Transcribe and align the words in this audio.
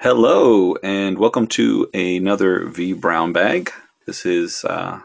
Hello, 0.00 0.76
and 0.76 1.18
welcome 1.18 1.48
to 1.48 1.90
another 1.92 2.66
V 2.66 2.92
Brown 2.92 3.32
Bag. 3.32 3.72
This 4.06 4.24
is 4.24 4.64
uh, 4.64 5.00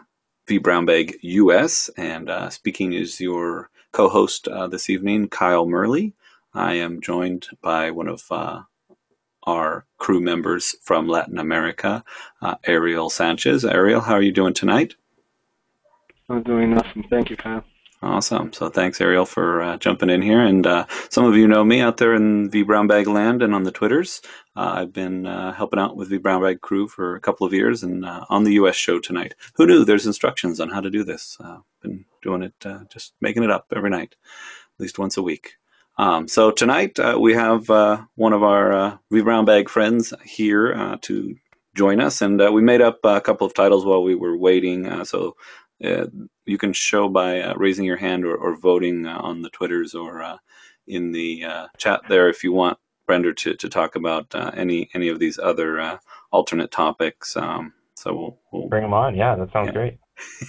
V 0.46 0.58
Brown 0.58 0.86
Bag 0.86 1.16
US, 1.20 1.90
and 1.96 2.30
uh, 2.30 2.48
speaking 2.48 2.92
is 2.92 3.20
your 3.20 3.70
co 3.90 4.08
host 4.08 4.46
uh, 4.46 4.68
this 4.68 4.88
evening, 4.88 5.26
Kyle 5.26 5.66
Murley. 5.66 6.12
I 6.54 6.74
am 6.74 7.00
joined 7.00 7.48
by 7.60 7.90
one 7.90 8.06
of 8.06 8.22
uh, 8.30 8.62
our 9.42 9.84
crew 9.98 10.20
members 10.20 10.76
from 10.80 11.08
Latin 11.08 11.40
America, 11.40 12.04
uh, 12.40 12.54
Ariel 12.64 13.10
Sanchez. 13.10 13.64
Ariel, 13.64 14.00
how 14.00 14.14
are 14.14 14.22
you 14.22 14.30
doing 14.30 14.54
tonight? 14.54 14.94
I'm 16.28 16.44
doing 16.44 16.72
awesome. 16.72 17.02
Thank 17.10 17.30
you, 17.30 17.36
Kyle. 17.36 17.64
Awesome. 18.04 18.52
So 18.52 18.68
thanks, 18.68 19.00
Ariel, 19.00 19.24
for 19.24 19.62
uh, 19.62 19.78
jumping 19.78 20.10
in 20.10 20.20
here. 20.20 20.42
And 20.42 20.66
uh, 20.66 20.86
some 21.08 21.24
of 21.24 21.36
you 21.36 21.48
know 21.48 21.64
me 21.64 21.80
out 21.80 21.96
there 21.96 22.14
in 22.14 22.50
V 22.50 22.62
Brown 22.62 22.86
Bag 22.86 23.06
land 23.06 23.42
and 23.42 23.54
on 23.54 23.62
the 23.62 23.72
Twitters. 23.72 24.20
Uh, 24.54 24.74
I've 24.76 24.92
been 24.92 25.26
uh, 25.26 25.54
helping 25.54 25.80
out 25.80 25.96
with 25.96 26.10
the 26.10 26.18
Brown 26.18 26.42
Bag 26.42 26.60
crew 26.60 26.86
for 26.86 27.16
a 27.16 27.20
couple 27.20 27.46
of 27.46 27.54
years 27.54 27.82
and 27.82 28.04
uh, 28.04 28.26
on 28.28 28.44
the 28.44 28.52
US 28.54 28.76
show 28.76 29.00
tonight. 29.00 29.34
Who 29.54 29.66
knew 29.66 29.86
there's 29.86 30.06
instructions 30.06 30.60
on 30.60 30.68
how 30.68 30.82
to 30.82 30.90
do 30.90 31.02
this? 31.02 31.38
Uh, 31.40 31.60
been 31.80 32.04
doing 32.22 32.42
it, 32.42 32.54
uh, 32.66 32.80
just 32.92 33.14
making 33.22 33.42
it 33.42 33.50
up 33.50 33.68
every 33.74 33.90
night, 33.90 34.14
at 34.22 34.80
least 34.80 34.98
once 34.98 35.16
a 35.16 35.22
week. 35.22 35.54
Um, 35.96 36.28
so 36.28 36.50
tonight 36.50 36.98
uh, 36.98 37.16
we 37.18 37.34
have 37.34 37.70
uh, 37.70 38.02
one 38.16 38.34
of 38.34 38.42
our 38.42 38.72
uh, 38.72 38.98
V 39.12 39.22
Brown 39.22 39.46
Bag 39.46 39.70
friends 39.70 40.12
here 40.24 40.74
uh, 40.74 40.98
to 41.02 41.36
join 41.74 42.00
us, 42.00 42.22
and 42.22 42.40
uh, 42.40 42.50
we 42.52 42.62
made 42.62 42.80
up 42.80 43.00
a 43.04 43.20
couple 43.20 43.46
of 43.46 43.54
titles 43.54 43.84
while 43.84 44.02
we 44.02 44.14
were 44.14 44.36
waiting. 44.36 44.86
Uh, 44.86 45.04
so 45.04 45.36
you 45.80 46.58
can 46.58 46.72
show 46.72 47.08
by 47.08 47.40
uh, 47.40 47.54
raising 47.56 47.84
your 47.84 47.96
hand 47.96 48.24
or, 48.24 48.36
or 48.36 48.56
voting 48.56 49.06
uh, 49.06 49.18
on 49.18 49.42
the 49.42 49.50
Twitters 49.50 49.94
or 49.94 50.22
uh, 50.22 50.38
in 50.86 51.12
the 51.12 51.44
uh, 51.44 51.66
chat 51.78 52.02
there 52.08 52.28
if 52.28 52.44
you 52.44 52.52
want 52.52 52.78
Brender 53.08 53.36
to, 53.36 53.54
to 53.56 53.68
talk 53.68 53.96
about 53.96 54.34
uh, 54.34 54.50
any 54.54 54.90
any 54.94 55.08
of 55.08 55.18
these 55.18 55.38
other 55.38 55.80
uh, 55.80 55.98
alternate 56.32 56.70
topics. 56.70 57.36
Um, 57.36 57.72
so 57.96 58.14
we'll, 58.14 58.38
we'll 58.52 58.68
Bring 58.68 58.82
them 58.82 58.94
on. 58.94 59.14
Yeah, 59.16 59.36
that 59.36 59.52
sounds 59.52 59.68
Yeah. 59.68 59.72
great. 59.72 59.98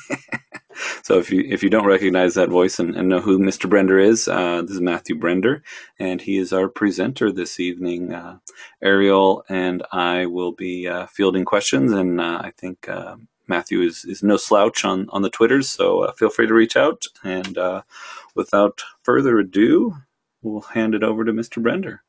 so 1.03 1.19
if 1.19 1.31
you 1.31 1.43
if 1.47 1.63
you 1.63 1.69
don't 1.69 1.85
recognize 1.87 2.35
that 2.35 2.49
voice 2.49 2.79
and, 2.79 2.95
and 2.95 3.09
know 3.09 3.21
who 3.21 3.39
Mr. 3.39 3.69
Brender 3.69 4.03
is, 4.03 4.27
uh, 4.27 4.61
this 4.61 4.71
is 4.71 4.81
Matthew 4.81 5.17
Brender, 5.19 5.61
and 5.99 6.21
he 6.21 6.37
is 6.37 6.53
our 6.53 6.69
presenter 6.69 7.31
this 7.31 7.59
evening. 7.59 8.13
Uh, 8.13 8.39
Ariel 8.83 9.43
and 9.49 9.83
I 9.91 10.27
will 10.27 10.53
be 10.53 10.87
uh, 10.87 11.07
fielding 11.07 11.45
questions, 11.45 11.91
and 11.93 12.21
uh, 12.21 12.41
I 12.43 12.51
think 12.57 12.89
uh, 12.89 13.17
Matthew 13.47 13.81
is, 13.81 14.05
is 14.05 14.23
no 14.23 14.37
slouch 14.37 14.85
on 14.85 15.09
on 15.09 15.21
the 15.21 15.29
twitters, 15.29 15.69
so 15.69 15.99
uh, 15.99 16.11
feel 16.13 16.29
free 16.29 16.47
to 16.47 16.53
reach 16.53 16.75
out. 16.75 17.05
And 17.23 17.57
uh, 17.57 17.81
without 18.35 18.81
further 19.03 19.39
ado, 19.39 19.95
we'll 20.41 20.61
hand 20.61 20.95
it 20.95 21.03
over 21.03 21.23
to 21.23 21.31
Mr. 21.31 21.61
Brender. 21.61 21.99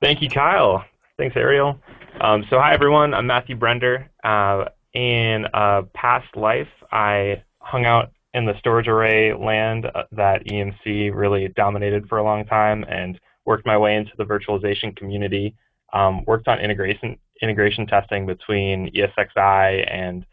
Thank 0.00 0.22
you, 0.22 0.30
Kyle. 0.30 0.84
Thanks, 1.18 1.36
Ariel. 1.36 1.78
Um, 2.20 2.44
so, 2.48 2.58
hi, 2.58 2.72
everyone. 2.72 3.12
I'm 3.12 3.26
Matthew 3.26 3.56
Brender. 3.56 4.08
Uh, 4.24 4.70
in 4.94 5.46
a 5.52 5.82
past 5.94 6.34
life, 6.36 6.68
I 6.90 7.42
hung 7.58 7.84
out 7.84 8.10
in 8.32 8.46
the 8.46 8.58
storage 8.58 8.88
array 8.88 9.34
land 9.34 9.86
uh, 9.86 10.04
that 10.12 10.44
EMC 10.46 11.14
really 11.14 11.48
dominated 11.48 12.08
for 12.08 12.18
a 12.18 12.24
long 12.24 12.44
time 12.46 12.84
and 12.88 13.20
worked 13.44 13.66
my 13.66 13.76
way 13.76 13.96
into 13.96 14.12
the 14.16 14.24
virtualization 14.24 14.96
community. 14.96 15.54
Um, 15.92 16.24
worked 16.24 16.48
on 16.48 16.60
integration 16.60 17.18
integration 17.42 17.86
testing 17.86 18.26
between 18.26 18.90
ESXi 18.94 19.90
and 19.90 20.24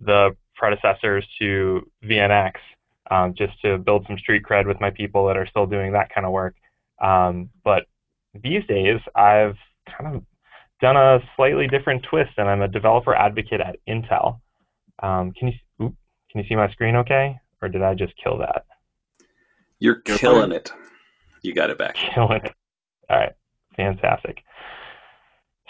the 0.00 0.36
predecessors 0.54 1.26
to 1.40 1.88
VNX, 2.04 2.52
um, 3.10 3.34
just 3.36 3.60
to 3.62 3.78
build 3.78 4.04
some 4.06 4.18
street 4.18 4.42
cred 4.48 4.66
with 4.66 4.80
my 4.80 4.90
people 4.90 5.26
that 5.26 5.36
are 5.36 5.46
still 5.46 5.66
doing 5.66 5.92
that 5.92 6.12
kind 6.14 6.26
of 6.26 6.32
work. 6.32 6.54
Um, 7.00 7.50
but 7.64 7.86
these 8.42 8.64
days, 8.66 9.00
I've 9.14 9.56
kind 9.86 10.16
of 10.16 10.22
done 10.80 10.96
a 10.96 11.20
slightly 11.36 11.66
different 11.66 12.04
twist, 12.08 12.32
and 12.36 12.48
I'm 12.48 12.62
a 12.62 12.68
developer 12.68 13.14
advocate 13.14 13.60
at 13.60 13.76
Intel. 13.88 14.40
Um, 15.02 15.32
can 15.32 15.48
you 15.48 15.54
oop, 15.84 15.94
can 16.30 16.42
you 16.42 16.48
see 16.48 16.54
my 16.54 16.70
screen 16.70 16.96
okay, 16.96 17.38
or 17.60 17.68
did 17.68 17.82
I 17.82 17.94
just 17.94 18.12
kill 18.22 18.38
that? 18.38 18.64
You're 19.78 20.02
You're 20.06 20.18
killing 20.18 20.52
it. 20.52 20.72
You 21.42 21.54
got 21.54 21.70
it 21.70 21.78
back. 21.78 21.96
Killing 22.14 22.40
it. 22.44 22.52
All 23.10 23.18
right, 23.18 23.32
fantastic. 23.76 24.42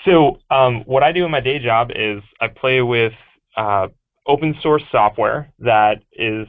So 0.05 0.39
um, 0.51 0.83
what 0.87 1.03
I 1.03 1.13
do 1.13 1.25
in 1.25 1.31
my 1.31 1.41
day 1.41 1.59
job 1.59 1.91
is 1.95 2.23
I 2.41 2.49
play 2.49 2.83
with 2.83 3.13
uh, 3.57 3.89
open 4.27 4.55
source 4.63 4.83
software 4.91 5.53
that 5.61 6.03
is 6.13 6.47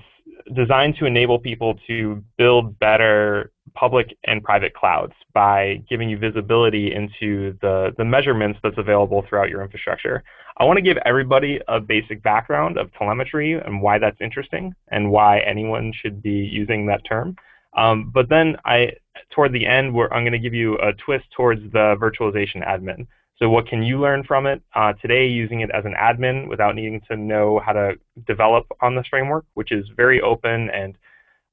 designed 0.56 0.96
to 1.00 1.06
enable 1.06 1.40
people 1.40 1.76
to 1.88 2.24
build 2.38 2.78
better 2.80 3.52
public 3.76 4.16
and 4.26 4.44
private 4.44 4.74
clouds 4.74 5.14
by 5.34 5.82
giving 5.90 6.10
you 6.10 6.18
visibility 6.18 6.94
into 6.94 7.58
the, 7.62 7.94
the 7.98 8.06
measurements 8.06 8.60
that's 8.64 8.78
available 8.78 9.26
throughout 9.28 9.50
your 9.50 9.64
infrastructure. 9.64 10.24
I 10.58 10.66
want 10.66 10.78
to 10.78 10.84
give 10.84 10.98
everybody 11.06 11.60
a 11.68 11.80
basic 11.80 12.22
background 12.22 12.78
of 12.78 12.94
telemetry 12.94 13.54
and 13.54 13.82
why 13.82 13.98
that's 13.98 14.18
interesting 14.22 14.76
and 14.90 15.12
why 15.12 15.40
anyone 15.40 15.92
should 16.00 16.22
be 16.22 16.30
using 16.52 16.86
that 16.88 17.02
term. 17.08 17.36
Um, 17.76 18.12
but 18.14 18.30
then 18.30 18.58
I, 18.66 18.92
toward 19.32 19.52
the 19.54 19.66
end, 19.66 19.88
I'm 19.88 20.24
going 20.24 20.32
to 20.32 20.40
give 20.40 20.54
you 20.54 20.78
a 20.78 20.94
twist 20.94 21.26
towards 21.36 21.62
the 21.72 21.96
virtualization 22.00 22.68
admin. 22.68 23.08
So 23.40 23.50
what 23.50 23.68
can 23.68 23.84
you 23.84 24.00
learn 24.00 24.24
from 24.24 24.46
it 24.46 24.62
uh, 24.76 24.94
today 25.02 25.28
using 25.28 25.62
it 25.62 25.72
as 25.72 25.86
an 25.86 25.96
admin 26.00 26.48
without 26.48 26.76
needing 26.76 27.02
to 27.10 27.18
know 27.18 27.60
how 27.66 27.74
to 27.74 27.94
develop 28.28 28.68
on 28.82 28.96
this 28.96 29.08
framework, 29.08 29.46
which 29.56 29.72
is 29.72 29.86
very 29.96 30.22
open 30.22 30.70
and 30.70 30.98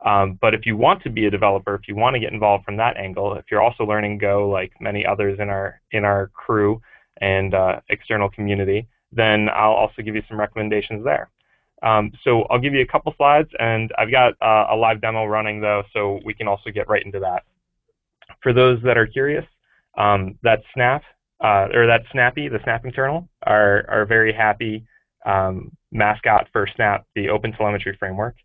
um, 0.05 0.39
but 0.41 0.55
if 0.55 0.65
you 0.65 0.77
want 0.77 1.03
to 1.03 1.11
be 1.11 1.27
a 1.27 1.31
developer, 1.31 1.75
if 1.75 1.87
you 1.87 1.95
want 1.95 2.15
to 2.15 2.21
get 2.21 2.33
involved 2.33 2.65
from 2.65 2.77
that 2.79 2.97
angle, 2.97 3.35
if 3.35 3.45
you're 3.51 3.63
also 3.63 3.85
learning 3.85 4.19
Go 4.19 4.49
like 4.49 4.73
many 4.81 5.05
others 5.05 5.39
in 5.41 5.51
our 5.51 5.81
in 5.93 6.05
our 6.05 6.29
crew 6.29 6.81
and 7.21 7.55
uh, 7.55 7.81
external 7.91 8.31
community, 8.31 8.89
then 9.13 9.49
I'll 9.51 9.73
also 9.73 10.03
give 10.03 10.15
you 10.15 10.23
some 10.29 10.41
recommendations 10.41 11.05
there. 11.05 11.29
Um, 11.83 12.13
so 12.25 12.43
I'll 12.45 12.59
give 12.59 12.73
you 12.73 12.81
a 12.81 12.87
couple 12.87 13.13
slides, 13.17 13.51
and 13.59 13.91
I've 13.99 14.11
got 14.11 14.35
uh, 14.41 14.75
a 14.75 14.77
live 14.77 15.01
demo 15.01 15.27
running 15.27 15.61
though, 15.61 15.83
so 15.93 16.21
we 16.25 16.35
can 16.35 16.49
also 16.49 16.71
get 16.71 16.89
right 16.89 17.05
into 17.05 17.21
that. 17.21 17.45
For 18.43 18.53
those 18.55 18.83
that 18.85 18.97
are 18.97 19.07
curious, 19.07 19.45
um, 19.99 20.39
that 20.43 20.63
Snap 20.73 21.03
uh, 21.41 21.69
or 21.73 21.87
that 21.87 22.03
Snappy, 22.13 22.49
the 22.49 22.61
snapping 22.65 22.93
are 23.47 23.85
are 23.89 24.05
very 24.07 24.33
happy 24.33 24.85
um, 25.25 25.71
mascot 25.93 26.49
for 26.53 26.67
Snap, 26.75 27.07
the 27.15 27.29
Open 27.29 27.53
Telemetry 27.53 27.97
Framework. 27.99 28.37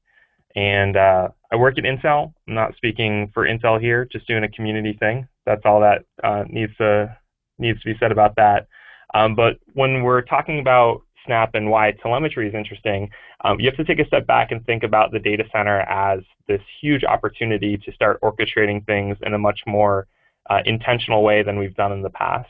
And 0.56 0.96
uh, 0.96 1.30
I 1.52 1.58
work 1.58 1.78
at 1.78 1.84
Intel. 1.84 2.34
I'm 2.48 2.54
not 2.54 2.76
speaking 2.76 3.32
for 3.34 3.46
Intel 3.46 3.80
here, 3.80 4.06
just 4.06 4.28
doing 4.28 4.44
a 4.44 4.50
community 4.50 4.94
thing. 5.00 5.28
That's 5.46 5.62
all 5.66 5.82
that 5.82 6.06
uh, 6.24 6.46
needs 6.50 6.76
to 6.78 7.16
needs 7.60 7.82
to 7.82 7.94
be 7.94 7.98
said 8.00 8.12
about 8.12 8.36
that. 8.38 8.68
Um, 9.14 9.36
but 9.36 9.60
when 9.74 10.04
we're 10.04 10.22
talking 10.22 10.60
about 10.60 11.02
Snap 11.26 11.56
and 11.56 11.70
why 11.70 11.92
telemetry 11.92 12.48
is 12.48 12.54
interesting, 12.54 13.10
um, 13.44 13.60
you 13.60 13.66
have 13.66 13.78
to 13.78 13.84
take 13.84 14.00
a 14.00 14.08
step 14.08 14.28
back 14.28 14.52
and 14.52 14.66
think 14.66 14.84
about 14.84 15.12
the 15.12 15.20
data 15.20 15.44
center 15.52 15.80
as 15.82 16.20
this 16.48 16.62
huge 16.82 17.04
opportunity 17.04 17.78
to 17.78 17.92
start 17.92 18.22
orchestrating 18.22 18.86
things 18.86 19.18
in 19.22 19.34
a 19.34 19.38
much 19.38 19.62
more 19.66 20.08
uh, 20.50 20.60
intentional 20.66 21.24
way 21.24 21.44
than 21.44 21.58
we've 21.58 21.76
done 21.76 21.92
in 21.92 22.02
the 22.02 22.10
past. 22.10 22.50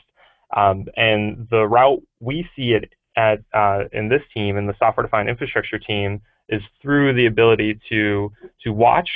Um, 0.54 0.86
and 0.96 1.48
the 1.50 1.66
route 1.66 2.02
we 2.20 2.48
see 2.54 2.72
it 2.72 2.92
at 3.16 3.40
uh, 3.52 3.84
in 3.92 4.08
this 4.08 4.22
team, 4.32 4.56
in 4.56 4.66
the 4.66 4.74
software-defined 4.78 5.28
infrastructure 5.28 5.78
team, 5.78 6.20
is 6.48 6.62
through 6.80 7.14
the 7.14 7.26
ability 7.26 7.80
to 7.88 8.30
to 8.62 8.72
watch, 8.72 9.10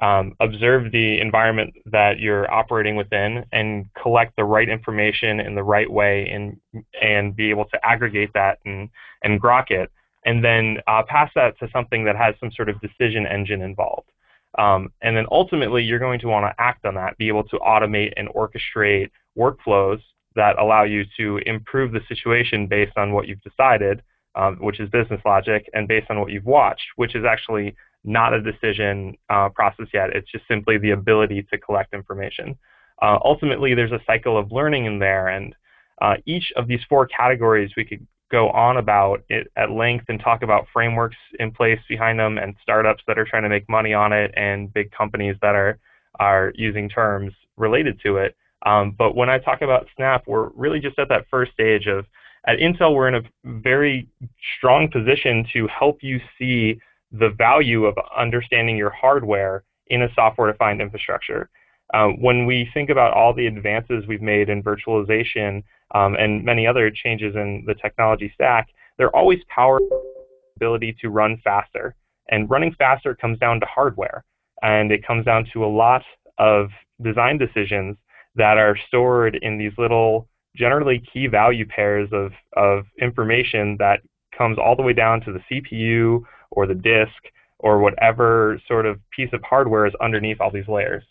um, 0.00 0.34
observe 0.40 0.90
the 0.92 1.20
environment 1.20 1.74
that 1.86 2.18
you're 2.18 2.50
operating 2.50 2.96
within, 2.96 3.44
and 3.52 3.86
collect 4.00 4.34
the 4.36 4.44
right 4.44 4.68
information 4.68 5.40
in 5.40 5.54
the 5.54 5.62
right 5.62 5.90
way, 5.90 6.28
and 6.30 6.56
and 7.00 7.36
be 7.36 7.50
able 7.50 7.66
to 7.66 7.86
aggregate 7.86 8.30
that 8.34 8.58
and 8.64 8.88
and 9.22 9.42
grok 9.42 9.70
it, 9.70 9.90
and 10.24 10.42
then 10.42 10.78
uh, 10.86 11.02
pass 11.02 11.30
that 11.34 11.58
to 11.58 11.68
something 11.72 12.04
that 12.04 12.16
has 12.16 12.34
some 12.40 12.50
sort 12.52 12.68
of 12.68 12.80
decision 12.80 13.26
engine 13.26 13.60
involved. 13.60 14.08
Um, 14.58 14.92
and 15.00 15.16
then 15.16 15.26
ultimately, 15.30 15.82
you're 15.82 15.98
going 15.98 16.20
to 16.20 16.28
want 16.28 16.44
to 16.44 16.62
act 16.62 16.84
on 16.84 16.94
that, 16.94 17.16
be 17.16 17.28
able 17.28 17.44
to 17.44 17.56
automate 17.58 18.12
and 18.16 18.28
orchestrate 18.28 19.10
workflows 19.36 20.00
that 20.36 20.58
allow 20.58 20.84
you 20.84 21.04
to 21.16 21.38
improve 21.46 21.92
the 21.92 22.00
situation 22.08 22.66
based 22.66 22.96
on 22.96 23.12
what 23.12 23.26
you've 23.28 23.42
decided 23.42 24.02
um, 24.34 24.56
which 24.56 24.80
is 24.80 24.88
business 24.88 25.20
logic, 25.24 25.68
and 25.74 25.86
based 25.86 26.06
on 26.10 26.20
what 26.20 26.30
you've 26.30 26.46
watched, 26.46 26.86
which 26.96 27.14
is 27.14 27.24
actually 27.24 27.74
not 28.04 28.32
a 28.32 28.40
decision 28.40 29.16
uh, 29.30 29.48
process 29.50 29.86
yet. 29.92 30.10
It's 30.14 30.30
just 30.30 30.46
simply 30.48 30.78
the 30.78 30.90
ability 30.90 31.46
to 31.50 31.58
collect 31.58 31.94
information. 31.94 32.56
Uh, 33.00 33.18
ultimately, 33.24 33.74
there's 33.74 33.92
a 33.92 34.00
cycle 34.06 34.38
of 34.38 34.50
learning 34.50 34.86
in 34.86 34.98
there, 34.98 35.28
and 35.28 35.54
uh, 36.00 36.14
each 36.26 36.52
of 36.56 36.66
these 36.66 36.80
four 36.88 37.06
categories 37.06 37.72
we 37.76 37.84
could 37.84 38.06
go 38.30 38.48
on 38.50 38.78
about 38.78 39.22
it 39.28 39.48
at 39.56 39.70
length 39.70 40.06
and 40.08 40.18
talk 40.18 40.42
about 40.42 40.66
frameworks 40.72 41.16
in 41.38 41.50
place 41.50 41.78
behind 41.86 42.18
them 42.18 42.38
and 42.38 42.54
startups 42.62 43.02
that 43.06 43.18
are 43.18 43.26
trying 43.26 43.42
to 43.42 43.48
make 43.50 43.68
money 43.68 43.92
on 43.92 44.10
it 44.10 44.32
and 44.36 44.72
big 44.72 44.90
companies 44.90 45.36
that 45.42 45.54
are 45.54 45.78
are 46.18 46.52
using 46.54 46.88
terms 46.88 47.32
related 47.56 48.00
to 48.00 48.16
it. 48.16 48.34
Um, 48.64 48.94
but 48.96 49.16
when 49.16 49.28
I 49.28 49.38
talk 49.38 49.62
about 49.62 49.88
Snap, 49.96 50.24
we're 50.26 50.48
really 50.50 50.80
just 50.80 50.98
at 50.98 51.08
that 51.08 51.26
first 51.30 51.52
stage 51.52 51.86
of 51.86 52.06
at 52.46 52.58
Intel, 52.58 52.94
we're 52.94 53.08
in 53.08 53.14
a 53.14 53.22
very 53.44 54.08
strong 54.56 54.88
position 54.90 55.46
to 55.52 55.68
help 55.68 56.02
you 56.02 56.20
see 56.38 56.80
the 57.12 57.30
value 57.30 57.84
of 57.84 57.94
understanding 58.16 58.76
your 58.76 58.90
hardware 58.90 59.62
in 59.88 60.02
a 60.02 60.08
software-defined 60.14 60.80
infrastructure. 60.80 61.50
uh, 61.94 62.08
when 62.18 62.46
we 62.46 62.68
think 62.72 62.90
about 62.90 63.12
all 63.12 63.34
the 63.34 63.46
advances 63.46 64.06
we've 64.06 64.22
made 64.22 64.48
in 64.48 64.62
virtualization 64.62 65.62
um, 65.94 66.14
and 66.16 66.44
many 66.44 66.66
other 66.66 66.90
changes 66.90 67.34
in 67.36 67.64
the 67.66 67.74
technology 67.74 68.30
stack, 68.34 68.68
they're 68.96 69.14
always 69.14 69.40
powered 69.48 69.82
ability 70.56 70.96
to 71.00 71.10
run 71.10 71.40
faster. 71.44 71.94
And 72.30 72.48
running 72.48 72.74
faster 72.74 73.14
comes 73.14 73.38
down 73.38 73.60
to 73.60 73.66
hardware. 73.66 74.24
And 74.62 74.90
it 74.92 75.06
comes 75.06 75.24
down 75.24 75.46
to 75.52 75.64
a 75.64 75.66
lot 75.66 76.02
of 76.38 76.70
design 77.02 77.36
decisions 77.36 77.96
that 78.36 78.58
are 78.58 78.76
stored 78.88 79.38
in 79.42 79.58
these 79.58 79.72
little, 79.78 80.28
generally 80.56 81.02
key 81.12 81.26
value 81.26 81.66
pairs 81.66 82.08
of, 82.12 82.32
of 82.56 82.84
information 83.00 83.76
that 83.78 84.00
comes 84.36 84.58
all 84.58 84.76
the 84.76 84.82
way 84.82 84.92
down 84.92 85.20
to 85.20 85.32
the 85.32 85.40
CPU 85.50 86.22
or 86.50 86.66
the 86.66 86.74
disk 86.74 87.12
or 87.58 87.78
whatever 87.78 88.60
sort 88.66 88.86
of 88.86 88.98
piece 89.14 89.30
of 89.32 89.42
hardware 89.42 89.86
is 89.86 89.92
underneath 90.00 90.40
all 90.40 90.50
these 90.50 90.68
layers. 90.68 91.04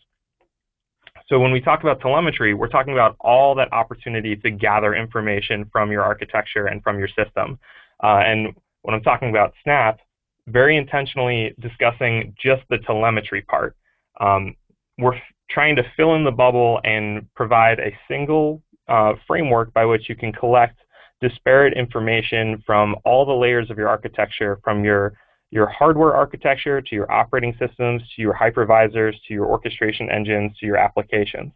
So 1.27 1.39
when 1.39 1.53
we 1.53 1.61
talk 1.61 1.81
about 1.81 2.01
telemetry, 2.01 2.53
we're 2.53 2.67
talking 2.67 2.93
about 2.93 3.15
all 3.21 3.55
that 3.55 3.71
opportunity 3.71 4.35
to 4.35 4.51
gather 4.51 4.93
information 4.93 5.69
from 5.71 5.89
your 5.89 6.01
architecture 6.01 6.65
and 6.65 6.83
from 6.83 6.99
your 6.99 7.07
system. 7.07 7.57
Uh, 8.03 8.21
and 8.25 8.53
when 8.81 8.93
I'm 8.93 9.01
talking 9.01 9.29
about 9.29 9.53
Snap, 9.63 9.99
very 10.47 10.75
intentionally 10.75 11.55
discussing 11.59 12.35
just 12.41 12.63
the 12.69 12.79
telemetry 12.79 13.43
part. 13.43 13.77
Um, 14.19 14.55
we're 14.97 15.17
trying 15.53 15.75
to 15.75 15.83
fill 15.95 16.15
in 16.15 16.23
the 16.23 16.31
bubble 16.31 16.79
and 16.83 17.27
provide 17.35 17.79
a 17.79 17.91
single 18.07 18.61
uh, 18.87 19.13
framework 19.27 19.73
by 19.73 19.85
which 19.85 20.09
you 20.09 20.15
can 20.15 20.31
collect 20.31 20.77
disparate 21.21 21.77
information 21.77 22.63
from 22.65 22.95
all 23.05 23.25
the 23.25 23.31
layers 23.31 23.69
of 23.69 23.77
your 23.77 23.87
architecture, 23.87 24.59
from 24.63 24.83
your 24.83 25.13
your 25.51 25.67
hardware 25.67 26.15
architecture 26.15 26.81
to 26.81 26.95
your 26.95 27.11
operating 27.11 27.53
systems 27.59 28.01
to 28.15 28.21
your 28.21 28.33
hypervisors 28.33 29.13
to 29.27 29.33
your 29.33 29.45
orchestration 29.45 30.09
engines 30.09 30.57
to 30.57 30.65
your 30.65 30.77
applications, 30.77 31.51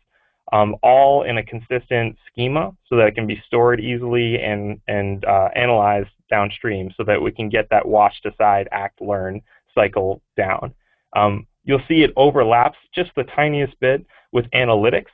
um, 0.52 0.76
all 0.84 1.24
in 1.24 1.38
a 1.38 1.44
consistent 1.44 2.16
schema 2.28 2.72
so 2.90 2.98
that 2.98 3.08
it 3.08 3.16
can 3.16 3.26
be 3.26 3.42
stored 3.48 3.80
easily 3.80 4.38
and, 4.42 4.82
and 4.90 5.24
uh, 5.24 5.48
analyzed 5.56 6.10
downstream 6.30 6.92
so 6.98 7.04
that 7.06 7.22
we 7.22 7.32
can 7.32 7.48
get 7.48 7.70
that 7.70 7.88
watch, 7.88 8.14
decide, 8.22 8.68
act, 8.74 9.00
learn 9.02 9.42
cycle 9.74 10.22
down. 10.36 10.74
Um, 11.16 11.48
you'll 11.66 11.82
see 11.88 12.04
it 12.04 12.12
overlaps 12.16 12.78
just 12.94 13.12
the 13.16 13.24
tiniest 13.24 13.78
bit 13.80 14.06
with 14.32 14.46
analytics, 14.52 15.12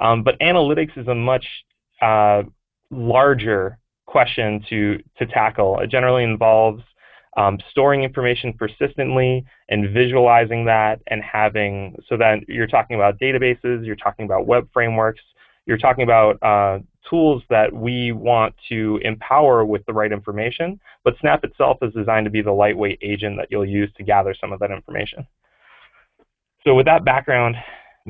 um, 0.00 0.22
but 0.22 0.38
analytics 0.40 0.96
is 0.96 1.08
a 1.08 1.14
much 1.14 1.46
uh, 2.02 2.42
larger 2.90 3.78
question 4.06 4.64
to, 4.68 5.02
to 5.18 5.26
tackle. 5.26 5.80
It 5.80 5.90
generally 5.90 6.24
involves 6.24 6.82
um, 7.36 7.58
storing 7.70 8.04
information 8.04 8.52
persistently 8.52 9.44
and 9.68 9.92
visualizing 9.92 10.64
that 10.66 11.00
and 11.08 11.22
having, 11.22 11.96
so 12.08 12.16
that 12.16 12.48
you're 12.48 12.66
talking 12.66 12.96
about 12.96 13.18
databases, 13.18 13.84
you're 13.84 13.96
talking 13.96 14.24
about 14.24 14.46
web 14.46 14.68
frameworks, 14.72 15.22
you're 15.66 15.78
talking 15.78 16.04
about 16.04 16.40
uh, 16.42 16.78
tools 17.08 17.42
that 17.50 17.72
we 17.72 18.12
want 18.12 18.54
to 18.68 19.00
empower 19.02 19.64
with 19.64 19.84
the 19.86 19.92
right 19.92 20.12
information, 20.12 20.78
but 21.02 21.14
Snap 21.20 21.42
itself 21.44 21.78
is 21.82 21.92
designed 21.92 22.24
to 22.24 22.30
be 22.30 22.42
the 22.42 22.52
lightweight 22.52 22.98
agent 23.02 23.36
that 23.38 23.48
you'll 23.50 23.66
use 23.66 23.90
to 23.96 24.02
gather 24.02 24.34
some 24.38 24.52
of 24.52 24.60
that 24.60 24.70
information. 24.70 25.26
So 26.64 26.74
with 26.74 26.86
that 26.86 27.04
background, 27.04 27.56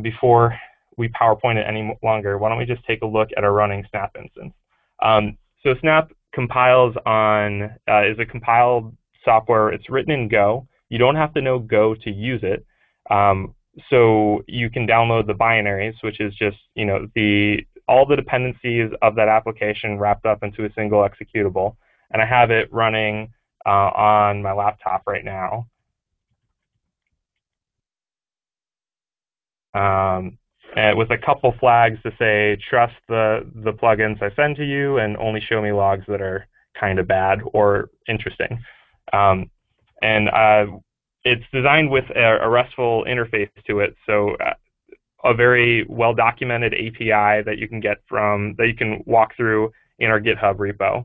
before 0.02 0.56
we 0.96 1.08
PowerPoint 1.08 1.56
it 1.56 1.66
any 1.68 1.96
longer, 2.02 2.38
why 2.38 2.48
don't 2.48 2.58
we 2.58 2.64
just 2.64 2.84
take 2.86 3.02
a 3.02 3.06
look 3.06 3.28
at 3.36 3.44
our 3.44 3.52
running 3.52 3.84
Snap 3.90 4.16
instance. 4.16 4.54
Um, 5.02 5.36
so 5.62 5.74
Snap 5.80 6.12
compiles 6.32 6.94
on, 7.04 7.62
uh, 7.88 8.04
is 8.04 8.18
a 8.18 8.24
compiled 8.24 8.96
software. 9.24 9.70
It's 9.70 9.90
written 9.90 10.12
in 10.12 10.28
Go. 10.28 10.68
You 10.88 10.98
don't 10.98 11.16
have 11.16 11.34
to 11.34 11.40
know 11.40 11.58
Go 11.58 11.94
to 11.94 12.10
use 12.10 12.40
it. 12.42 12.64
Um, 13.10 13.54
so 13.90 14.42
you 14.46 14.70
can 14.70 14.86
download 14.86 15.26
the 15.26 15.34
binaries, 15.34 15.94
which 16.02 16.20
is 16.20 16.34
just 16.34 16.56
you 16.74 16.84
know 16.84 17.08
the 17.14 17.58
all 17.88 18.06
the 18.06 18.16
dependencies 18.16 18.90
of 19.02 19.14
that 19.16 19.28
application 19.28 19.98
wrapped 19.98 20.26
up 20.26 20.42
into 20.42 20.64
a 20.64 20.72
single 20.74 21.06
executable. 21.06 21.76
And 22.10 22.22
I 22.22 22.26
have 22.26 22.50
it 22.50 22.72
running 22.72 23.32
uh, 23.66 23.90
on 23.94 24.42
my 24.42 24.52
laptop 24.52 25.02
right 25.06 25.24
now. 25.24 25.66
Um, 29.74 30.38
with 30.96 31.10
a 31.10 31.18
couple 31.18 31.54
flags 31.60 31.98
to 32.02 32.12
say 32.18 32.56
trust 32.68 32.94
the 33.08 33.48
the 33.54 33.72
plugins 33.72 34.22
I 34.22 34.34
send 34.34 34.56
to 34.56 34.64
you 34.64 34.98
and 34.98 35.16
only 35.18 35.40
show 35.40 35.62
me 35.62 35.72
logs 35.72 36.04
that 36.08 36.20
are 36.20 36.46
kind 36.78 36.98
of 36.98 37.06
bad 37.06 37.40
or 37.52 37.90
interesting. 38.08 38.62
Um, 39.12 39.50
and 40.02 40.28
uh, 40.28 40.66
it's 41.24 41.44
designed 41.52 41.90
with 41.90 42.04
a, 42.14 42.38
a, 42.42 42.48
RESTful 42.48 43.04
interface 43.08 43.50
to 43.66 43.80
it, 43.80 43.96
so 44.06 44.34
uh, 44.36 44.54
a 45.24 45.34
very 45.34 45.86
well-documented 45.88 46.74
API 46.74 47.42
that 47.42 47.56
you 47.58 47.68
can 47.68 47.80
get 47.80 47.98
from 48.08 48.54
that 48.58 48.66
you 48.66 48.74
can 48.74 49.02
walk 49.06 49.34
through 49.36 49.72
in 49.98 50.10
our 50.10 50.20
GitHub 50.20 50.56
repo. 50.56 51.04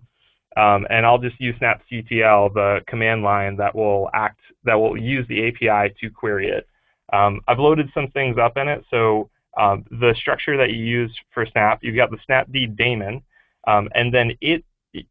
Um, 0.58 0.88
and 0.90 1.06
I'll 1.06 1.20
just 1.20 1.40
use 1.40 1.56
snapctl, 1.62 2.54
the 2.54 2.82
command 2.88 3.24
line 3.24 3.56
that 3.58 3.76
will 3.76 4.10
act 4.14 4.40
that 4.66 4.76
will 4.76 4.98
use 4.98 5.26
the 5.30 5.48
API 5.48 5.94
to 6.02 6.10
query 6.10 6.50
it. 6.50 6.68
Um, 7.14 7.42
I've 7.48 7.60
loaded 7.60 7.90
some 7.94 8.10
things 8.12 8.38
up 8.38 8.58
in 8.58 8.68
it, 8.68 8.84
so 8.90 9.30
um, 9.60 9.86
the 9.90 10.16
structure 10.18 10.58
that 10.58 10.72
you 10.72 10.84
use 10.84 11.16
for 11.34 11.46
Snap, 11.46 11.80
you've 11.82 11.96
got 11.96 12.12
the 12.12 12.18
snapd 12.30 12.78
daemon, 12.78 13.22
um, 13.68 13.90
and 13.96 14.14
then 14.14 14.32
it 14.42 14.64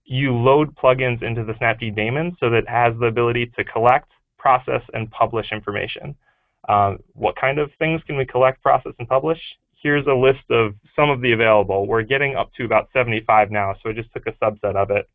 you 0.05 0.35
load 0.35 0.75
plugins 0.75 1.23
into 1.23 1.45
the 1.45 1.53
Snapd 1.55 1.95
daemon 1.95 2.37
so 2.41 2.51
that 2.51 2.59
it 2.59 2.69
has 2.69 2.95
the 2.99 3.07
ability 3.07 3.47
to 3.57 3.65
collect, 3.65 4.11
process, 4.37 4.83
and 4.93 5.11
publish 5.11 5.53
information. 5.53 6.17
Um, 6.69 6.99
what 7.15 7.37
kind 7.37 7.59
of 7.59 7.71
things 7.79 8.03
can 8.07 8.17
we 8.17 8.27
collect, 8.27 8.63
process, 8.63 8.93
and 8.99 9.09
publish? 9.09 9.39
Here's 9.81 10.07
a 10.07 10.13
list 10.13 10.43
of 10.51 10.75
some 10.97 11.11
of 11.11 11.21
the 11.21 11.33
available. 11.33 11.87
We're 11.87 12.03
getting 12.03 12.35
up 12.35 12.53
to 12.55 12.65
about 12.65 12.89
75 12.93 13.51
now, 13.51 13.77
so 13.83 13.91
I 13.91 13.93
just 13.93 14.13
took 14.13 14.27
a 14.27 14.33
subset 14.33 14.75
of 14.75 14.91
it. 14.91 15.09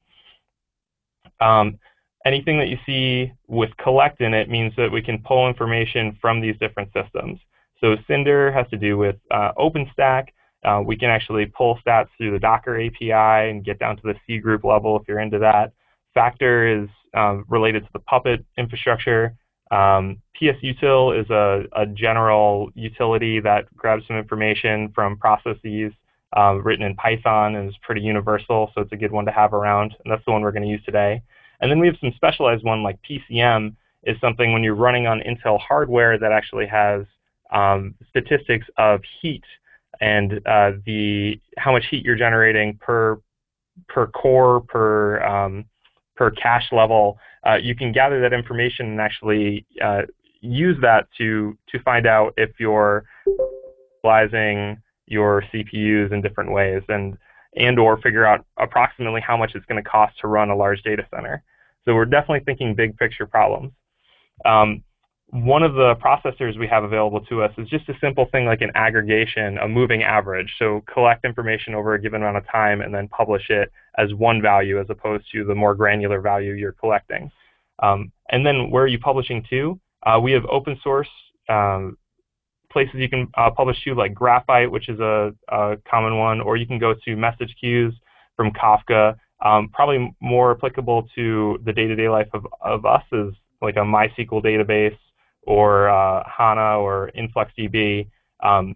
Anything 2.26 2.58
that 2.60 2.68
you 2.68 2.78
see 2.86 3.34
with 3.48 3.76
collect 3.78 4.22
in 4.22 4.34
it 4.34 4.50
means 4.50 4.74
that 4.78 4.92
we 4.92 5.02
can 5.02 5.20
pull 5.20 5.48
information 5.48 6.18
from 6.22 6.40
these 6.40 6.56
different 6.60 6.90
systems. 6.94 7.40
So 7.82 7.98
Cinder 8.08 8.52
has 8.52 8.68
to 8.70 8.78
do 8.78 8.98
with 8.98 9.18
uh, 9.30 9.52
OpenStack. 9.58 10.28
Uh, 10.64 10.82
we 10.86 10.96
can 10.96 11.10
actually 11.10 11.46
pull 11.48 11.78
stats 11.86 12.08
through 12.18 12.32
the 12.32 12.40
Docker 12.40 12.80
API 12.80 13.50
and 13.50 13.66
get 13.66 13.78
down 13.80 13.98
to 13.98 14.04
the 14.04 14.16
C 14.26 14.38
group 14.38 14.64
level 14.64 14.98
if 14.98 15.08
you're 15.08 15.20
into 15.20 15.40
that. 15.40 15.74
Facter 16.16 16.84
is 16.84 16.90
um, 17.14 17.44
related 17.50 17.84
to 17.84 17.90
the 17.92 18.00
Puppet 18.00 18.46
infrastructure. 18.58 19.36
Um, 19.72 20.22
psutil 20.40 21.20
is 21.20 21.30
a, 21.30 21.64
a, 21.76 21.86
general 21.88 22.70
utility 22.76 23.40
that 23.40 23.66
grabs 23.76 24.06
some 24.08 24.18
information 24.18 24.92
from 24.94 25.18
processes 25.18 25.92
um, 26.36 26.62
written 26.64 26.86
in 26.86 26.96
Python 26.96 27.56
and 27.56 27.70
is 27.70 27.76
pretty 27.82 28.02
universal, 28.02 28.70
so 28.76 28.82
it's 28.82 28.92
a 28.92 28.98
good 28.98 29.12
one 29.12 29.26
to 29.26 29.32
have 29.32 29.54
around, 29.54 29.96
and 30.04 30.12
that's 30.12 30.24
the 30.26 30.32
one 30.32 30.42
we're 30.42 30.52
going 30.52 30.64
to 30.64 30.70
use 30.70 30.84
today. 30.86 31.22
And 31.64 31.72
then 31.72 31.80
we 31.80 31.88
have 31.88 31.96
some 32.02 32.12
specialized 32.18 32.66
one 32.66 32.84
like 32.84 33.00
PCM 33.10 33.74
is 34.04 34.20
something 34.20 34.52
when 34.52 34.64
you're 34.64 34.76
running 34.76 35.08
on 35.08 35.22
Intel 35.22 35.58
hardware 35.58 36.20
that 36.20 36.34
actually 36.34 36.68
has 36.68 37.06
um, 37.52 37.96
statistics 38.10 38.68
of 38.78 39.00
heat 39.22 39.46
and 40.02 40.46
uh, 40.46 40.72
the 40.86 41.40
how 41.58 41.72
much 41.72 41.86
heat 41.90 42.04
you're 42.04 42.18
generating 42.18 42.78
per 42.82 43.18
per 43.88 44.08
core 44.08 44.60
per 44.60 45.24
um, 45.24 45.64
per 46.18 46.32
cache 46.32 46.68
level. 46.74 47.18
Uh, 47.48 47.56
you 47.56 47.76
can 47.76 47.94
gather 47.94 48.20
that 48.20 48.34
information 48.34 48.88
and 48.88 49.00
actually 49.00 49.66
uh, 49.82 50.02
use 50.42 50.76
that 50.82 51.08
to 51.18 51.58
to 51.70 51.80
find 51.84 52.06
out 52.06 52.34
if 52.36 52.50
you're 52.60 53.06
utilizing 54.04 54.82
your 55.06 55.46
CPUs 55.54 56.12
in 56.12 56.22
different 56.22 56.52
ways 56.52 56.82
and 56.90 57.18
and 57.56 57.80
or 57.80 57.96
figure 58.02 58.26
out 58.26 58.46
approximately 58.58 59.22
how 59.22 59.38
much 59.38 59.52
it's 59.56 59.66
going 59.66 59.82
to 59.82 59.90
cost 59.90 60.20
to 60.20 60.28
run 60.28 60.50
a 60.50 60.56
large 60.58 60.82
data 60.82 61.08
center. 61.10 61.42
So 61.86 61.94
we're 61.94 62.06
definitely 62.06 62.42
thinking 62.46 62.76
big 62.76 62.98
picture 62.98 63.26
problems. 63.26 63.72
Um, 64.46 64.84
one 65.34 65.64
of 65.64 65.74
the 65.74 65.96
processors 65.96 66.60
we 66.60 66.68
have 66.68 66.84
available 66.84 67.20
to 67.26 67.42
us 67.42 67.52
is 67.58 67.68
just 67.68 67.90
a 67.90 67.94
simple 68.00 68.28
thing 68.32 68.46
like 68.46 68.62
an 68.62 68.72
aggregation, 68.76 69.58
a 69.58 69.68
moving 69.68 70.04
average. 70.04 70.54
So 70.60 70.84
collect 70.92 71.26
information 71.26 71.74
over 71.74 71.96
a 71.96 72.02
given 72.02 72.22
amount 72.22 72.38
of 72.38 72.48
time 72.52 72.82
and 72.82 72.94
then 72.94 73.08
publish 73.08 73.50
it 73.50 73.72
as 73.98 74.14
one 74.14 74.44
value 74.44 74.80
as 74.80 74.86
opposed 74.90 75.26
to 75.32 75.44
the 75.44 75.56
more 75.56 75.74
granular 75.74 76.22
value 76.22 76.54
you're 76.54 76.74
collecting. 76.74 77.32
Um, 77.82 78.12
and 78.30 78.46
then 78.46 78.70
where 78.70 78.84
are 78.84 78.88
you 78.88 79.00
publishing 79.00 79.44
to? 79.50 79.80
Uh, 80.06 80.20
we 80.22 80.32
have 80.34 80.46
open 80.46 80.80
source 80.84 81.10
um, 81.50 81.98
places 82.72 82.96
you 82.96 83.10
can 83.10 83.28
uh, 83.36 83.50
publish 83.50 83.84
to 83.84 83.96
like 83.96 84.14
Graphite, 84.14 84.70
which 84.70 84.90
is 84.90 85.00
a, 85.00 85.34
a, 85.48 85.78
common 85.90 86.18
one, 86.18 86.42
or 86.42 86.58
you 86.58 86.68
can 86.68 86.80
go 86.80 86.94
to 87.06 87.16
message 87.16 87.56
queues 87.60 87.94
from 88.36 88.52
Kafka. 88.52 89.16
Um, 89.44 89.70
probably 89.74 90.16
more 90.22 90.52
applicable 90.52 91.08
to 91.16 91.60
the 91.66 91.74
day-to-day 91.74 92.10
life 92.10 92.30
of, 92.34 92.48
of 92.62 92.86
us 92.86 93.04
is 93.12 93.34
like 93.62 93.76
a 93.76 93.80
MySQL 93.80 94.44
database 94.44 94.98
or 95.44 95.90
uh, 95.90 96.24
HANA 96.26 96.80
or 96.80 97.12
InfluxDB. 97.18 98.08
Um, 98.42 98.76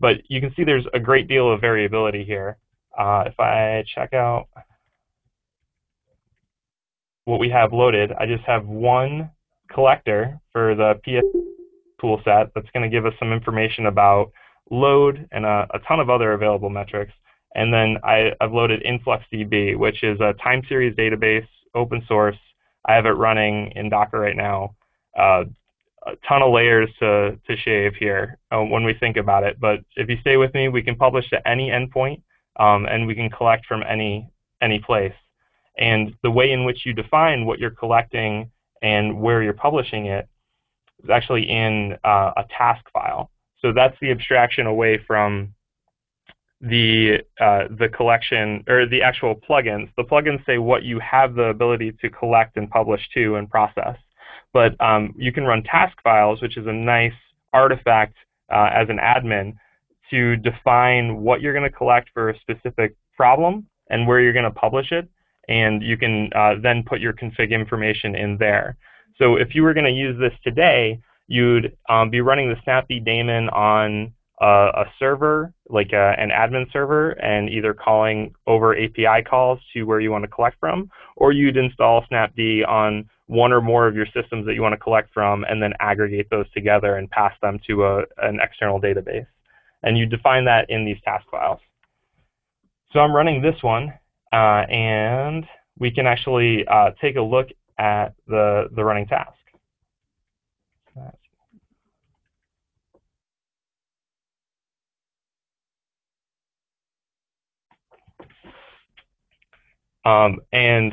but 0.00 0.16
you 0.28 0.40
can 0.40 0.52
see 0.54 0.64
there's 0.64 0.86
a 0.94 1.00
great 1.00 1.28
deal 1.28 1.52
of 1.52 1.60
variability 1.60 2.24
here. 2.24 2.56
Uh, 2.96 3.24
if 3.26 3.38
I 3.38 3.84
check 3.94 4.14
out 4.14 4.48
what 7.24 7.38
we 7.38 7.50
have 7.50 7.72
loaded, 7.72 8.12
I 8.12 8.26
just 8.26 8.44
have 8.44 8.66
one 8.66 9.30
collector 9.70 10.40
for 10.52 10.74
the 10.74 10.94
PS 11.04 11.26
toolset 12.02 12.50
that's 12.54 12.70
going 12.72 12.82
to 12.82 12.88
give 12.88 13.04
us 13.04 13.12
some 13.18 13.32
information 13.32 13.86
about 13.86 14.32
load, 14.70 15.28
and 15.32 15.44
a, 15.44 15.66
a 15.74 15.78
ton 15.86 16.00
of 16.00 16.10
other 16.10 16.32
available 16.32 16.70
metrics. 16.70 17.12
And 17.54 17.72
then 17.72 17.96
I, 18.04 18.32
have 18.40 18.52
loaded 18.52 18.82
InfluxDB, 18.82 19.76
which 19.76 20.02
is 20.02 20.20
a 20.20 20.34
time 20.34 20.62
series 20.68 20.94
database, 20.94 21.46
open 21.74 22.04
source. 22.06 22.36
I 22.86 22.94
have 22.94 23.06
it 23.06 23.10
running 23.10 23.72
in 23.72 23.88
Docker 23.88 24.18
right 24.18 24.36
now. 24.36 24.74
Uh, 25.18 25.44
a 26.06 26.12
ton 26.26 26.42
of 26.42 26.52
layers 26.52 26.88
to, 27.00 27.38
to 27.46 27.56
shave 27.56 27.94
here 27.94 28.38
uh, 28.50 28.60
when 28.60 28.84
we 28.84 28.94
think 28.94 29.16
about 29.16 29.44
it. 29.44 29.58
But 29.60 29.80
if 29.96 30.08
you 30.08 30.16
stay 30.20 30.36
with 30.36 30.54
me, 30.54 30.68
we 30.68 30.82
can 30.82 30.96
publish 30.96 31.28
to 31.30 31.48
any 31.48 31.70
endpoint, 31.70 32.22
um, 32.58 32.86
and 32.86 33.06
we 33.06 33.14
can 33.14 33.30
collect 33.30 33.66
from 33.66 33.82
any 33.82 34.28
any 34.62 34.78
place. 34.78 35.14
And 35.78 36.14
the 36.22 36.30
way 36.30 36.50
in 36.50 36.64
which 36.64 36.84
you 36.84 36.92
define 36.92 37.46
what 37.46 37.58
you're 37.58 37.70
collecting 37.70 38.50
and 38.82 39.20
where 39.20 39.42
you're 39.42 39.52
publishing 39.52 40.06
it 40.06 40.28
is 41.04 41.10
actually 41.10 41.48
in 41.48 41.96
uh, 42.04 42.32
a 42.36 42.44
task 42.56 42.84
file. 42.92 43.30
So 43.60 43.72
that's 43.72 43.96
the 44.00 44.10
abstraction 44.10 44.66
away 44.66 44.98
from 45.06 45.54
the 46.60 47.18
uh, 47.40 47.64
the 47.78 47.88
collection 47.88 48.64
or 48.68 48.86
the 48.86 49.02
actual 49.02 49.34
plugins. 49.34 49.90
The 49.96 50.04
plugins 50.04 50.44
say 50.44 50.58
what 50.58 50.82
you 50.82 50.98
have 50.98 51.34
the 51.34 51.44
ability 51.44 51.92
to 52.00 52.10
collect 52.10 52.56
and 52.56 52.68
publish 52.68 53.08
to 53.14 53.36
and 53.36 53.48
process. 53.48 53.96
But 54.52 54.80
um, 54.80 55.14
you 55.16 55.32
can 55.32 55.44
run 55.44 55.62
task 55.62 55.96
files, 56.02 56.42
which 56.42 56.56
is 56.56 56.66
a 56.66 56.72
nice 56.72 57.12
artifact 57.52 58.14
uh, 58.52 58.70
as 58.72 58.88
an 58.88 58.98
admin 58.98 59.54
to 60.10 60.36
define 60.36 61.18
what 61.18 61.40
you're 61.40 61.52
going 61.52 61.70
to 61.70 61.76
collect 61.76 62.10
for 62.14 62.30
a 62.30 62.38
specific 62.40 62.96
problem 63.16 63.66
and 63.90 64.06
where 64.06 64.20
you're 64.20 64.32
going 64.32 64.44
to 64.44 64.50
publish 64.50 64.90
it. 64.90 65.08
And 65.48 65.82
you 65.82 65.96
can 65.96 66.30
uh, 66.34 66.54
then 66.62 66.82
put 66.82 67.00
your 67.00 67.12
config 67.12 67.50
information 67.50 68.14
in 68.14 68.36
there. 68.38 68.76
So 69.16 69.36
if 69.36 69.54
you 69.54 69.62
were 69.62 69.74
going 69.74 69.86
to 69.86 69.92
use 69.92 70.18
this 70.18 70.32
today, 70.42 71.00
you'd 71.26 71.76
um, 71.88 72.10
be 72.10 72.20
running 72.20 72.48
the 72.48 72.56
Snappy 72.64 73.00
daemon 73.00 73.48
on 73.50 74.12
uh, 74.40 74.70
a 74.74 74.84
server, 74.98 75.52
like 75.68 75.92
a, 75.92 76.14
an 76.18 76.30
admin 76.30 76.70
server, 76.72 77.10
and 77.10 77.50
either 77.50 77.74
calling 77.74 78.34
over 78.46 78.76
API 78.76 79.22
calls 79.28 79.58
to 79.72 79.84
where 79.84 80.00
you 80.00 80.10
want 80.10 80.22
to 80.22 80.28
collect 80.28 80.58
from, 80.60 80.90
or 81.16 81.32
you'd 81.32 81.56
install 81.56 82.04
snapd 82.10 82.66
on 82.68 83.08
one 83.26 83.52
or 83.52 83.60
more 83.60 83.86
of 83.86 83.94
your 83.94 84.06
systems 84.06 84.46
that 84.46 84.54
you 84.54 84.62
want 84.62 84.72
to 84.72 84.78
collect 84.78 85.12
from, 85.12 85.44
and 85.44 85.62
then 85.62 85.72
aggregate 85.80 86.28
those 86.30 86.50
together 86.52 86.96
and 86.96 87.10
pass 87.10 87.32
them 87.42 87.58
to 87.66 87.84
a, 87.84 87.98
an 88.18 88.38
external 88.40 88.80
database. 88.80 89.26
And 89.82 89.98
you 89.98 90.06
define 90.06 90.44
that 90.46 90.70
in 90.70 90.84
these 90.84 91.00
task 91.04 91.26
files. 91.30 91.60
So 92.92 93.00
I'm 93.00 93.14
running 93.14 93.42
this 93.42 93.62
one, 93.62 93.92
uh, 94.32 94.64
and 94.70 95.44
we 95.78 95.90
can 95.90 96.06
actually 96.06 96.66
uh, 96.66 96.90
take 97.00 97.16
a 97.16 97.22
look 97.22 97.48
at 97.78 98.14
the, 98.26 98.68
the 98.74 98.84
running 98.84 99.06
task. 99.06 99.32
Um, 110.08 110.40
and 110.52 110.92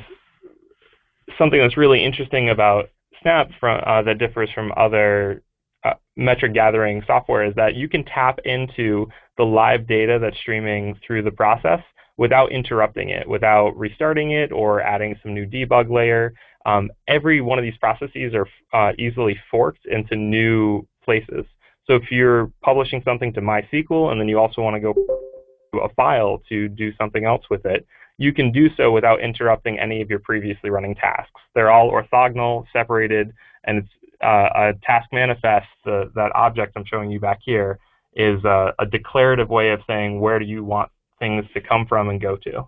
something 1.38 1.60
that's 1.60 1.78
really 1.78 2.04
interesting 2.04 2.50
about 2.50 2.90
Snap 3.22 3.50
from, 3.60 3.82
uh, 3.86 4.02
that 4.04 4.18
differs 4.18 4.50
from 4.54 4.74
other 4.76 5.42
uh, 5.86 5.94
metric 6.18 6.54
gathering 6.54 7.02
software 7.08 7.46
is 7.46 7.56
that 7.56 7.76
you 7.76 7.88
can 7.88 8.04
tap 8.04 8.40
into 8.44 9.08
the 9.38 9.44
live 9.44 9.88
data 9.88 10.20
that's 10.22 10.38
streaming 10.38 11.00
through 11.06 11.24
the 11.24 11.32
process 11.32 11.80
without 12.18 12.52
interrupting 12.52 13.10
it, 13.10 13.28
without 13.28 13.78
restarting 13.78 14.32
it 14.32 14.52
or 14.52 14.82
adding 14.82 15.16
some 15.24 15.34
new 15.34 15.46
debug 15.46 15.90
layer. 15.90 16.34
Um, 16.66 16.92
every 17.08 17.42
one 17.42 17.58
of 17.58 17.64
these 17.64 17.78
processes 17.78 18.34
are 18.34 18.48
uh, 18.74 18.94
easily 18.98 19.40
forked 19.50 19.86
into 19.86 20.16
new 20.16 20.86
places. 21.04 21.46
So 21.88 21.96
if 21.96 22.12
you're 22.12 22.52
publishing 22.64 23.02
something 23.06 23.32
to 23.34 23.42
MySQL 23.42 24.12
and 24.12 24.20
then 24.20 24.28
you 24.28 24.40
also 24.40 24.62
want 24.62 24.76
to 24.76 24.80
go 24.80 24.94
to 24.94 25.80
a 25.80 25.90
file 25.94 26.42
to 26.50 26.68
do 26.68 26.92
something 26.98 27.26
else 27.26 27.44
with 27.50 27.66
it, 27.66 27.86
you 28.18 28.34
can 28.34 28.52
do 28.52 28.70
so 28.78 28.92
without 28.92 29.20
interrupting 29.20 29.80
any 29.80 30.02
of 30.02 30.10
your 30.10 30.20
previously 30.20 30.70
running 30.70 30.96
tasks. 30.96 31.42
They're 31.54 31.72
all 31.72 31.92
orthogonal, 31.92 32.66
separated, 32.72 33.34
and 33.66 33.80
it's 33.80 33.90
uh, 34.24 34.50
a 34.56 34.74
task 34.84 35.10
manifest, 35.12 35.68
uh, 35.86 36.06
that 36.16 36.32
object 36.36 36.74
I'm 36.76 36.86
showing 36.86 37.12
you 37.12 37.20
back 37.20 37.40
here, 37.44 37.80
is 38.16 38.44
a, 38.46 38.74
a, 38.80 38.86
declarative 38.86 39.50
way 39.50 39.72
of 39.72 39.82
saying 39.88 40.22
where 40.22 40.40
do 40.40 40.46
you 40.46 40.64
want 40.64 40.90
things 41.20 41.46
to 41.54 41.60
come 41.60 41.86
from 41.86 42.10
and 42.10 42.22
go 42.22 42.38
to. 42.38 42.68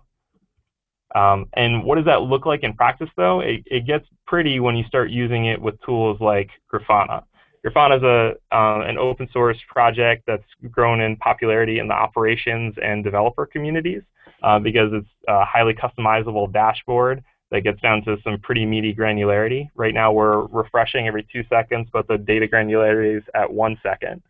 Um, 1.18 1.46
and 1.54 1.84
what 1.84 1.96
does 1.96 2.04
that 2.04 2.20
look 2.20 2.44
like 2.44 2.62
in 2.62 2.74
practice, 2.74 3.08
though? 3.16 3.40
It, 3.40 3.62
it, 3.64 3.86
gets 3.86 4.06
pretty 4.26 4.60
when 4.60 4.76
you 4.76 4.84
start 4.84 5.10
using 5.10 5.46
it 5.46 5.60
with 5.60 5.80
tools 5.80 6.20
like 6.20 6.50
Grafana. 6.70 7.24
Grafana 7.64 7.96
is 7.96 8.02
a, 8.02 8.54
uh, 8.54 8.80
an 8.82 8.98
open 8.98 9.28
source 9.32 9.58
project 9.68 10.24
that's 10.26 10.44
grown 10.70 11.00
in 11.00 11.16
popularity 11.16 11.78
in 11.78 11.88
the 11.88 11.94
operations 11.94 12.74
and 12.82 13.02
developer 13.02 13.46
communities 13.46 14.02
uh, 14.42 14.58
because 14.58 14.90
it's 14.92 15.08
a 15.26 15.44
highly 15.44 15.74
customizable 15.74 16.52
dashboard 16.52 17.22
that 17.50 17.62
gets 17.62 17.80
down 17.80 18.04
to 18.04 18.16
some 18.22 18.38
pretty 18.40 18.64
meaty 18.64 18.94
granularity. 18.94 19.68
Right 19.74 19.94
now 19.94 20.12
we're 20.12 20.46
refreshing 20.46 21.08
every 21.08 21.26
two 21.32 21.42
seconds, 21.48 21.88
but 21.92 22.06
the 22.06 22.18
data 22.18 22.46
granularity 22.46 23.16
is 23.18 23.24
at 23.34 23.50
one 23.52 23.78
second. 23.82 24.22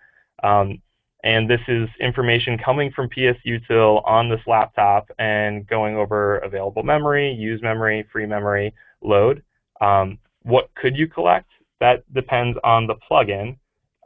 Um, 0.43 0.81
and 1.25 1.51
this 1.51 1.61
is 1.67 1.89
information 2.01 2.59
coming 2.59 2.93
from 2.93 3.09
PSUtil 3.11 4.07
on 4.07 4.29
this 4.29 4.41
laptop 4.47 5.11
and 5.19 5.67
going 5.67 5.97
over 5.97 6.39
available 6.39 6.85
memory, 6.85 7.33
use 7.33 7.61
memory, 7.61 8.07
free 8.13 8.25
memory, 8.25 8.73
load. 9.03 9.43
Um, 9.81 10.19
what 10.43 10.71
could 10.77 10.97
you 10.97 11.09
collect? 11.09 11.51
That 11.81 12.03
depends 12.13 12.59
on 12.65 12.87
the 12.87 12.95
plugin. 13.11 13.59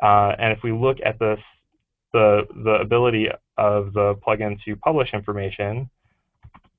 Uh, 0.03 0.35
and 0.39 0.53
if 0.53 0.63
we 0.63 0.73
look 0.73 0.99
at 1.05 1.19
this, 1.19 1.39
the, 2.13 2.43
the 2.65 2.79
ability 2.83 3.29
of 3.57 3.93
the 3.93 4.15
plugin 4.27 4.59
to 4.65 4.77
publish 4.77 5.11
information, 5.15 5.89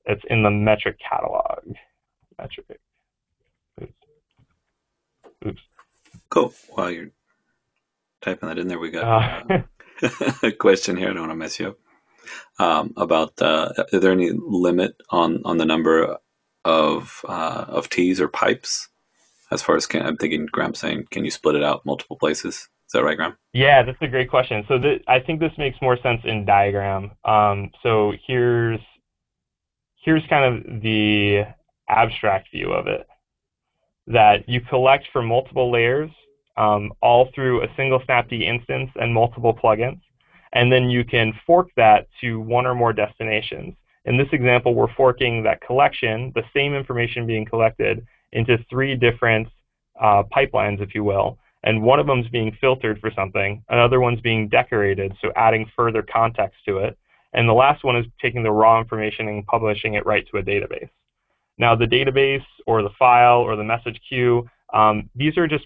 it's 0.05 0.21
in 0.29 0.43
the 0.43 0.51
metric 0.51 0.97
catalog. 0.99 1.75
Metric. 2.37 2.79
Oops. 3.81 3.93
Oops. 5.47 5.61
Cool. 6.29 6.53
While 6.69 6.91
you're 6.91 7.11
typing 8.21 8.49
that 8.49 8.59
in 8.59 8.67
there, 8.67 8.79
we 8.79 8.91
got 8.91 9.51
uh, 9.51 9.61
a 10.43 10.51
question 10.51 10.97
here. 10.97 11.09
I 11.09 11.13
don't 11.13 11.21
want 11.21 11.31
to 11.31 11.35
mess 11.35 11.59
you 11.59 11.69
up. 11.69 11.77
Um, 12.59 12.93
about 12.97 13.41
uh, 13.41 13.73
is 13.91 14.01
there 14.01 14.11
any 14.11 14.31
limit 14.31 14.95
on 15.09 15.41
on 15.45 15.57
the 15.57 15.65
number 15.65 16.17
of 16.65 17.21
uh, 17.27 17.65
of 17.67 17.89
T's 17.89 18.21
or 18.21 18.27
pipes? 18.27 18.89
As 19.53 19.61
far 19.61 19.75
as 19.75 19.87
I'm 19.93 20.17
thinking, 20.17 20.47
Graham 20.47 20.73
saying, 20.73 21.07
can 21.11 21.23
you 21.23 21.31
split 21.31 21.55
it 21.55 21.63
out 21.63 21.85
multiple 21.85 22.17
places? 22.17 22.55
Is 22.55 22.91
that 22.93 23.03
right, 23.03 23.15
Graham? 23.15 23.37
Yeah, 23.53 23.83
that's 23.83 23.97
a 24.01 24.07
great 24.07 24.29
question. 24.29 24.65
So 24.67 24.79
th- 24.79 25.03
I 25.07 25.19
think 25.19 25.39
this 25.39 25.51
makes 25.57 25.81
more 25.81 25.97
sense 26.01 26.21
in 26.25 26.45
diagram. 26.45 27.11
Um, 27.23 27.71
so 27.81 28.13
here's 28.25 28.79
here's 30.03 30.23
kind 30.27 30.45
of 30.45 30.81
the 30.81 31.43
abstract 31.87 32.49
view 32.51 32.71
of 32.71 32.87
it. 32.87 33.07
That 34.07 34.49
you 34.49 34.59
collect 34.59 35.07
from 35.13 35.27
multiple 35.27 35.71
layers, 35.71 36.11
um, 36.57 36.91
all 37.01 37.29
through 37.33 37.63
a 37.63 37.67
single 37.77 37.99
snapd 38.01 38.41
instance 38.41 38.91
and 38.95 39.13
multiple 39.13 39.55
plugins, 39.55 40.01
and 40.51 40.71
then 40.71 40.89
you 40.89 41.05
can 41.05 41.33
fork 41.47 41.69
that 41.77 42.07
to 42.21 42.39
one 42.39 42.65
or 42.65 42.75
more 42.75 42.91
destinations. 42.91 43.75
In 44.05 44.17
this 44.17 44.27
example, 44.33 44.75
we're 44.75 44.93
forking 44.95 45.43
that 45.43 45.61
collection, 45.61 46.31
the 46.35 46.43
same 46.53 46.73
information 46.73 47.25
being 47.25 47.45
collected, 47.45 48.05
into 48.33 48.57
three 48.69 48.95
different 48.95 49.47
uh, 49.99 50.23
pipelines, 50.35 50.81
if 50.81 50.93
you 50.93 51.03
will, 51.03 51.37
and 51.63 51.81
one 51.81 51.99
of 51.99 52.07
them 52.07 52.19
is 52.19 52.27
being 52.27 52.55
filtered 52.59 52.99
for 52.99 53.11
something, 53.15 53.63
another 53.69 53.99
one's 53.99 54.19
being 54.21 54.49
decorated, 54.49 55.13
so 55.21 55.31
adding 55.35 55.69
further 55.75 56.03
context 56.03 56.59
to 56.67 56.79
it, 56.79 56.97
and 57.33 57.47
the 57.47 57.53
last 57.53 57.83
one 57.83 57.95
is 57.95 58.05
taking 58.21 58.43
the 58.43 58.51
raw 58.51 58.79
information 58.79 59.27
and 59.27 59.45
publishing 59.45 59.93
it 59.93 60.05
right 60.05 60.27
to 60.29 60.37
a 60.37 60.43
database. 60.43 60.89
Now, 61.57 61.75
the 61.75 61.85
database 61.85 62.45
or 62.65 62.81
the 62.81 62.89
file 62.97 63.39
or 63.39 63.55
the 63.55 63.63
message 63.63 63.99
queue, 64.07 64.49
um, 64.73 65.09
these 65.15 65.37
are 65.37 65.47
just 65.47 65.65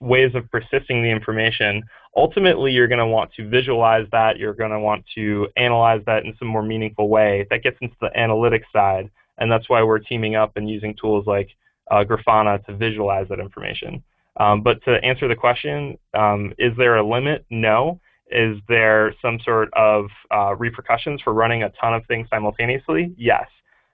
ways 0.00 0.34
of 0.34 0.50
persisting 0.50 1.02
the 1.02 1.08
information. 1.08 1.82
Ultimately, 2.16 2.72
you're 2.72 2.88
going 2.88 2.98
to 2.98 3.06
want 3.06 3.32
to 3.34 3.48
visualize 3.48 4.06
that. 4.12 4.38
You're 4.38 4.54
going 4.54 4.70
to 4.70 4.80
want 4.80 5.04
to 5.14 5.48
analyze 5.56 6.02
that 6.06 6.24
in 6.24 6.34
some 6.38 6.48
more 6.48 6.62
meaningful 6.62 7.08
way. 7.08 7.46
That 7.50 7.62
gets 7.62 7.78
into 7.80 7.96
the 8.00 8.10
analytics 8.16 8.64
side, 8.72 9.10
and 9.38 9.50
that's 9.50 9.68
why 9.68 9.82
we're 9.82 9.98
teaming 9.98 10.34
up 10.34 10.56
and 10.56 10.68
using 10.68 10.94
tools 11.00 11.26
like 11.26 11.50
Grafana 11.90 12.64
to 12.66 12.76
visualize 12.76 13.26
that 13.28 13.40
information. 13.40 14.02
Um, 14.38 14.62
but 14.62 14.82
to 14.84 15.02
answer 15.02 15.28
the 15.28 15.34
question, 15.34 15.98
um, 16.14 16.52
is 16.58 16.72
there 16.76 16.96
a 16.96 17.06
limit? 17.06 17.46
No. 17.50 18.00
Is 18.30 18.58
there 18.68 19.14
some 19.22 19.38
sort 19.44 19.72
of 19.74 20.06
uh, 20.34 20.54
repercussions 20.56 21.22
for 21.22 21.32
running 21.32 21.62
a 21.62 21.70
ton 21.80 21.94
of 21.94 22.04
things 22.06 22.26
simultaneously? 22.28 23.14
Yes. 23.16 23.46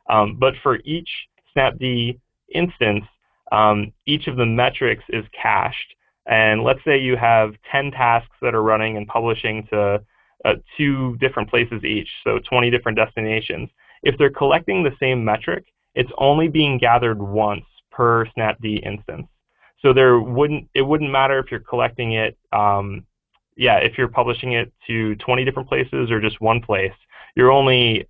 Um, 0.09 0.37
but 0.39 0.55
for 0.63 0.79
each 0.85 1.09
snapd 1.55 2.19
instance, 2.55 3.05
um, 3.53 3.93
each 4.07 4.27
of 4.27 4.37
the 4.37 4.47
metrics 4.47 5.05
is 5.11 5.25
cached. 5.41 5.95
And 6.27 6.63
let's 6.63 6.81
say 6.85 6.99
you 6.99 7.17
have 7.17 7.55
10 7.71 7.91
tasks 7.91 8.35
that 8.41 8.55
are 8.55 8.63
running 8.63 8.97
and 8.97 9.07
publishing 9.07 9.67
to 9.71 10.03
uh, 10.45 10.55
two 10.77 11.17
different 11.19 11.51
places 11.51 11.85
each, 11.85 12.09
so 12.25 12.39
20 12.49 12.71
different 12.71 12.97
destinations. 12.97 13.69
If 14.03 14.19
they're 14.19 14.31
collecting 14.31 14.83
the 14.83 14.97
same 14.99 15.25
metric, 15.25 15.65
it's 15.95 16.11
only 16.19 16.49
being 16.49 16.79
gathered 16.79 17.21
once 17.21 17.65
per 17.93 18.27
snapd 18.27 18.85
instance. 18.85 19.27
So 19.81 19.93
there 19.93 20.21
wouldn't 20.21 20.69
it 20.75 20.83
wouldn't 20.83 21.11
matter 21.11 21.39
if 21.39 21.51
you're 21.51 21.61
collecting 21.61 22.13
it 22.15 22.37
um, 22.53 23.05
yeah, 23.57 23.77
if 23.77 23.99
you're 23.99 24.09
publishing 24.09 24.53
it 24.53 24.73
to 24.87 25.15
20 25.17 25.45
different 25.45 25.69
places 25.69 26.11
or 26.11 26.21
just 26.21 26.41
one 26.41 26.61
place, 26.61 26.93
you're 27.37 27.53
only 27.53 28.07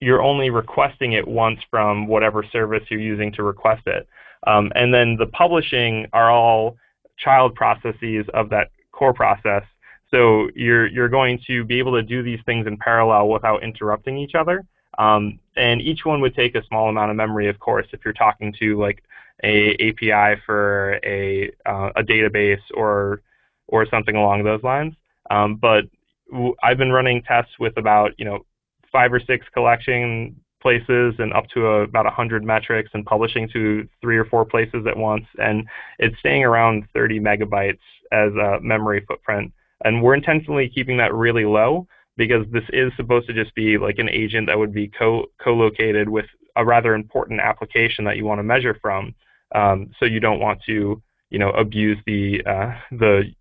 you're 0.00 0.22
only 0.22 0.50
requesting 0.50 1.12
it 1.12 1.26
once 1.26 1.60
from 1.70 2.06
whatever 2.06 2.44
service 2.52 2.82
you're 2.90 3.00
using 3.00 3.32
to 3.32 3.42
request 3.42 3.82
it. 3.86 4.06
Um, 4.46 4.70
and 4.74 4.92
then 4.92 5.16
the 5.18 5.26
publishing 5.26 6.06
are 6.12 6.30
all 6.30 6.76
child 7.18 7.54
processes 7.54 8.26
of 8.34 8.50
that 8.50 8.70
core 8.92 9.14
process. 9.14 9.62
So 10.10 10.48
you're 10.54 10.86
you're 10.86 11.08
going 11.08 11.40
to 11.46 11.64
be 11.64 11.78
able 11.78 11.92
to 11.92 12.02
do 12.02 12.22
these 12.22 12.40
things 12.46 12.66
in 12.66 12.76
parallel 12.76 13.28
without 13.28 13.62
interrupting 13.62 14.16
each 14.18 14.34
other. 14.34 14.64
Um, 14.98 15.38
and 15.56 15.80
each 15.80 16.04
one 16.04 16.20
would 16.20 16.34
take 16.34 16.54
a 16.54 16.64
small 16.66 16.88
amount 16.88 17.10
of 17.10 17.16
memory, 17.16 17.48
of 17.48 17.58
course, 17.58 17.86
if 17.92 18.00
you're 18.04 18.14
talking 18.14 18.54
to 18.60 18.78
like 18.80 19.02
a 19.44 19.74
API 19.74 20.40
for 20.46 20.98
a 21.04 21.50
uh, 21.66 21.90
a 21.96 22.02
database 22.02 22.62
or 22.74 23.22
or 23.68 23.86
something 23.86 24.16
along 24.16 24.44
those 24.44 24.62
lines. 24.62 24.94
Um, 25.30 25.56
but 25.56 25.84
w- 26.30 26.54
I've 26.62 26.78
been 26.78 26.92
running 26.92 27.22
tests 27.22 27.52
with 27.58 27.76
about 27.76 28.12
you 28.18 28.24
know 28.24 28.46
five 28.92 29.12
or 29.12 29.20
six 29.20 29.46
collection 29.52 30.36
places 30.62 31.14
and 31.18 31.32
up 31.32 31.46
to 31.50 31.66
a, 31.66 31.82
about 31.82 32.06
100 32.06 32.42
metrics 32.42 32.90
and 32.94 33.04
publishing 33.04 33.48
to 33.50 33.86
three 34.00 34.16
or 34.16 34.24
four 34.24 34.44
places 34.44 34.86
at 34.86 34.96
once. 34.96 35.26
And 35.38 35.66
it's 35.98 36.18
staying 36.18 36.44
around 36.44 36.88
30 36.92 37.20
megabytes 37.20 37.78
as 38.10 38.32
a 38.32 38.58
memory 38.60 39.04
footprint. 39.06 39.52
And 39.84 40.02
we're 40.02 40.14
intentionally 40.14 40.68
keeping 40.68 40.96
that 40.96 41.14
really 41.14 41.44
low 41.44 41.86
because 42.16 42.46
this 42.50 42.64
is 42.72 42.92
supposed 42.96 43.26
to 43.26 43.34
just 43.34 43.54
be 43.54 43.78
like 43.78 43.98
an 43.98 44.08
agent 44.08 44.46
that 44.46 44.58
would 44.58 44.72
be 44.72 44.88
co- 44.88 45.26
co-located 45.42 46.08
with 46.08 46.26
a 46.56 46.64
rather 46.64 46.94
important 46.94 47.40
application 47.40 48.04
that 48.04 48.16
you 48.16 48.24
want 48.24 48.38
to 48.38 48.42
measure 48.42 48.78
from. 48.80 49.14
Um, 49.54 49.90
so 49.98 50.06
you 50.06 50.20
don't 50.20 50.40
want 50.40 50.60
to, 50.66 51.02
you 51.30 51.38
know, 51.38 51.50
abuse 51.50 51.98
the 52.06 52.42
uh, 52.44 52.74
the 52.90 53.32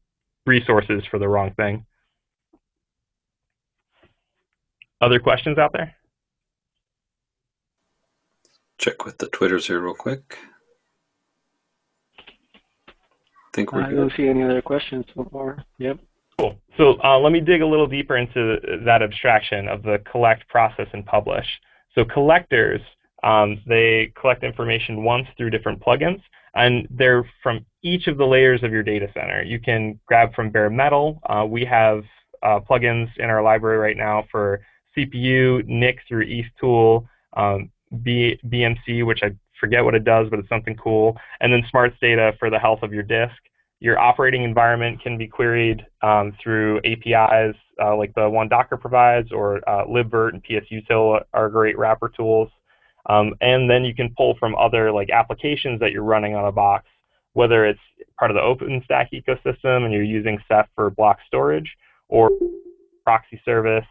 resources 0.46 1.03
for 1.10 1.17
the 1.20 1.27
wrong 1.27 1.53
thing. 1.55 1.86
Other 5.01 5.20
questions 5.20 5.58
out 5.58 5.74
there? 5.74 5.96
Check 8.77 9.05
with 9.05 9.17
the 9.17 9.27
Twitters 9.27 9.67
here 9.67 9.79
real 9.79 9.96
quick. 9.96 10.38
Think 13.53 13.72
we're 13.72 13.84
I 13.84 13.89
good. 13.89 13.96
don't 13.96 14.13
see 14.17 14.27
any 14.27 14.44
other 14.44 14.62
questions 14.62 15.05
so 15.15 15.27
far. 15.32 15.63
Yep. 15.77 16.00
Cool. 16.39 16.56
So 16.77 16.98
uh, 17.04 17.20
let 17.20 17.32
me 17.32 17.39
dig 17.39 17.62
a 17.62 17.65
little 17.65 17.88
deeper 17.88 18.18
into 18.18 18.60
that 18.86 19.01
abstraction 19.01 19.68
of 19.68 19.84
the 19.84 20.01
collect, 20.10 20.48
process, 20.50 20.88
and 20.94 21.06
publish. 21.06 21.46
So 21.94 22.04
collectors, 22.04 22.82
um, 23.24 23.62
they 23.65 24.12
collect 24.20 24.44
information 24.44 25.04
once 25.04 25.27
through 25.38 25.50
different 25.51 25.82
plugins, 25.82 26.22
and 26.54 26.88
they're 26.92 27.30
from 27.42 27.65
each 27.84 28.08
of 28.08 28.18
the 28.18 28.25
layers 28.25 28.63
of 28.63 28.72
your 28.72 28.84
data 28.84 29.08
center. 29.13 29.44
You 29.44 29.60
can 29.60 30.00
grab 30.06 30.34
from 30.34 30.50
bare 30.50 30.70
metal. 30.70 31.22
Uh, 31.30 31.46
we 31.48 31.63
have 31.65 32.04
uh, 32.44 32.60
plugins 32.60 33.10
in 33.18 33.25
our 33.25 33.42
library 33.42 33.77
right 33.77 33.98
now 33.98 34.25
for 34.32 34.62
CPU, 34.98 35.65
NIC 35.68 36.00
through 36.08 36.25
ETH-Tool, 36.27 37.08
um, 37.36 37.70
B 38.04 38.39
BMC, 38.48 39.06
which 39.06 39.20
I 39.24 39.32
forget 39.60 39.84
what 39.84 39.96
it 39.96 40.04
does, 40.04 40.27
but 40.30 40.39
it's 40.39 40.50
something 40.50 40.75
cool, 40.75 41.18
and 41.39 41.51
then 41.51 41.63
Smarts 41.70 41.96
Data 42.01 42.34
for 42.39 42.50
the 42.50 42.60
health 42.60 42.84
of 42.84 42.94
your 42.94 43.04
disk. 43.04 43.36
Your 43.79 44.00
operating 44.00 44.44
environment 44.44 45.01
can 45.01 45.17
be 45.17 45.27
queried 45.27 45.86
um, 46.01 46.34
through 46.41 46.79
APIs 46.79 47.55
uh, 47.82 47.96
like 47.96 48.13
the 48.15 48.29
one 48.29 48.48
Docker 48.48 48.77
provides, 48.77 49.32
or 49.32 49.58
uh, 49.70 49.86
libvirt 49.86 50.34
and 50.34 50.44
psutil 50.44 51.22
are 51.34 51.50
great 51.50 51.77
wrapper 51.77 52.10
tools. 52.10 52.50
Um, 53.08 53.34
and 53.41 53.70
then 53.70 53.84
you 53.84 53.94
can 53.94 54.13
pull 54.17 54.36
from 54.39 54.55
other 54.55 54.91
like 54.91 55.10
applications 55.10 55.79
that 55.79 55.91
you're 55.91 56.03
running 56.03 56.36
on 56.36 56.46
a 56.46 56.51
box, 56.51 56.86
whether 57.34 57.65
it's 57.65 57.79
part 58.17 58.32
of 58.32 58.36
the 58.36 58.41
OpenStack 58.41 59.10
ecosystem 59.13 59.84
and 59.84 59.94
you're 59.94 60.03
using 60.03 60.39
Ceph 60.48 60.67
for 60.75 60.89
block 60.89 61.20
storage, 61.27 61.70
or 62.08 62.32
proxy 63.03 63.39
service, 63.46 63.86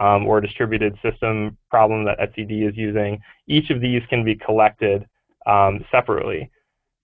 um, 0.00 0.26
or 0.26 0.40
distributed 0.40 0.96
system 1.02 1.56
problem 1.70 2.04
that 2.04 2.18
etcd 2.18 2.68
is 2.68 2.76
using. 2.76 3.20
Each 3.46 3.70
of 3.70 3.80
these 3.80 4.02
can 4.08 4.24
be 4.24 4.34
collected 4.34 5.06
um, 5.46 5.84
separately 5.90 6.50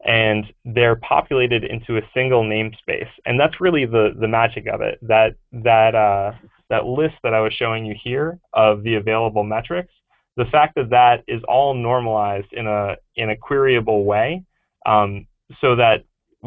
and 0.04 0.46
they're 0.64 0.96
populated 0.96 1.64
into 1.64 1.96
a 1.96 2.02
single 2.12 2.44
namespace. 2.44 3.08
And 3.24 3.40
that's 3.40 3.60
really 3.60 3.86
the, 3.86 4.14
the 4.18 4.28
magic 4.28 4.66
of 4.66 4.80
it. 4.80 4.98
That 5.02 5.36
that 5.52 5.94
uh, 5.94 6.32
that 6.70 6.84
list 6.84 7.14
that 7.22 7.34
I 7.34 7.40
was 7.40 7.52
showing 7.54 7.84
you 7.84 7.94
here 8.02 8.38
of 8.52 8.82
the 8.82 8.94
available 8.94 9.44
metrics, 9.44 9.92
the 10.36 10.44
fact 10.46 10.74
that 10.76 10.90
that 10.90 11.24
is 11.26 11.42
all 11.48 11.74
normalized 11.74 12.52
in 12.52 12.66
a 12.66 12.96
in 13.16 13.30
a 13.30 13.36
queryable 13.36 14.04
way, 14.04 14.44
um, 14.86 15.26
so 15.60 15.76
that 15.76 16.04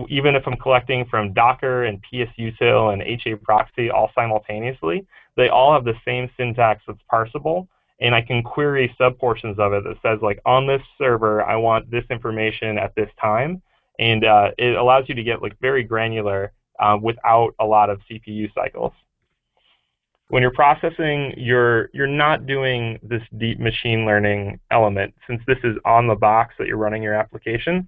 even 0.10 0.36
if 0.36 0.43
I'm 0.46 0.58
collecting 0.58 1.06
from 1.06 1.34
Docker 1.34 1.86
and 1.86 2.04
PSUtil 2.13 2.93
and 2.93 3.02
HA 3.02 3.36
proxy 3.43 3.89
all 3.89 4.12
simultaneously, 4.13 5.08
they 5.36 5.50
all 5.50 5.74
have 5.74 5.86
the 5.86 5.96
same 6.06 6.30
syntax 6.38 6.84
that's 6.86 7.00
parsable, 7.12 7.67
and 8.00 8.14
I 8.14 8.22
can 8.22 8.44
query 8.44 8.94
subportions 8.98 9.58
of 9.60 9.74
it 9.74 9.84
that 9.84 9.98
says 10.02 10.20
like 10.22 10.40
on 10.46 10.68
this 10.68 10.82
server 10.98 11.44
I 11.44 11.56
want 11.56 11.90
this 11.90 12.06
information 12.10 12.78
at 12.78 12.94
this 12.96 13.10
time, 13.20 13.62
and 14.00 14.24
uh, 14.24 14.52
it 14.58 14.76
allows 14.76 15.06
you 15.08 15.16
to 15.16 15.24
get 15.24 15.42
like 15.42 15.60
very 15.60 15.84
granular 15.84 16.52
uh, 16.80 16.98
without 17.02 17.56
a 17.60 17.66
lot 17.66 17.90
of 17.90 18.00
CPU 18.10 18.54
cycles. 18.54 18.94
When 20.30 20.42
you're 20.42 20.52
processing, 20.52 21.34
you're 21.38 21.90
you're 21.94 22.06
not 22.06 22.46
doing 22.46 23.00
this 23.02 23.22
deep 23.38 23.60
machine 23.60 24.06
learning 24.06 24.60
element 24.72 25.14
since 25.26 25.42
this 25.48 25.58
is 25.64 25.78
on 25.86 26.08
the 26.08 26.16
box 26.16 26.54
that 26.60 26.68
you're 26.68 26.78
running 26.78 27.02
your 27.02 27.14
application. 27.14 27.88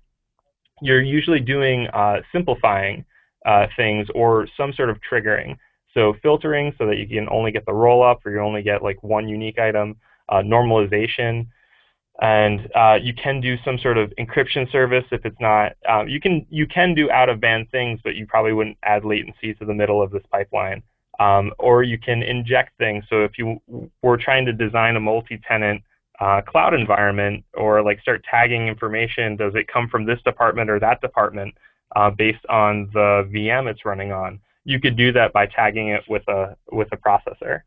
You're 0.81 1.01
usually 1.01 1.41
doing 1.41 1.87
uh, 1.87 2.21
simplifying 2.31 3.03
uh, 3.45 3.67
things 3.75 4.07
or 4.15 4.47
some 4.55 4.71
sort 4.73 4.89
of 4.89 4.97
triggering. 5.01 5.57
So 5.93 6.13
filtering 6.21 6.73
so 6.77 6.85
that 6.85 6.97
you 6.97 7.07
can 7.07 7.27
only 7.29 7.51
get 7.51 7.65
the 7.65 7.73
roll 7.73 8.03
up 8.03 8.25
or 8.25 8.31
you 8.31 8.39
only 8.39 8.61
get 8.61 8.83
like 8.83 9.01
one 9.03 9.27
unique 9.27 9.57
item, 9.57 9.97
uh, 10.29 10.41
normalization, 10.41 11.47
and 12.21 12.69
uh, 12.75 12.97
you 13.01 13.13
can 13.13 13.39
do 13.39 13.55
some 13.63 13.77
sort 13.79 13.97
of 13.97 14.11
encryption 14.19 14.69
service 14.71 15.05
if 15.11 15.25
it's 15.25 15.39
not. 15.39 15.73
Um, 15.87 16.09
you 16.09 16.19
can 16.19 16.45
you 16.49 16.67
can 16.67 16.93
do 16.93 17.09
out 17.09 17.29
of 17.29 17.39
band 17.39 17.71
things, 17.71 17.99
but 18.03 18.15
you 18.15 18.27
probably 18.27 18.51
wouldn't 18.53 18.77
add 18.83 19.05
latency 19.05 19.53
to 19.55 19.65
the 19.65 19.73
middle 19.73 20.01
of 20.01 20.11
this 20.11 20.23
pipeline. 20.31 20.83
Um, 21.19 21.51
or 21.59 21.83
you 21.83 21.97
can 21.97 22.23
inject 22.23 22.77
things. 22.77 23.03
So 23.09 23.23
if 23.23 23.37
you 23.37 23.59
were 24.01 24.15
trying 24.15 24.45
to 24.45 24.53
design 24.53 24.95
a 24.95 25.01
multi-tenant 25.01 25.83
uh, 26.21 26.41
cloud 26.41 26.73
environment, 26.73 27.43
or 27.53 27.81
like 27.83 27.99
start 28.01 28.23
tagging 28.29 28.67
information, 28.67 29.35
does 29.35 29.53
it 29.55 29.67
come 29.67 29.89
from 29.89 30.05
this 30.05 30.21
department 30.23 30.69
or 30.69 30.79
that 30.79 31.01
department 31.01 31.55
uh, 31.95 32.09
based 32.09 32.45
on 32.49 32.89
the 32.93 33.29
VM 33.33 33.69
it's 33.69 33.85
running 33.85 34.11
on? 34.11 34.39
You 34.69 34.79
could 34.79 34.95
do 34.95 35.11
that 35.11 35.33
by 35.33 35.47
tagging 35.47 35.87
it 35.87 36.03
with 36.07 36.21
a 36.27 36.55
with 36.71 36.87
a 36.91 36.97
processor. 36.97 37.61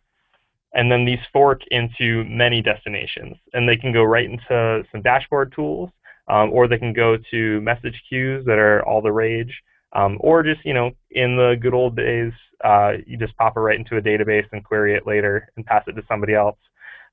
And 0.73 0.91
then 0.91 1.05
these 1.05 1.19
fork 1.33 1.61
into 1.73 2.25
many 2.25 2.63
destinations, 2.63 3.37
and 3.53 3.69
they 3.69 3.77
can 3.77 3.93
go 3.93 4.05
right 4.05 4.31
into 4.31 4.85
some 4.93 5.03
dashboard 5.03 5.53
tools, 5.53 5.91
um, 6.29 6.53
or 6.53 6.69
they 6.69 6.79
can 6.79 6.93
go 6.93 7.19
to 7.33 7.61
message 7.61 8.01
queues 8.09 8.47
that 8.47 8.59
are 8.59 8.87
all 8.87 9.03
the 9.03 9.11
rage, 9.11 9.53
um, 9.95 10.17
or 10.21 10.45
just 10.45 10.65
you 10.65 10.75
know 10.75 10.93
in 11.11 11.37
the 11.37 11.57
good 11.61 11.75
old 11.75 11.97
days, 11.97 12.33
uh, 12.65 12.93
you 13.05 13.17
just 13.19 13.37
pop 13.37 13.57
it 13.57 13.61
right 13.61 13.79
into 13.79 13.97
a 13.97 14.01
database 14.01 14.47
and 14.53 14.65
query 14.65 14.95
it 14.95 15.05
later 15.05 15.51
and 15.57 15.67
pass 15.67 15.83
it 15.89 15.95
to 15.95 16.03
somebody 16.07 16.35
else. 16.35 16.57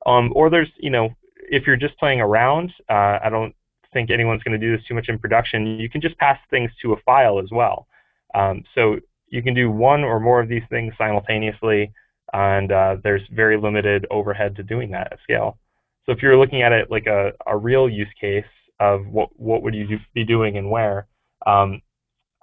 Um, 0.05 0.31
or 0.35 0.51
there's 0.51 0.69
you 0.77 0.91
know 0.91 1.09
if 1.49 1.65
you're 1.65 1.83
just 1.87 1.97
playing 1.97 2.21
around, 2.21 2.71
uh, 2.89 3.17
I 3.23 3.29
don't 3.31 3.55
think 3.91 4.11
anyone's 4.11 4.43
going 4.43 4.59
to 4.59 4.63
do 4.63 4.77
this 4.77 4.85
too 4.85 4.93
much 4.93 5.09
in 5.09 5.17
production. 5.17 5.65
You 5.79 5.89
can 5.89 5.99
just 5.99 6.15
pass 6.19 6.37
things 6.51 6.69
to 6.83 6.93
a 6.93 6.97
file 7.07 7.39
as 7.39 7.49
well. 7.51 7.87
Um, 8.35 8.63
so 8.75 8.99
you 9.29 9.43
can 9.43 9.53
do 9.53 9.71
one 9.71 10.03
or 10.03 10.19
more 10.19 10.41
of 10.41 10.49
these 10.49 10.63
things 10.69 10.93
simultaneously, 10.97 11.91
and 12.33 12.71
uh, 12.71 12.97
there's 13.03 13.21
very 13.31 13.57
limited 13.57 14.05
overhead 14.11 14.55
to 14.55 14.63
doing 14.63 14.91
that 14.91 15.13
at 15.13 15.19
scale. 15.23 15.57
So 16.05 16.11
if 16.11 16.21
you're 16.21 16.37
looking 16.37 16.61
at 16.61 16.71
it 16.71 16.89
like 16.89 17.05
a, 17.05 17.31
a 17.47 17.57
real 17.57 17.89
use 17.89 18.09
case 18.19 18.43
of 18.79 19.05
what, 19.07 19.29
what 19.35 19.61
would 19.63 19.75
you 19.75 19.87
do, 19.87 19.97
be 20.13 20.23
doing 20.23 20.57
and 20.57 20.69
where, 20.69 21.07
um, 21.45 21.81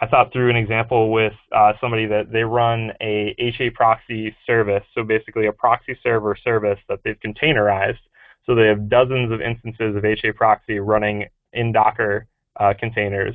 I 0.01 0.07
thought 0.07 0.33
through 0.33 0.51
an 0.51 0.57
example 0.57 1.11
with 1.11 1.33
uh, 1.55 1.73
somebody 1.81 2.07
that 2.07 2.31
they 2.31 2.45
run 2.45 2.93
a 3.01 3.35
HA 3.39 3.71
proxy 3.71 4.37
service, 4.47 4.85
so 4.95 5.03
basically 5.03 5.47
a 5.47 5.53
proxy 5.53 5.99
server 6.03 6.37
service 6.37 6.79
that 6.89 7.01
they've 7.03 7.19
containerized. 7.25 7.99
So 8.45 8.55
they 8.55 8.67
have 8.67 8.91
dozens 8.91 9.33
of 9.33 9.41
instances 9.41 9.97
of 9.97 10.05
HA 10.05 10.33
proxy 10.33 10.79
running 10.81 11.25
in 11.55 11.73
Docker 11.73 12.27
uh, 12.61 12.75
containers 12.79 13.35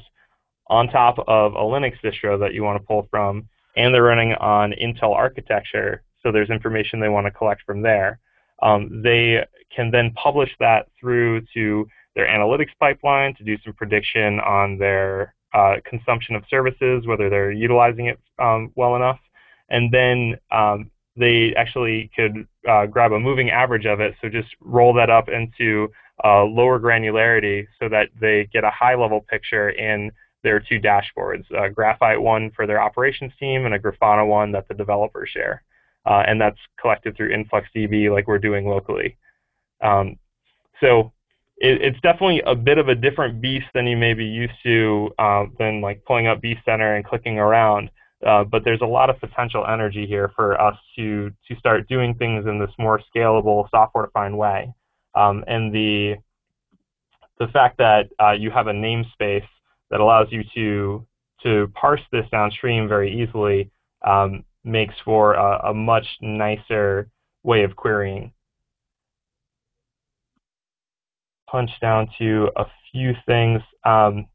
on 0.71 0.87
top 0.87 1.19
of 1.27 1.53
a 1.53 1.57
Linux 1.57 1.95
distro 2.01 2.39
that 2.39 2.53
you 2.53 2.63
want 2.63 2.81
to 2.81 2.87
pull 2.87 3.05
from, 3.11 3.47
and 3.75 3.93
they're 3.93 4.03
running 4.03 4.33
on 4.35 4.73
Intel 4.81 5.13
architecture, 5.13 6.01
so 6.23 6.31
there's 6.31 6.49
information 6.49 6.99
they 6.99 7.09
want 7.09 7.27
to 7.27 7.31
collect 7.31 7.61
from 7.65 7.81
there. 7.81 8.19
Um, 8.63 9.01
they 9.03 9.45
can 9.75 9.91
then 9.91 10.11
publish 10.11 10.49
that 10.59 10.87
through 10.99 11.41
to 11.53 11.85
their 12.15 12.27
analytics 12.27 12.71
pipeline 12.79 13.35
to 13.35 13.43
do 13.43 13.57
some 13.63 13.73
prediction 13.73 14.39
on 14.39 14.77
their 14.77 15.35
uh, 15.53 15.75
consumption 15.83 16.35
of 16.35 16.43
services, 16.49 17.05
whether 17.05 17.29
they're 17.29 17.51
utilizing 17.51 18.05
it 18.05 18.19
um, 18.39 18.71
well 18.75 18.95
enough. 18.95 19.19
And 19.69 19.91
then 19.91 20.37
um, 20.51 20.89
they 21.17 21.53
actually 21.57 22.11
could 22.15 22.47
uh, 22.69 22.85
grab 22.85 23.11
a 23.11 23.19
moving 23.19 23.49
average 23.49 23.85
of 23.85 23.99
it, 23.99 24.15
so 24.21 24.29
just 24.29 24.49
roll 24.61 24.93
that 24.93 25.09
up 25.09 25.27
into 25.27 25.89
uh, 26.23 26.43
lower 26.45 26.79
granularity 26.79 27.67
so 27.77 27.89
that 27.89 28.07
they 28.21 28.47
get 28.53 28.63
a 28.63 28.69
high 28.69 28.95
level 28.95 29.25
picture 29.29 29.69
in 29.69 30.11
there 30.43 30.55
are 30.55 30.59
two 30.59 30.79
dashboards, 30.79 31.45
a 31.51 31.69
Graphite 31.69 32.21
one 32.21 32.51
for 32.55 32.65
their 32.65 32.81
operations 32.81 33.31
team 33.39 33.65
and 33.65 33.75
a 33.75 33.79
Grafana 33.79 34.27
one 34.27 34.51
that 34.51 34.67
the 34.67 34.73
developers 34.73 35.29
share. 35.29 35.63
Uh, 36.05 36.23
and 36.25 36.41
that's 36.41 36.57
collected 36.79 37.15
through 37.15 37.31
InfluxDB 37.31 38.11
like 38.11 38.27
we're 38.27 38.39
doing 38.39 38.65
locally. 38.65 39.17
Um, 39.81 40.17
so 40.79 41.11
it, 41.57 41.81
it's 41.81 41.99
definitely 42.01 42.41
a 42.45 42.55
bit 42.55 42.79
of 42.79 42.87
a 42.87 42.95
different 42.95 43.39
beast 43.39 43.67
than 43.73 43.85
you 43.85 43.95
may 43.95 44.13
be 44.13 44.25
used 44.25 44.53
to 44.63 45.11
uh, 45.19 45.45
than 45.59 45.79
like 45.81 46.03
pulling 46.05 46.27
up 46.27 46.41
vCenter 46.41 46.95
and 46.95 47.05
clicking 47.05 47.37
around. 47.37 47.91
Uh, 48.25 48.43
but 48.43 48.63
there's 48.63 48.81
a 48.81 48.85
lot 48.85 49.09
of 49.09 49.19
potential 49.19 49.65
energy 49.67 50.05
here 50.05 50.31
for 50.35 50.59
us 50.59 50.75
to 50.95 51.31
to 51.47 51.55
start 51.57 51.87
doing 51.87 52.13
things 52.15 52.45
in 52.45 52.59
this 52.59 52.69
more 52.77 52.99
scalable 53.15 53.67
software-defined 53.71 54.37
way. 54.37 54.71
Um, 55.15 55.43
and 55.47 55.73
the 55.73 56.15
the 57.39 57.47
fact 57.47 57.77
that 57.77 58.09
uh, 58.19 58.33
you 58.33 58.51
have 58.51 58.67
a 58.67 58.73
namespace 58.73 59.47
that 59.91 59.99
allows 59.99 60.27
you 60.31 60.43
to 60.55 61.05
to 61.43 61.71
parse 61.73 62.01
this 62.11 62.25
downstream 62.31 62.87
very 62.87 63.21
easily 63.21 63.71
um, 64.07 64.43
makes 64.63 64.95
for 65.03 65.33
a, 65.33 65.69
a, 65.69 65.73
much 65.73 66.05
nicer 66.21 67.09
way 67.43 67.63
of 67.63 67.75
querying. 67.75 68.31
Punch 71.49 71.71
down 71.81 72.07
to 72.19 72.49
a 72.55 72.65
few 72.91 73.13
things. 73.25 73.59
Um, 73.83 74.27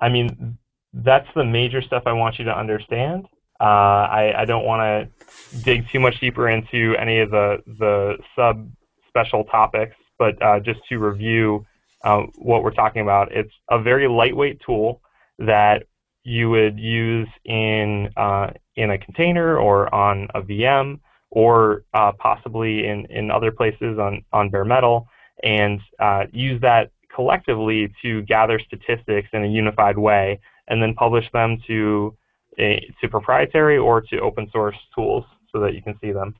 I 0.00 0.10
mean, 0.10 0.58
that's 0.92 1.28
the 1.34 1.44
major 1.44 1.80
stuff 1.80 2.02
I 2.04 2.12
want 2.12 2.38
you 2.38 2.44
to 2.44 2.56
understand. 2.56 3.26
Uh, 3.58 3.64
I, 3.64 4.42
I, 4.42 4.44
don't 4.44 4.64
want 4.64 4.82
to 4.82 5.62
dig 5.62 5.88
too 5.90 6.00
much 6.00 6.18
deeper 6.20 6.48
into 6.48 6.96
any 6.98 7.20
of 7.20 7.30
the, 7.30 7.62
the 7.78 8.18
sub 8.36 8.68
special 9.08 9.44
topics, 9.44 9.94
but 10.18 10.40
uh, 10.42 10.58
just 10.60 10.80
to 10.88 10.98
review 10.98 11.64
uh, 12.04 12.22
what 12.36 12.62
we're 12.62 12.74
talking 12.74 13.02
about, 13.02 13.32
it's 13.32 13.52
a 13.70 13.80
very 13.80 14.08
lightweight 14.08 14.60
tool 14.64 15.00
that 15.38 15.84
you 16.24 16.50
would 16.50 16.78
use 16.78 17.28
in 17.44 18.08
uh, 18.16 18.50
in 18.76 18.90
a 18.90 18.98
container 18.98 19.56
or 19.56 19.92
on 19.94 20.28
a 20.34 20.42
VM 20.42 21.00
or 21.30 21.84
uh, 21.94 22.12
possibly 22.18 22.86
in, 22.86 23.06
in 23.06 23.30
other 23.30 23.50
places 23.50 23.98
on, 23.98 24.22
on 24.32 24.50
bare 24.50 24.64
metal 24.64 25.08
and 25.42 25.80
uh, 25.98 26.24
use 26.32 26.60
that 26.60 26.90
collectively 27.14 27.92
to 28.02 28.22
gather 28.22 28.58
statistics 28.58 29.28
in 29.32 29.44
a 29.44 29.48
unified 29.48 29.98
way 29.98 30.38
and 30.68 30.82
then 30.82 30.94
publish 30.94 31.24
them 31.32 31.58
to 31.66 32.16
a, 32.58 32.86
to 33.00 33.08
proprietary 33.08 33.78
or 33.78 34.00
to 34.00 34.20
open 34.20 34.48
source 34.52 34.76
tools 34.94 35.24
so 35.50 35.60
that 35.60 35.74
you 35.74 35.82
can 35.82 35.98
see 36.00 36.12
them. 36.12 36.34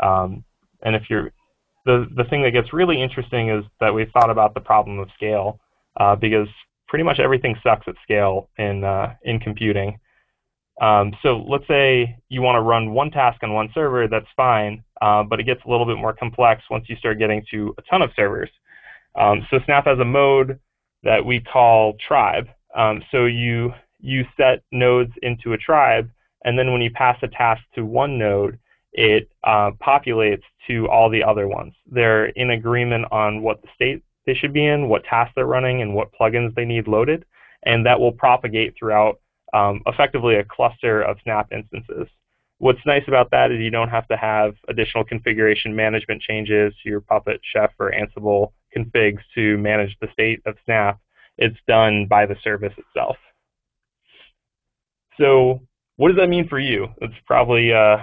Um, 0.00 0.44
and 0.82 0.94
if 0.94 1.04
you're 1.08 1.32
the 1.86 2.06
the 2.14 2.24
thing 2.24 2.42
that 2.42 2.50
gets 2.50 2.72
really 2.72 3.00
interesting 3.00 3.48
is 3.48 3.64
that 3.80 3.94
we've 3.94 4.10
thought 4.10 4.28
about 4.28 4.52
the 4.52 4.60
problem 4.60 4.98
of 4.98 5.08
scale 5.14 5.60
uh, 5.98 6.14
because 6.14 6.48
pretty 6.88 7.04
much 7.04 7.18
everything 7.18 7.56
sucks 7.62 7.86
at 7.88 7.94
scale 8.02 8.50
in 8.58 8.84
uh, 8.84 9.14
in 9.22 9.38
computing. 9.38 9.98
Um, 10.80 11.14
so 11.22 11.38
let's 11.48 11.66
say 11.66 12.18
you 12.28 12.42
want 12.42 12.56
to 12.56 12.60
run 12.60 12.92
one 12.92 13.10
task 13.10 13.42
on 13.42 13.54
one 13.54 13.70
server, 13.72 14.08
that's 14.08 14.26
fine, 14.36 14.84
uh, 15.00 15.22
but 15.22 15.40
it 15.40 15.44
gets 15.44 15.62
a 15.64 15.70
little 15.70 15.86
bit 15.86 15.96
more 15.96 16.12
complex 16.12 16.64
once 16.70 16.84
you 16.88 16.96
start 16.96 17.18
getting 17.18 17.42
to 17.50 17.74
a 17.78 17.82
ton 17.82 18.02
of 18.02 18.10
servers. 18.14 18.50
Um, 19.18 19.46
so 19.50 19.58
Snap 19.64 19.86
has 19.86 19.98
a 20.00 20.04
mode 20.04 20.60
that 21.02 21.24
we 21.24 21.40
call 21.40 21.94
tribe. 22.06 22.48
Um, 22.74 23.02
so 23.10 23.24
you 23.24 23.72
you 24.00 24.24
set 24.36 24.62
nodes 24.72 25.12
into 25.22 25.54
a 25.54 25.58
tribe, 25.58 26.10
and 26.44 26.58
then 26.58 26.72
when 26.72 26.82
you 26.82 26.90
pass 26.90 27.16
a 27.22 27.28
task 27.28 27.62
to 27.74 27.86
one 27.86 28.18
node, 28.18 28.58
it 28.96 29.28
uh, 29.44 29.70
populates 29.86 30.42
to 30.66 30.88
all 30.88 31.10
the 31.10 31.22
other 31.22 31.46
ones. 31.46 31.74
They're 31.86 32.26
in 32.26 32.50
agreement 32.50 33.04
on 33.12 33.42
what 33.42 33.62
the 33.62 33.68
state 33.74 34.02
they 34.24 34.34
should 34.34 34.52
be 34.52 34.66
in, 34.66 34.88
what 34.88 35.04
tasks 35.04 35.34
they're 35.36 35.46
running, 35.46 35.82
and 35.82 35.94
what 35.94 36.08
plugins 36.18 36.54
they 36.54 36.64
need 36.64 36.88
loaded, 36.88 37.24
and 37.62 37.86
that 37.86 38.00
will 38.00 38.10
propagate 38.10 38.74
throughout 38.76 39.20
um, 39.52 39.82
effectively 39.86 40.36
a 40.36 40.44
cluster 40.44 41.02
of 41.02 41.18
Snap 41.22 41.52
instances. 41.52 42.08
What's 42.58 42.80
nice 42.86 43.04
about 43.06 43.30
that 43.32 43.52
is 43.52 43.60
you 43.60 43.70
don't 43.70 43.90
have 43.90 44.08
to 44.08 44.16
have 44.16 44.54
additional 44.68 45.04
configuration 45.04 45.76
management 45.76 46.22
changes 46.22 46.72
to 46.82 46.88
your 46.88 47.02
Puppet, 47.02 47.40
Chef, 47.52 47.70
or 47.78 47.92
Ansible 47.92 48.52
configs 48.74 49.20
to 49.34 49.58
manage 49.58 49.94
the 50.00 50.08
state 50.12 50.40
of 50.46 50.56
Snap. 50.64 50.98
It's 51.36 51.58
done 51.68 52.06
by 52.06 52.24
the 52.24 52.36
service 52.42 52.72
itself. 52.78 53.18
So 55.20 55.60
what 55.96 56.08
does 56.08 56.16
that 56.16 56.28
mean 56.28 56.48
for 56.48 56.58
you? 56.58 56.88
It's 57.02 57.14
probably 57.26 57.72
uh, 57.72 57.98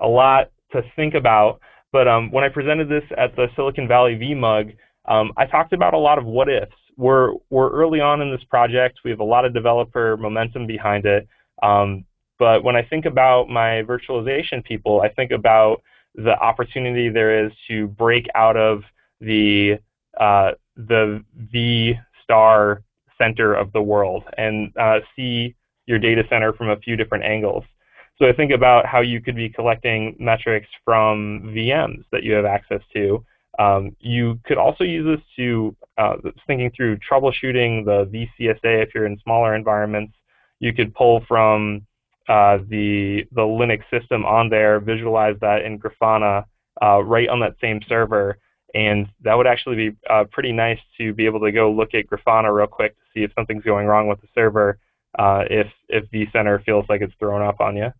a 0.00 0.08
lot 0.08 0.50
to 0.72 0.82
think 0.96 1.14
about. 1.14 1.60
But 1.92 2.06
um, 2.08 2.30
when 2.30 2.44
I 2.44 2.48
presented 2.48 2.88
this 2.88 3.04
at 3.18 3.34
the 3.36 3.48
Silicon 3.56 3.88
Valley 3.88 4.14
VMUG, 4.14 4.76
um, 5.06 5.32
I 5.36 5.46
talked 5.46 5.72
about 5.72 5.94
a 5.94 5.98
lot 5.98 6.18
of 6.18 6.24
what 6.24 6.48
ifs. 6.48 6.72
We're, 6.96 7.32
we're 7.48 7.70
early 7.70 8.00
on 8.00 8.20
in 8.20 8.30
this 8.30 8.44
project. 8.44 9.00
We 9.04 9.10
have 9.10 9.20
a 9.20 9.24
lot 9.24 9.44
of 9.44 9.54
developer 9.54 10.16
momentum 10.16 10.66
behind 10.66 11.06
it. 11.06 11.26
Um, 11.62 12.04
but 12.38 12.62
when 12.62 12.76
I 12.76 12.82
think 12.82 13.06
about 13.06 13.48
my 13.48 13.82
virtualization 13.82 14.64
people, 14.64 15.02
I 15.02 15.08
think 15.08 15.30
about 15.30 15.82
the 16.14 16.38
opportunity 16.38 17.08
there 17.08 17.44
is 17.44 17.52
to 17.68 17.86
break 17.88 18.26
out 18.34 18.56
of 18.56 18.82
the 19.20 19.78
uh, 20.18 20.52
the 20.76 21.24
V 21.52 21.94
star 22.22 22.82
center 23.18 23.54
of 23.54 23.72
the 23.72 23.82
world 23.82 24.24
and 24.38 24.72
uh, 24.78 25.00
see 25.14 25.54
your 25.86 25.98
data 25.98 26.22
center 26.30 26.52
from 26.52 26.70
a 26.70 26.76
few 26.76 26.96
different 26.96 27.24
angles. 27.24 27.64
So 28.20 28.28
I 28.28 28.32
think 28.34 28.52
about 28.52 28.84
how 28.84 29.00
you 29.00 29.22
could 29.22 29.34
be 29.34 29.48
collecting 29.48 30.14
metrics 30.20 30.68
from 30.84 31.54
VMs 31.56 32.04
that 32.12 32.22
you 32.22 32.34
have 32.34 32.44
access 32.44 32.82
to. 32.92 33.24
Um, 33.58 33.96
you 33.98 34.38
could 34.44 34.58
also 34.58 34.84
use 34.84 35.06
this 35.06 35.24
to 35.36 35.74
uh, 35.96 36.16
thinking 36.46 36.70
through 36.76 36.98
troubleshooting 36.98 37.84
the 37.86 38.04
VCSA 38.12 38.82
if 38.82 38.94
you're 38.94 39.06
in 39.06 39.18
smaller 39.22 39.54
environments. 39.54 40.12
You 40.58 40.74
could 40.74 40.94
pull 40.94 41.24
from 41.26 41.86
uh, 42.28 42.58
the 42.68 43.24
the 43.32 43.40
Linux 43.40 43.82
system 43.90 44.26
on 44.26 44.50
there, 44.50 44.80
visualize 44.80 45.36
that 45.40 45.62
in 45.62 45.80
Grafana 45.80 46.44
uh, 46.82 47.02
right 47.02 47.28
on 47.28 47.40
that 47.40 47.56
same 47.60 47.80
server, 47.88 48.36
and 48.74 49.08
that 49.22 49.34
would 49.34 49.46
actually 49.46 49.76
be 49.76 49.96
uh, 50.10 50.24
pretty 50.30 50.52
nice 50.52 50.78
to 50.98 51.14
be 51.14 51.24
able 51.24 51.40
to 51.40 51.52
go 51.52 51.70
look 51.70 51.94
at 51.94 52.06
Grafana 52.06 52.54
real 52.54 52.66
quick 52.66 52.94
to 52.96 53.02
see 53.14 53.24
if 53.24 53.32
something's 53.34 53.64
going 53.64 53.86
wrong 53.86 54.08
with 54.08 54.20
the 54.20 54.28
server, 54.34 54.78
uh, 55.18 55.44
if 55.48 55.66
if 55.88 56.04
vCenter 56.10 56.62
feels 56.64 56.84
like 56.90 57.00
it's 57.00 57.14
thrown 57.18 57.40
up 57.40 57.60
on 57.60 57.76
you. 57.76 57.90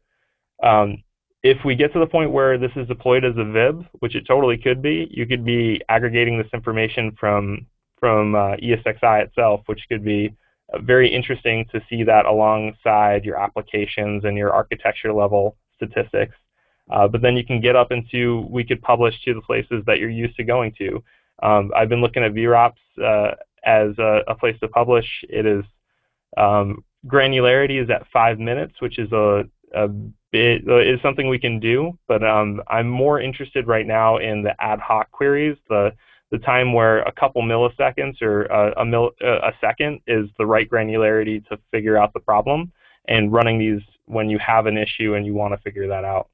Um, 0.63 1.03
if 1.43 1.59
we 1.65 1.75
get 1.75 1.93
to 1.95 1.99
the 1.99 2.07
point 2.07 2.33
where 2.33 2.59
this 2.59 2.73
is 2.77 2.87
deployed 2.87 3.25
as 3.25 3.37
a 3.37 3.45
VIB, 3.45 3.87
which 4.01 4.15
it 4.15 4.25
totally 4.27 4.59
could 4.59 4.83
be, 4.83 5.09
you 5.11 5.27
could 5.27 5.45
be 5.45 5.81
aggregating 5.89 6.37
this 6.37 6.51
information 6.53 7.17
from 7.19 7.67
from 7.99 8.35
uh, 8.35 8.57
ESXi 8.57 9.25
itself, 9.25 9.61
which 9.67 9.81
could 9.89 10.03
be 10.03 10.35
uh, 10.73 10.79
very 10.81 11.09
interesting 11.13 11.67
to 11.71 11.81
see 11.89 12.03
that 12.03 12.25
alongside 12.25 13.25
your 13.25 13.37
applications 13.37 14.25
and 14.25 14.39
your 14.39 14.53
architecture 14.53 15.13
level 15.13 15.57
statistics. 15.77 16.35
Uh, 16.91 17.07
but 17.07 17.23
then 17.23 17.37
you 17.37 17.45
can 17.45 17.61
get 17.61 17.77
up 17.77 17.93
into, 17.93 18.47
we 18.51 18.65
could 18.65 18.83
publish 18.83 19.15
to 19.23 19.35
the 19.35 19.41
places 19.43 19.83
that 19.87 19.99
you're 19.99 20.11
used 20.11 20.35
to 20.37 20.43
going 20.43 20.73
to. 20.79 21.03
Um, 21.43 21.71
I've 21.77 21.89
been 21.89 22.01
looking 22.01 22.25
at 22.25 22.33
VROPS 22.33 22.73
uh, 23.03 23.35
as 23.65 23.97
a, 23.99 24.23
a, 24.27 24.35
place 24.35 24.59
to 24.61 24.69
publish. 24.69 25.07
It 25.29 25.47
is, 25.47 25.65
um, 26.37 26.85
granularity 27.07 27.83
is 27.83 27.91
at 27.91 28.07
five 28.13 28.39
minutes, 28.39 28.75
which 28.81 28.99
is 28.99 29.13
a, 29.13 29.45
a 29.75 29.89
bit, 30.33 30.69
uh, 30.69 31.01
something 31.03 31.29
we 31.29 31.39
can 31.39 31.61
do, 31.61 31.99
but 32.09 32.23
um, 32.23 32.63
I'm 32.69 32.89
more 32.89 33.21
interested 33.21 33.67
right 33.67 33.87
now 33.87 34.19
in 34.19 34.43
the 34.43 34.55
ad 34.63 34.81
hoc 34.81 35.11
queries, 35.11 35.57
the 35.69 35.93
the 36.31 36.39
time 36.39 36.73
where 36.73 37.01
a 37.03 37.13
couple 37.13 37.43
milliseconds 37.43 38.23
or 38.23 38.45
a, 38.45 38.83
a, 38.83 38.85
mil, 38.85 39.11
a 39.21 39.53
second 39.61 40.01
is 40.07 40.29
the 40.39 40.47
right 40.47 40.71
granularity 40.71 41.45
to 41.49 41.59
figure 41.73 41.99
out 41.99 42.13
the 42.15 42.21
problem, 42.21 42.71
and 43.09 43.33
running 43.33 43.59
these 43.59 43.83
when 44.07 44.31
you 44.31 44.39
have 44.39 44.67
an 44.67 44.79
issue 44.79 45.15
and 45.15 45.27
you 45.27 45.35
want 45.35 45.53
to 45.53 45.61
figure 45.63 45.89
that 45.89 46.05
out. 46.05 46.29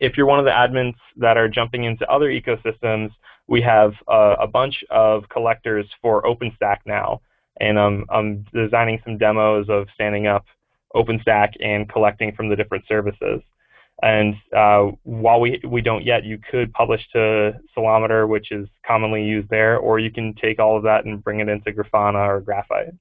If 0.00 0.16
you're 0.16 0.26
one 0.26 0.38
of 0.38 0.46
the 0.46 0.50
admins 0.50 0.94
that 1.16 1.36
are 1.36 1.48
jumping 1.48 1.84
into 1.84 2.10
other 2.10 2.30
ecosystems, 2.30 3.10
we 3.46 3.60
have 3.60 3.92
a, 4.08 4.36
a 4.40 4.46
bunch 4.46 4.82
of 4.90 5.28
collectors 5.28 5.86
for 6.00 6.22
OpenStack 6.22 6.78
now, 6.86 7.20
and 7.60 7.78
um, 7.78 8.06
I'm 8.08 8.46
designing 8.54 9.00
some 9.04 9.18
demos 9.18 9.66
of 9.68 9.88
standing 9.94 10.26
up 10.26 10.46
OpenStack 10.94 11.52
and 11.60 11.88
collecting 11.88 12.34
from 12.34 12.48
the 12.48 12.56
different 12.56 12.84
services. 12.86 13.40
And 14.02 14.34
uh, 14.56 14.90
while 15.04 15.40
we, 15.40 15.60
we 15.66 15.80
don't 15.80 16.04
yet, 16.04 16.24
you 16.24 16.38
could 16.50 16.72
publish 16.72 17.00
to 17.12 17.52
Ceilometer, 17.76 18.28
which 18.28 18.50
is 18.50 18.68
commonly 18.86 19.22
used 19.22 19.48
there, 19.50 19.78
or 19.78 19.98
you 19.98 20.10
can 20.10 20.34
take 20.34 20.58
all 20.58 20.76
of 20.76 20.82
that 20.82 21.04
and 21.04 21.22
bring 21.22 21.40
it 21.40 21.48
into 21.48 21.72
Grafana 21.72 22.26
or 22.26 22.40
Graphite. 22.40 22.94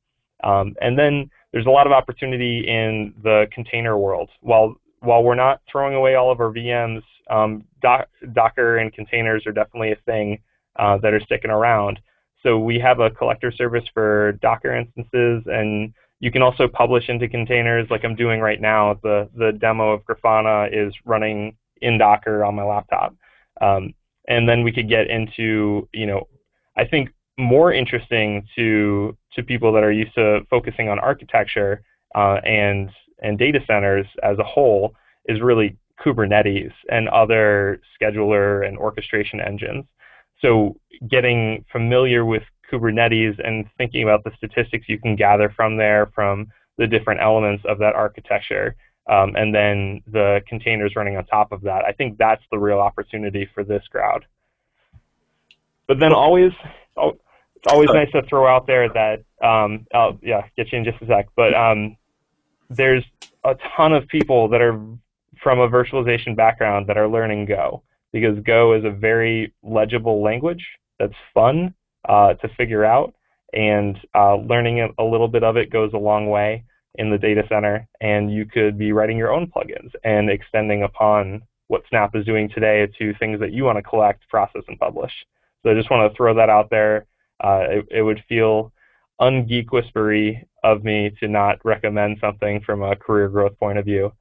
Um, 0.44 0.76
and 0.82 0.98
then 0.98 1.30
there's 1.52 1.66
a 1.66 1.72
lot 1.72 1.88
of 1.88 1.94
opportunity 1.94 2.66
in 2.68 3.14
the 3.24 3.48
container 3.52 3.98
world. 3.98 4.30
While, 4.42 4.76
while 5.00 5.24
we're 5.24 5.36
not 5.36 5.62
throwing 5.72 5.96
away 5.96 6.16
all 6.16 6.32
of 6.32 6.40
our 6.40 6.52
VMs, 6.52 7.02
um, 7.30 7.66
doc, 7.82 8.08
Docker 8.34 8.78
and 8.78 8.94
containers 8.94 9.48
are 9.48 9.52
definitely 9.52 9.94
a 9.94 9.98
thing 10.06 10.40
uh, 10.78 10.98
that 10.98 11.14
are 11.14 11.22
sticking 11.22 11.52
around. 11.52 12.00
So 12.44 12.60
we 12.60 12.78
have 12.80 13.00
a 13.00 13.10
collector 13.10 13.52
service 13.52 13.86
for 13.94 14.34
Docker 14.42 14.76
instances, 14.76 15.44
and 15.46 15.94
you 16.24 16.32
can 16.32 16.42
also 16.42 16.70
publish 16.70 17.10
into 17.10 17.28
containers 17.28 17.86
like 17.90 18.06
I'm 18.06 18.16
doing 18.16 18.40
right 18.40 18.62
now. 18.62 18.98
The, 19.04 19.30
the 19.36 19.52
demo 19.52 19.92
of 19.92 20.06
Grafana 20.06 20.70
is 20.72 20.94
running 21.04 21.58
in 21.82 21.98
Docker 21.98 22.46
on 22.46 22.56
my 22.56 22.64
laptop. 22.64 23.14
Um, 23.60 23.94
and 24.30 24.48
then 24.48 24.64
we 24.64 24.72
could 24.72 24.88
get 24.88 25.10
into, 25.10 25.90
you 25.92 26.06
know, 26.06 26.30
I 26.78 26.86
think 26.86 27.10
more 27.38 27.74
interesting 27.74 28.48
to 28.56 29.18
to 29.34 29.44
people 29.44 29.74
that 29.74 29.84
are 29.84 29.92
used 29.92 30.16
to 30.16 30.46
focusing 30.50 30.88
on 30.88 30.98
architecture 30.98 31.84
uh, 32.16 32.40
and 32.46 32.90
and 33.22 33.38
data 33.38 33.60
centers 33.68 34.08
as 34.24 34.38
a 34.40 34.46
whole 34.46 34.96
is 35.26 35.42
really 35.42 35.76
Kubernetes 36.00 36.72
and 36.90 37.10
other 37.10 37.82
scheduler 38.02 38.66
and 38.66 38.78
orchestration 38.78 39.42
engines. 39.42 39.84
So 40.42 40.78
getting 41.10 41.66
familiar 41.70 42.24
with 42.24 42.44
Kubernetes 42.74 43.40
and 43.46 43.66
thinking 43.78 44.04
about 44.04 44.24
the 44.24 44.32
statistics 44.38 44.90
you 44.90 45.00
can 45.00 45.16
gather 45.16 45.50
from 45.56 45.78
there, 45.78 46.12
from 46.16 46.48
the 46.78 46.88
different 46.88 47.22
elements 47.22 47.64
of 47.68 47.78
that 47.80 47.94
architecture, 47.94 48.76
um, 49.08 49.36
and 49.36 49.54
then 49.54 50.02
the 50.08 50.42
containers 50.48 50.96
running 50.96 51.18
on 51.18 51.26
top 51.26 51.52
of 51.52 51.62
that. 51.62 51.86
I 51.86 51.92
think 51.92 52.18
that's 52.18 52.44
the 52.52 52.58
real 52.58 52.80
opportunity 52.80 53.48
for 53.54 53.64
this 53.64 53.84
crowd. 53.92 54.26
But 55.88 56.00
then 56.00 56.14
always, 56.14 56.52
it's 56.98 57.68
always 57.68 57.90
nice 57.90 58.12
to 58.12 58.24
throw 58.24 58.48
out 58.48 58.66
there 58.66 58.90
that, 58.90 59.24
um, 59.46 59.86
I'll, 59.94 60.18
yeah, 60.24 60.48
get 60.56 60.72
you 60.72 60.80
in 60.80 60.86
just 60.86 61.02
a 61.02 61.06
sec, 61.06 61.28
but 61.36 61.54
um, 61.54 61.98
there's 62.70 63.04
a 63.44 63.56
ton 63.76 63.94
of 63.94 64.08
people 64.08 64.48
that 64.50 64.62
are 64.62 64.80
from 65.42 65.60
a 65.60 65.70
virtualization 65.70 66.36
background 66.36 66.88
that 66.88 66.98
are 66.98 67.08
learning 67.08 67.46
Go 67.46 67.84
because 68.14 68.40
Go 68.40 68.74
is 68.74 68.86
a 68.86 68.90
very 68.90 69.54
legible 69.62 70.24
language 70.24 70.66
that's 71.00 71.14
fun 71.34 71.74
uh, 72.08 72.34
to 72.36 72.48
figure 72.56 72.86
out, 72.86 73.14
and 73.54 73.98
uh, 74.16 74.36
learning 74.36 74.94
a 74.98 75.04
little 75.04 75.28
bit 75.28 75.44
of 75.44 75.58
it 75.58 75.70
goes 75.72 75.92
a 75.94 75.98
long 75.98 76.30
way 76.30 76.64
in 76.96 77.10
the 77.10 77.18
data 77.18 77.44
center, 77.50 77.88
and 78.02 78.32
you 78.32 78.46
could 78.46 78.78
be 78.78 78.92
writing 78.92 79.18
your 79.18 79.32
own 79.32 79.48
plugins 79.48 79.92
and 80.04 80.30
extending 80.30 80.84
upon 80.84 81.42
what 81.68 81.84
Snap 81.90 82.16
is 82.16 82.26
doing 82.26 82.50
today 82.50 82.88
to 83.00 83.14
things 83.16 83.40
that 83.40 83.52
you 83.52 83.64
want 83.64 83.78
to 83.78 83.82
collect, 83.82 84.28
process, 84.30 84.62
and 84.68 84.80
publish. 84.80 85.12
So 85.64 85.72
I 85.72 85.74
just 85.74 85.90
want 85.90 86.12
to 86.12 86.16
throw 86.16 86.36
that 86.36 86.50
out 86.50 86.70
there. 86.70 87.08
Uh, 87.44 87.64
it, 87.70 87.88
it, 87.90 88.02
would 88.04 88.24
feel 88.30 88.72
ungeek 89.20 89.72
whispery 89.72 90.48
of 90.64 90.84
me 90.84 91.12
to 91.20 91.28
not 91.28 91.58
recommend 91.66 92.18
something 92.22 92.62
from 92.62 92.84
a 92.84 92.96
career 92.96 93.28
growth 93.28 93.58
point 93.58 93.80
of 93.80 93.86
view. 93.86 94.14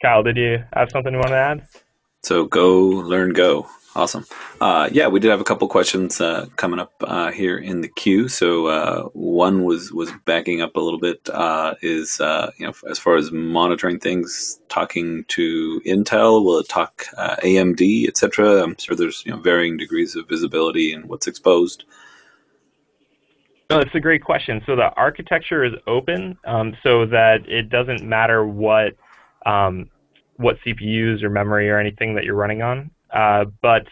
Kyle, 0.00 0.22
did 0.22 0.36
you 0.36 0.58
have 0.72 0.90
something 0.90 1.12
you 1.12 1.18
want 1.18 1.30
to 1.30 1.36
add? 1.36 1.66
So 2.22 2.44
go 2.44 2.78
learn 2.78 3.32
Go. 3.32 3.68
Awesome. 3.94 4.24
Uh, 4.58 4.88
yeah, 4.90 5.08
we 5.08 5.20
did 5.20 5.30
have 5.30 5.42
a 5.42 5.44
couple 5.44 5.68
questions 5.68 6.18
uh, 6.18 6.46
coming 6.56 6.78
up 6.78 6.94
uh, 7.02 7.30
here 7.30 7.58
in 7.58 7.82
the 7.82 7.88
queue. 7.88 8.26
So 8.26 8.66
uh, 8.68 9.02
one 9.12 9.64
was 9.64 9.92
was 9.92 10.10
backing 10.24 10.62
up 10.62 10.76
a 10.76 10.80
little 10.80 10.98
bit. 10.98 11.28
Uh, 11.28 11.74
is 11.82 12.18
uh, 12.18 12.52
you 12.56 12.66
know 12.66 12.72
as 12.88 12.98
far 12.98 13.16
as 13.16 13.30
monitoring 13.32 13.98
things, 13.98 14.60
talking 14.70 15.24
to 15.28 15.82
Intel, 15.84 16.42
will 16.42 16.60
it 16.60 16.70
talk 16.70 17.04
AMD, 17.18 18.08
etc. 18.08 18.62
I'm 18.62 18.76
sure 18.78 18.96
there's 18.96 19.24
you 19.26 19.32
know 19.32 19.38
varying 19.38 19.76
degrees 19.76 20.16
of 20.16 20.26
visibility 20.26 20.94
and 20.94 21.06
what's 21.06 21.26
exposed. 21.26 21.84
No, 23.68 23.80
it's 23.80 23.94
a 23.94 24.00
great 24.00 24.24
question. 24.24 24.62
So 24.64 24.74
the 24.74 24.90
architecture 24.96 25.64
is 25.64 25.72
open, 25.86 26.38
um, 26.44 26.74
so 26.82 27.04
that 27.06 27.46
it 27.46 27.68
doesn't 27.68 28.02
matter 28.02 28.46
what 28.46 28.96
um, 29.44 29.90
what 30.42 30.58
CPUs 30.66 31.22
or 31.22 31.30
memory 31.30 31.70
or 31.70 31.78
anything 31.78 32.14
that 32.14 32.24
you're 32.24 32.34
running 32.34 32.62
on. 32.62 32.90
Uh, 33.12 33.46
but 33.60 33.86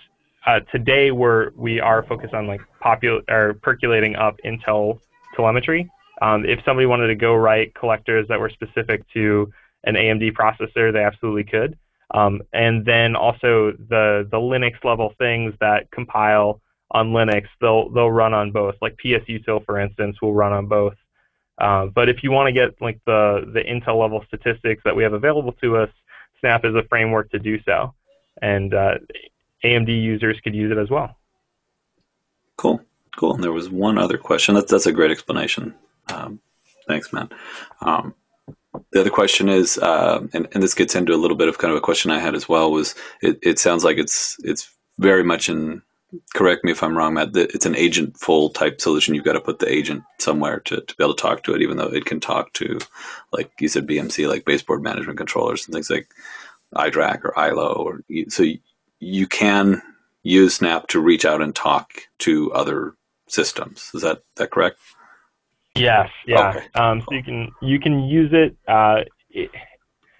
uh, 0.47 0.61
today 0.73 1.11
we're 1.11 1.51
we 1.57 1.81
are 1.81 2.03
focused 2.05 2.35
on 2.35 2.47
like 2.47 2.61
popul- 2.83 3.29
or 3.29 3.55
percolating 3.55 4.17
up 4.17 4.37
Intel 4.45 5.01
telemetry. 5.37 5.91
Um, 6.23 6.45
if 6.45 6.61
somebody 6.65 6.87
wanted 6.87 7.09
to 7.09 7.15
go 7.15 7.35
write 7.35 7.75
collectors 7.75 8.27
that 8.29 8.39
were 8.39 8.51
specific 8.51 9.09
to 9.15 9.51
an 9.85 9.95
AMD 9.95 10.33
processor, 10.33 10.93
they 10.93 11.03
absolutely 11.03 11.45
could. 11.45 11.79
Um, 12.13 12.43
and 12.53 12.85
then 12.85 13.17
also 13.17 13.73
the 13.89 14.27
the 14.31 14.37
Linux 14.37 14.83
level 14.85 15.15
things 15.19 15.55
that 15.61 15.91
compile 15.91 16.61
on 16.91 17.13
Linux, 17.13 17.47
they'll 17.61 17.89
they'll 17.91 18.11
run 18.11 18.35
on 18.35 18.51
both. 18.51 18.75
Like 18.83 18.97
PSUtil, 19.05 19.65
for 19.65 19.79
instance, 19.79 20.21
will 20.21 20.35
run 20.35 20.53
on 20.53 20.67
both. 20.67 20.95
Uh, 21.59 21.87
but 21.87 22.09
if 22.09 22.23
you 22.23 22.31
want 22.31 22.49
to 22.49 22.53
get 22.53 22.81
like 22.81 22.99
the 23.07 23.49
the 23.55 23.61
Intel 23.61 24.01
level 24.01 24.25
statistics 24.27 24.83
that 24.85 24.97
we 24.97 25.03
have 25.03 25.13
available 25.13 25.53
to 25.63 25.77
us, 25.77 25.91
Snap 26.41 26.65
is 26.65 26.75
a 26.75 26.83
framework 26.89 27.31
to 27.31 27.39
do 27.39 27.63
so 27.63 27.95
and 28.43 28.75
uh, 28.75 28.95
AMD 29.65 29.89
users 29.89 30.41
could 30.43 30.55
use 30.55 30.71
it 30.71 30.79
as 30.79 30.91
well. 30.91 31.17
Cool, 32.57 32.81
cool. 33.17 33.35
And 33.35 33.43
there 33.43 33.53
was 33.53 33.71
one 33.71 33.99
other 33.99 34.19
question. 34.19 34.55
That's 34.55 34.71
that's 34.71 34.87
a 34.87 34.93
great 34.93 35.11
explanation. 35.11 35.75
Um, 36.09 36.41
thanks, 36.87 37.13
man. 37.13 37.29
Um, 37.81 38.15
the 38.93 39.01
other 39.01 39.11
question 39.11 39.49
is, 39.49 39.79
uh, 39.79 40.27
and, 40.33 40.47
and 40.53 40.63
this 40.63 40.75
gets 40.75 40.95
into 40.95 41.15
a 41.15 41.17
little 41.17 41.37
bit 41.37 41.49
of 41.49 41.59
kind 41.59 41.73
of 41.73 41.79
a 41.79 41.83
question 41.83 42.11
I 42.11 42.19
had 42.19 42.35
as 42.35 42.49
well. 42.49 42.71
Was 42.71 42.95
it, 43.23 43.39
it 43.43 43.59
sounds 43.59 43.85
like 43.85 43.99
it's 43.99 44.37
it's 44.45 44.71
very 44.99 45.25
much 45.25 45.49
in. 45.49 45.83
Correct 46.35 46.65
me 46.65 46.73
if 46.73 46.83
I'm 46.83 46.97
wrong, 46.97 47.15
Matt. 47.15 47.37
It's 47.37 47.67
an 47.67 47.77
agent-full 47.77 48.51
type 48.51 48.81
solution. 48.81 49.15
You've 49.15 49.25
got 49.25 49.35
to 49.35 49.41
put 49.41 49.59
the 49.59 49.73
agent 49.73 50.03
somewhere 50.19 50.61
to, 50.61 50.81
to 50.81 50.97
be 50.97 51.05
able 51.05 51.15
to 51.15 51.23
talk 51.23 51.45
to 51.45 51.55
it, 51.55 51.63
even 51.63 51.77
though 51.77 51.87
it 51.87 52.05
can 52.05 52.21
talk 52.21 52.53
to, 52.55 52.79
like 53.33 53.53
you 53.61 53.69
said, 53.69 53.87
BMC, 53.87 54.29
like 54.29 54.45
baseboard 54.45 54.83
management 54.83 55.19
controllers 55.19 55.67
and 55.67 55.75
things 55.75 55.91
like 55.91 56.09
iDRAC 56.75 57.25
or 57.25 57.39
ILO, 57.39 57.75
or 57.75 58.03
so 58.29 58.45
you 58.99 59.27
can 59.27 59.83
use 60.23 60.55
Snap 60.55 60.89
to 60.89 61.01
reach 61.01 61.25
out 61.25 61.43
and 61.43 61.55
talk 61.55 61.93
to 62.19 62.53
other 62.53 62.95
systems. 63.29 63.91
Is 63.95 64.03
that 64.03 64.23
that 64.37 64.51
correct? 64.51 64.79
Yes. 65.77 66.11
Yeah. 66.27 66.51
Okay. 66.51 66.67
Um, 66.75 67.01
so 67.01 67.15
you 67.15 67.23
can 67.23 67.53
you 67.63 67.81
can 67.81 68.01
use 68.01 68.31
it. 68.33 68.57
Uh, 68.67 69.03
it 69.31 69.51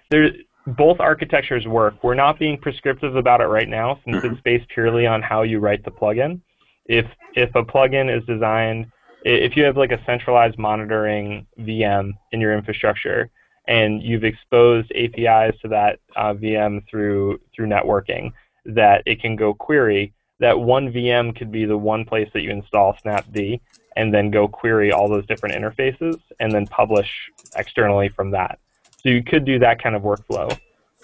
there, 0.09 0.31
both 0.67 0.99
architectures 0.99 1.67
work. 1.67 1.95
We're 2.03 2.15
not 2.15 2.39
being 2.39 2.57
prescriptive 2.57 3.15
about 3.15 3.41
it 3.41 3.45
right 3.45 3.69
now, 3.69 3.99
since 4.05 4.17
mm-hmm. 4.17 4.33
it's 4.33 4.41
based 4.41 4.67
purely 4.69 5.07
on 5.07 5.21
how 5.21 5.41
you 5.43 5.59
write 5.59 5.83
the 5.83 5.91
plugin. 5.91 6.41
If 6.85 7.05
if 7.35 7.53
a 7.55 7.63
plugin 7.63 8.15
is 8.15 8.25
designed, 8.25 8.91
if 9.23 9.55
you 9.55 9.63
have 9.63 9.77
like 9.77 9.91
a 9.91 10.03
centralized 10.05 10.57
monitoring 10.57 11.47
VM 11.59 12.13
in 12.31 12.41
your 12.41 12.53
infrastructure, 12.53 13.29
and 13.67 14.01
you've 14.01 14.23
exposed 14.23 14.91
APIs 14.93 15.59
to 15.61 15.67
that 15.69 15.99
uh, 16.15 16.33
VM 16.33 16.87
through 16.89 17.39
through 17.55 17.67
networking 17.67 18.31
that 18.65 19.03
it 19.05 19.21
can 19.21 19.35
go 19.35 19.53
query. 19.53 20.13
That 20.39 20.59
one 20.59 20.91
VM 20.91 21.35
could 21.35 21.51
be 21.51 21.65
the 21.65 21.77
one 21.77 22.03
place 22.03 22.29
that 22.33 22.41
you 22.41 22.49
install 22.49 22.95
Snapd 23.05 23.59
and 23.95 24.13
then 24.13 24.31
go 24.31 24.47
query 24.47 24.91
all 24.91 25.07
those 25.07 25.25
different 25.27 25.55
interfaces 25.55 26.19
and 26.39 26.51
then 26.51 26.65
publish 26.67 27.09
externally 27.55 28.09
from 28.09 28.31
that. 28.31 28.59
So 29.03 29.09
you 29.09 29.23
could 29.23 29.45
do 29.45 29.59
that 29.59 29.81
kind 29.81 29.95
of 29.95 30.03
workflow. 30.03 30.57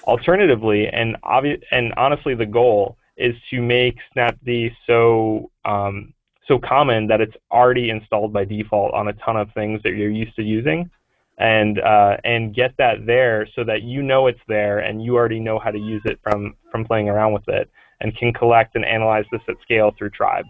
Alternatively, 0.04 0.88
and 0.88 1.18
obvi- 1.24 1.62
and 1.72 1.94
honestly, 1.98 2.34
the 2.34 2.46
goal 2.46 2.98
is 3.18 3.36
to 3.50 3.62
make 3.62 3.98
Snapd 4.16 4.72
so 4.86 5.52
um, 5.66 6.14
so 6.48 6.58
common 6.60 7.08
that 7.08 7.20
it's 7.20 7.36
already 7.52 7.90
installed 7.90 8.32
by 8.32 8.46
default 8.46 8.94
on 8.94 9.10
a 9.10 9.14
ton 9.14 9.36
of 9.36 9.52
things 9.54 9.82
that 9.84 9.92
you're 9.92 10.10
used 10.10 10.36
to 10.36 10.44
using 10.44 10.90
and 11.38 11.80
uh, 11.80 12.18
and 12.24 12.56
get 12.56 12.76
that 12.78 13.06
there 13.06 13.48
so 13.56 13.64
that 13.64 13.84
you 13.84 14.02
know 14.02 14.28
it's 14.28 14.40
there 14.48 14.80
and 14.80 15.04
you 15.04 15.16
already 15.16 15.40
know 15.40 15.60
how 15.60 15.72
to 15.72 15.78
use 15.78 16.02
it 16.06 16.20
from 16.24 16.56
from 16.72 16.86
playing 16.86 17.10
around 17.10 17.34
with 17.34 17.48
it 17.48 17.70
and 18.00 18.16
can 18.16 18.34
collect 18.34 18.76
and 18.76 18.86
analyze 18.86 19.26
this 19.32 19.42
at 19.48 19.56
scale 19.62 19.94
through 19.98 20.10
tribes. 20.10 20.50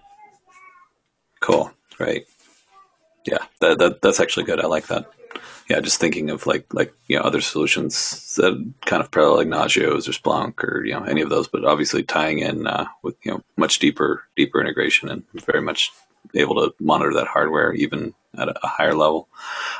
Cool, 1.41 1.71
great. 1.95 2.27
Yeah, 3.27 3.45
that, 3.59 3.77
that 3.79 4.01
that's 4.01 4.19
actually 4.19 4.45
good. 4.45 4.59
I 4.59 4.67
like 4.67 4.87
that. 4.87 5.11
Yeah, 5.69 5.81
just 5.81 5.99
thinking 5.99 6.29
of 6.29 6.47
like 6.47 6.73
like 6.73 6.93
you 7.07 7.17
know 7.17 7.23
other 7.23 7.41
solutions 7.41 8.35
that 8.37 8.73
kind 8.85 9.03
of 9.03 9.11
parallel 9.11 9.37
like 9.37 9.47
Nagios 9.47 10.07
or 10.07 10.13
Splunk 10.13 10.63
or 10.63 10.85
you 10.85 10.93
know 10.93 11.03
any 11.03 11.21
of 11.21 11.29
those, 11.29 11.47
but 11.47 11.65
obviously 11.65 12.03
tying 12.03 12.39
in 12.39 12.67
uh, 12.67 12.85
with 13.03 13.15
you 13.23 13.31
know 13.31 13.43
much 13.57 13.79
deeper 13.79 14.23
deeper 14.37 14.61
integration 14.61 15.09
and 15.09 15.23
very 15.45 15.61
much 15.61 15.91
able 16.33 16.55
to 16.55 16.73
monitor 16.79 17.13
that 17.13 17.27
hardware 17.27 17.73
even 17.73 18.13
at 18.37 18.49
a 18.49 18.59
higher 18.63 18.93
level. 18.93 19.27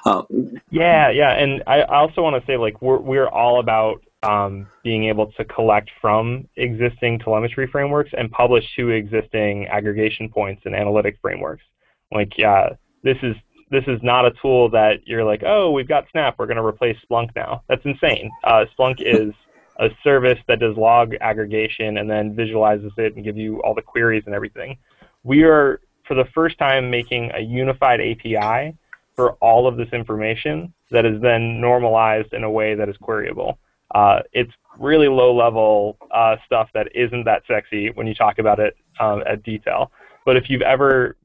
Um, 0.06 0.28
yeah, 0.70 1.10
yeah, 1.10 1.32
and 1.32 1.64
I 1.68 1.84
also 1.84 2.22
want 2.22 2.42
to 2.42 2.46
say 2.46 2.58
like 2.58 2.82
we're 2.82 3.00
we're 3.00 3.30
all 3.30 3.60
about 3.62 4.04
um, 4.24 4.68
being 4.84 5.06
able 5.06 5.32
to 5.34 5.46
collect 5.46 5.90
from 6.02 6.48
existing 6.56 7.20
telemetry 7.20 7.68
frameworks 7.68 8.12
and 8.18 8.32
publish 8.32 8.66
to 8.76 8.90
existing 8.90 9.68
aggregation 9.68 10.30
points 10.30 10.64
and 10.66 10.76
analytic 10.76 11.18
frameworks. 11.22 11.64
Like, 12.12 12.38
yeah, 12.38 12.70
this 13.04 13.18
is 13.24 13.36
this 13.70 13.84
is 13.88 14.00
not 14.02 14.26
a 14.26 14.32
tool 14.42 14.70
that 14.70 15.06
you're 15.06 15.26
like, 15.26 15.44
oh, 15.46 15.72
we've 15.72 15.88
got 15.88 16.06
Snap, 16.12 16.36
we're 16.38 16.46
going 16.46 16.58
to 16.58 16.66
replace 16.66 16.96
Splunk 17.10 17.36
now. 17.36 17.64
That's 17.68 17.84
insane. 17.84 18.32
Uh, 18.44 18.66
Splunk 18.78 18.96
is 19.00 19.34
a 19.80 19.90
service 20.04 20.40
that 20.48 20.60
does 20.60 20.76
log 20.78 21.14
aggregation 21.22 21.98
and 21.98 22.10
then 22.10 22.36
visualizes 22.36 22.92
it 22.98 23.16
and 23.16 23.24
give 23.24 23.38
you 23.38 23.62
all 23.64 23.76
the 23.76 23.82
queries 23.82 24.24
and 24.26 24.34
everything. 24.34 24.78
We 25.24 25.44
are 25.44 25.82
for 26.08 26.16
the 26.16 26.26
first 26.34 26.58
time 26.58 26.90
making 26.90 27.32
a 27.36 27.42
unified 27.42 28.00
API 28.00 28.76
for 29.16 29.34
all 29.34 29.68
of 29.68 29.78
this 29.78 29.90
information 29.92 30.74
that 30.92 31.06
is 31.06 31.22
then 31.22 31.60
normalized 31.60 32.34
in 32.34 32.44
a 32.44 32.50
way 32.52 32.76
that 32.76 32.88
is 32.88 32.96
queryable. 32.98 33.58
Uh, 33.94 34.20
it's 34.32 34.52
really 34.80 35.08
low 35.08 35.36
level 35.36 35.98
uh, 36.12 36.38
stuff 36.46 36.70
that 36.74 36.88
isn't 36.96 37.26
that 37.26 37.42
sexy 37.48 37.90
when 37.92 38.08
you 38.08 38.14
talk 38.14 38.40
about 38.40 38.60
it 38.60 38.76
um, 39.00 39.24
at 39.28 39.44
detail. 39.44 39.92
But 40.26 40.38
if 40.38 40.50
you've 40.50 40.62
ever 40.62 41.18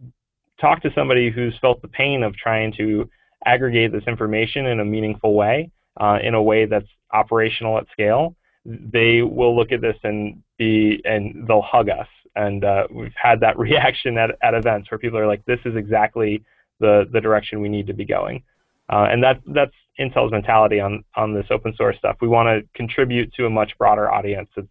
talked 0.62 0.82
to 0.84 0.90
somebody 0.94 1.30
who's 1.30 1.54
felt 1.60 1.82
the 1.82 1.88
pain 1.88 2.22
of 2.22 2.34
trying 2.36 2.72
to 2.78 3.10
aggregate 3.44 3.92
this 3.92 4.04
information 4.06 4.66
in 4.66 4.80
a 4.80 4.84
meaningful 4.84 5.34
way, 5.34 5.70
uh, 6.00 6.18
in 6.22 6.32
a 6.34 6.42
way 6.42 6.64
that's 6.64 6.88
operational 7.12 7.76
at 7.76 7.84
scale, 7.92 8.34
they 8.64 9.20
will 9.20 9.54
look 9.54 9.72
at 9.72 9.82
this 9.82 9.96
and 10.04 10.42
be 10.56 11.02
and 11.04 11.46
they'll 11.46 11.60
hug 11.60 11.90
us 11.90 12.06
and 12.34 12.64
uh, 12.64 12.86
we've 12.90 13.14
had 13.14 13.40
that 13.40 13.58
reaction 13.66 14.18
at, 14.18 14.30
at 14.42 14.54
events 14.54 14.90
where 14.90 14.98
people 14.98 15.18
are 15.18 15.26
like, 15.26 15.44
"This 15.44 15.60
is 15.64 15.76
exactly 15.76 16.42
the 16.80 17.08
the 17.12 17.20
direction 17.20 17.60
we 17.60 17.68
need 17.68 17.86
to 17.86 17.94
be 17.94 18.04
going," 18.04 18.42
uh, 18.88 19.06
and 19.10 19.22
that 19.22 19.40
that's 19.46 19.74
Intel's 20.00 20.32
mentality 20.32 20.80
on 20.80 21.04
on 21.16 21.34
this 21.34 21.46
open 21.50 21.74
source 21.76 21.96
stuff. 21.98 22.16
We 22.20 22.28
want 22.28 22.48
to 22.48 22.68
contribute 22.74 23.32
to 23.34 23.46
a 23.46 23.50
much 23.50 23.76
broader 23.78 24.10
audience. 24.10 24.48
It's 24.56 24.68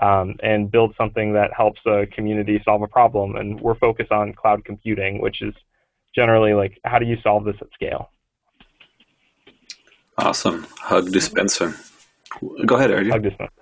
um, 0.00 0.36
and 0.42 0.70
build 0.70 0.94
something 0.96 1.32
that 1.34 1.50
helps 1.56 1.80
a 1.86 2.06
community 2.06 2.60
solve 2.64 2.82
a 2.82 2.88
problem. 2.88 3.36
And 3.36 3.60
we're 3.60 3.76
focused 3.76 4.12
on 4.12 4.32
cloud 4.32 4.64
computing, 4.64 5.20
which 5.20 5.42
is 5.42 5.54
generally 6.14 6.54
like, 6.54 6.78
how 6.84 6.98
do 6.98 7.06
you 7.06 7.16
solve 7.22 7.44
this 7.44 7.56
at 7.60 7.68
scale? 7.72 8.10
Awesome. 10.18 10.66
Hug 10.78 11.10
dispenser. 11.10 11.74
Go 12.66 12.76
ahead, 12.76 12.90
Arjun. 12.92 13.10
Hug 13.10 13.22
dispenser. 13.22 13.52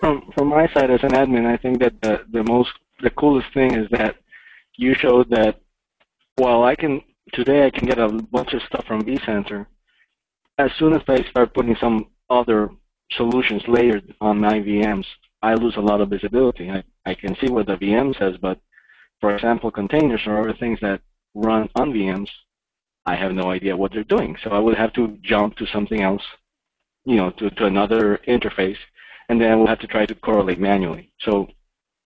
From 0.00 0.30
from 0.34 0.48
my 0.48 0.68
side 0.68 0.90
as 0.90 1.02
an 1.02 1.10
admin, 1.10 1.46
I 1.46 1.56
think 1.56 1.80
that 1.80 2.00
the, 2.02 2.24
the 2.30 2.44
most 2.44 2.70
the 3.00 3.10
coolest 3.10 3.52
thing 3.52 3.74
is 3.74 3.88
that 3.90 4.16
you 4.76 4.94
showed 4.94 5.28
that 5.30 5.60
while 6.36 6.62
I 6.62 6.74
can 6.74 7.00
today 7.32 7.66
I 7.66 7.70
can 7.70 7.86
get 7.86 7.98
a 7.98 8.08
bunch 8.08 8.54
of 8.54 8.62
stuff 8.62 8.84
from 8.86 9.02
vCenter, 9.02 9.66
as 10.58 10.70
soon 10.78 10.94
as 10.94 11.02
I 11.08 11.22
start 11.30 11.54
putting 11.54 11.76
some 11.80 12.06
other 12.30 12.70
solutions 13.12 13.62
layered 13.66 14.14
on 14.20 14.38
my 14.38 14.60
VMs, 14.60 15.06
I 15.42 15.54
lose 15.54 15.76
a 15.76 15.80
lot 15.80 16.00
of 16.00 16.10
visibility. 16.10 16.70
I, 16.70 16.82
I 17.06 17.14
can 17.14 17.36
see 17.40 17.48
what 17.48 17.66
the 17.66 17.76
VM 17.76 18.16
says, 18.18 18.34
but 18.40 18.58
for 19.20 19.34
example, 19.34 19.70
containers 19.70 20.22
or 20.26 20.40
other 20.40 20.56
things 20.58 20.78
that 20.80 21.00
run 21.34 21.68
on 21.74 21.92
VMs, 21.92 22.28
I 23.06 23.14
have 23.14 23.32
no 23.32 23.50
idea 23.50 23.76
what 23.76 23.92
they're 23.92 24.04
doing. 24.04 24.36
So 24.42 24.50
I 24.50 24.58
would 24.58 24.76
have 24.76 24.92
to 24.94 25.18
jump 25.22 25.56
to 25.56 25.66
something 25.66 26.02
else, 26.02 26.22
you 27.04 27.16
know, 27.16 27.30
to, 27.30 27.50
to 27.50 27.66
another 27.66 28.20
interface, 28.28 28.76
and 29.28 29.40
then 29.40 29.52
I 29.52 29.56
will 29.56 29.66
have 29.66 29.80
to 29.80 29.86
try 29.86 30.06
to 30.06 30.14
correlate 30.14 30.60
manually. 30.60 31.12
So 31.20 31.48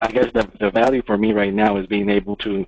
I 0.01 0.09
guess 0.09 0.27
the, 0.35 0.51
the 0.61 0.71
value 0.71 1.03
for 1.07 1.17
me 1.17 1.33
right 1.33 1.53
now 1.53 1.77
is 1.77 1.87
being 1.87 2.11
able 2.11 2.37
to 2.37 2.67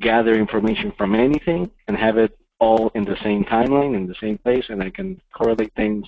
gather 0.00 0.34
information 0.34 0.92
from 0.96 1.14
anything 1.14 1.70
and 1.88 1.96
have 1.96 2.18
it 2.18 2.38
all 2.58 2.90
in 2.94 3.04
the 3.04 3.16
same 3.22 3.44
timeline, 3.44 3.94
in 3.94 4.06
the 4.06 4.14
same 4.20 4.38
place, 4.38 4.64
and 4.68 4.82
I 4.82 4.90
can 4.90 5.20
correlate 5.34 5.72
things 5.74 6.06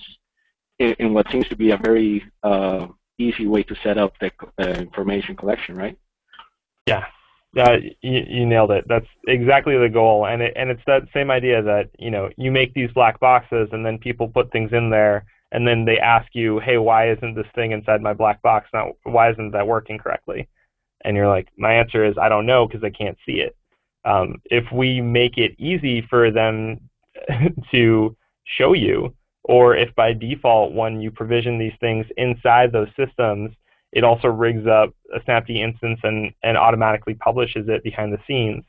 in, 0.79 0.95
in 0.99 1.13
what 1.13 1.29
seems 1.31 1.47
to 1.49 1.55
be 1.55 1.71
a 1.71 1.77
very 1.77 2.23
uh, 2.43 2.87
easy 3.19 3.47
way 3.47 3.63
to 3.63 3.75
set 3.83 3.97
up 3.97 4.13
the 4.19 4.31
uh, 4.57 4.79
information 4.79 5.35
collection, 5.35 5.75
right? 5.75 5.97
Yeah, 6.87 7.05
uh, 7.57 7.77
you, 8.01 8.23
you, 8.27 8.45
nailed 8.45 8.71
it. 8.71 8.85
That's 8.87 9.07
exactly 9.27 9.77
the 9.77 9.89
goal, 9.89 10.25
and 10.25 10.41
it, 10.41 10.53
and 10.55 10.69
it's 10.69 10.81
that 10.87 11.03
same 11.13 11.31
idea 11.31 11.61
that 11.61 11.89
you 11.97 12.11
know 12.11 12.29
you 12.37 12.51
make 12.51 12.73
these 12.73 12.91
black 12.91 13.19
boxes, 13.19 13.69
and 13.71 13.85
then 13.85 13.97
people 13.97 14.27
put 14.27 14.51
things 14.51 14.71
in 14.71 14.89
there, 14.89 15.25
and 15.51 15.67
then 15.67 15.85
they 15.85 15.97
ask 15.97 16.27
you, 16.33 16.59
hey, 16.59 16.77
why 16.77 17.11
isn't 17.11 17.35
this 17.35 17.47
thing 17.55 17.71
inside 17.71 18.01
my 18.01 18.13
black 18.13 18.41
box? 18.41 18.69
Not 18.73 18.89
why 19.03 19.31
isn't 19.31 19.51
that 19.51 19.67
working 19.67 19.97
correctly? 19.97 20.47
And 21.01 21.15
you're 21.15 21.27
like, 21.27 21.47
my 21.57 21.73
answer 21.73 22.05
is 22.05 22.17
I 22.17 22.29
don't 22.29 22.45
know 22.45 22.67
because 22.67 22.83
I 22.83 22.89
can't 22.89 23.17
see 23.25 23.41
it. 23.41 23.55
Um, 24.05 24.41
if 24.45 24.65
we 24.71 25.01
make 25.01 25.37
it 25.37 25.55
easy 25.57 26.01
for 26.09 26.31
them 26.31 26.89
to 27.71 28.15
show 28.45 28.73
you, 28.73 29.15
or 29.49 29.75
if 29.75 29.93
by 29.95 30.13
default 30.13 30.73
when 30.73 31.01
you 31.01 31.09
provision 31.09 31.57
these 31.57 31.73
things 31.79 32.05
inside 32.17 32.71
those 32.71 32.87
systems, 32.95 33.49
it 33.91 34.03
also 34.03 34.27
rigs 34.27 34.67
up 34.67 34.93
a 35.11 35.19
Snapd 35.21 35.49
instance 35.49 35.99
and, 36.03 36.31
and 36.43 36.55
automatically 36.55 37.15
publishes 37.15 37.65
it 37.67 37.83
behind 37.83 38.13
the 38.13 38.19
scenes. 38.27 38.63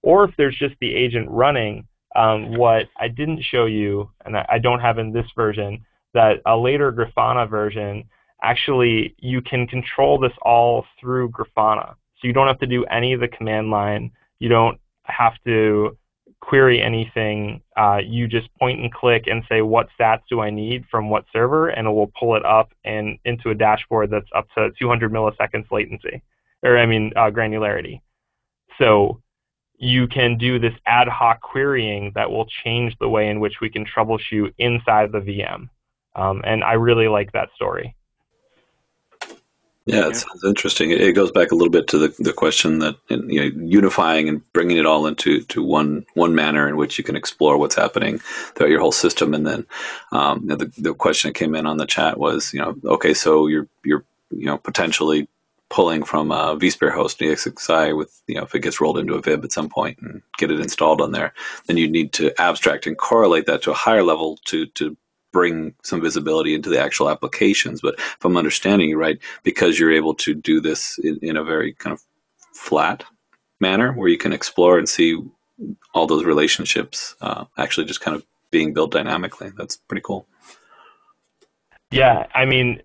Or 0.00 0.24
if 0.24 0.30
there's 0.38 0.56
just 0.56 0.74
the 0.80 0.94
agent 0.94 1.28
running, 1.28 1.86
um, 2.16 2.54
what 2.56 2.86
I 2.98 3.08
didn't 3.08 3.42
show 3.42 3.66
you, 3.66 4.08
and 4.24 4.34
I, 4.38 4.46
I 4.48 4.58
don't 4.58 4.80
have 4.80 4.96
in 4.96 5.12
this 5.12 5.26
version, 5.36 5.84
that 6.14 6.40
a 6.46 6.56
later 6.56 6.90
Grafana 6.90 7.46
version, 7.46 8.04
actually 8.42 9.14
you 9.18 9.42
can 9.42 9.66
control 9.66 10.18
this 10.18 10.32
all 10.40 10.86
through 10.98 11.28
Grafana. 11.28 11.90
So 12.18 12.26
you 12.26 12.32
don't 12.32 12.46
have 12.46 12.60
to 12.60 12.66
do 12.66 12.86
any 12.86 13.12
of 13.12 13.20
the 13.20 13.28
command 13.28 13.70
line. 13.70 14.10
You 14.38 14.48
don't 14.48 14.80
have 15.02 15.34
to 15.44 15.94
query 16.42 16.82
anything, 16.82 17.62
uh, 17.76 18.00
you 18.04 18.26
just 18.26 18.52
point 18.58 18.80
and 18.80 18.92
click 18.92 19.24
and 19.26 19.44
say 19.48 19.62
what 19.62 19.88
stats 19.98 20.22
do 20.28 20.40
I 20.40 20.50
need 20.50 20.84
from 20.90 21.08
what 21.08 21.24
server, 21.32 21.68
and 21.68 21.86
it 21.86 21.90
will 21.90 22.10
pull 22.18 22.34
it 22.36 22.44
up 22.44 22.72
and 22.84 23.16
into 23.24 23.50
a 23.50 23.54
dashboard 23.54 24.10
that's 24.10 24.28
up 24.34 24.48
to 24.58 24.70
200 24.78 25.12
milliseconds 25.12 25.70
latency, 25.70 26.20
or 26.62 26.76
I 26.76 26.84
mean 26.84 27.12
uh, 27.16 27.30
granularity. 27.30 28.00
So 28.76 29.22
you 29.78 30.08
can 30.08 30.36
do 30.36 30.58
this 30.58 30.74
ad 30.84 31.08
hoc 31.08 31.40
querying 31.40 32.12
that 32.16 32.30
will 32.30 32.46
change 32.64 32.96
the 32.98 33.08
way 33.08 33.28
in 33.28 33.40
which 33.40 33.60
we 33.60 33.70
can 33.70 33.86
troubleshoot 33.86 34.52
inside 34.58 35.12
the 35.12 35.20
VM. 35.20 35.68
Um, 36.14 36.42
and 36.44 36.62
I 36.64 36.74
really 36.74 37.08
like 37.08 37.32
that 37.32 37.48
story. 37.54 37.94
Yeah, 39.84 40.08
it 40.08 40.16
sounds 40.16 40.44
interesting. 40.44 40.90
It 40.92 41.14
goes 41.14 41.32
back 41.32 41.50
a 41.50 41.56
little 41.56 41.70
bit 41.70 41.88
to 41.88 41.98
the, 41.98 42.14
the 42.20 42.32
question 42.32 42.78
that 42.78 42.94
you 43.08 43.50
know, 43.50 43.66
unifying 43.66 44.28
and 44.28 44.52
bringing 44.52 44.76
it 44.76 44.86
all 44.86 45.06
into 45.06 45.42
to 45.42 45.62
one 45.62 46.06
one 46.14 46.36
manner 46.36 46.68
in 46.68 46.76
which 46.76 46.98
you 46.98 47.04
can 47.04 47.16
explore 47.16 47.58
what's 47.58 47.74
happening 47.74 48.18
throughout 48.54 48.70
your 48.70 48.80
whole 48.80 48.92
system. 48.92 49.34
And 49.34 49.44
then 49.44 49.66
um, 50.12 50.46
the, 50.46 50.72
the 50.78 50.94
question 50.94 51.30
that 51.30 51.34
came 51.38 51.56
in 51.56 51.66
on 51.66 51.78
the 51.78 51.86
chat 51.86 52.18
was, 52.18 52.54
you 52.54 52.60
know, 52.60 52.76
okay, 52.84 53.12
so 53.12 53.48
you're 53.48 53.66
you're 53.84 54.04
you 54.30 54.46
know 54.46 54.56
potentially 54.56 55.26
pulling 55.68 56.04
from 56.04 56.30
a 56.30 56.56
vSphere 56.56 56.92
host 56.92 57.18
ESXi 57.18 57.96
with 57.96 58.22
you 58.28 58.36
know 58.36 58.42
if 58.42 58.54
it 58.54 58.60
gets 58.60 58.80
rolled 58.80 58.98
into 58.98 59.14
a 59.14 59.22
VIB 59.22 59.42
at 59.42 59.52
some 59.52 59.68
point 59.68 59.98
and 60.00 60.22
get 60.38 60.52
it 60.52 60.60
installed 60.60 61.00
on 61.00 61.10
there, 61.10 61.32
then 61.66 61.76
you 61.76 61.90
need 61.90 62.12
to 62.12 62.32
abstract 62.40 62.86
and 62.86 62.98
correlate 62.98 63.46
that 63.46 63.62
to 63.62 63.72
a 63.72 63.74
higher 63.74 64.04
level 64.04 64.38
to 64.44 64.66
to 64.66 64.96
bring 65.32 65.74
some 65.82 66.00
visibility 66.00 66.54
into 66.54 66.68
the 66.68 66.80
actual 66.80 67.08
applications. 67.08 67.80
But 67.80 67.94
if 67.98 68.24
I'm 68.24 68.36
understanding 68.36 68.90
you 68.90 68.98
right, 68.98 69.18
because 69.42 69.78
you're 69.78 69.92
able 69.92 70.14
to 70.16 70.34
do 70.34 70.60
this 70.60 70.98
in, 70.98 71.18
in 71.22 71.36
a 71.36 71.44
very 71.44 71.72
kind 71.72 71.92
of 71.92 72.02
flat 72.54 73.04
manner 73.60 73.92
where 73.92 74.08
you 74.08 74.18
can 74.18 74.32
explore 74.32 74.78
and 74.78 74.88
see 74.88 75.18
all 75.94 76.06
those 76.06 76.24
relationships 76.24 77.14
uh, 77.20 77.44
actually 77.58 77.86
just 77.86 78.00
kind 78.00 78.16
of 78.16 78.24
being 78.50 78.74
built 78.74 78.92
dynamically. 78.92 79.50
That's 79.56 79.76
pretty 79.76 80.02
cool. 80.02 80.26
Yeah, 81.90 82.26
I 82.34 82.44
mean, 82.44 82.82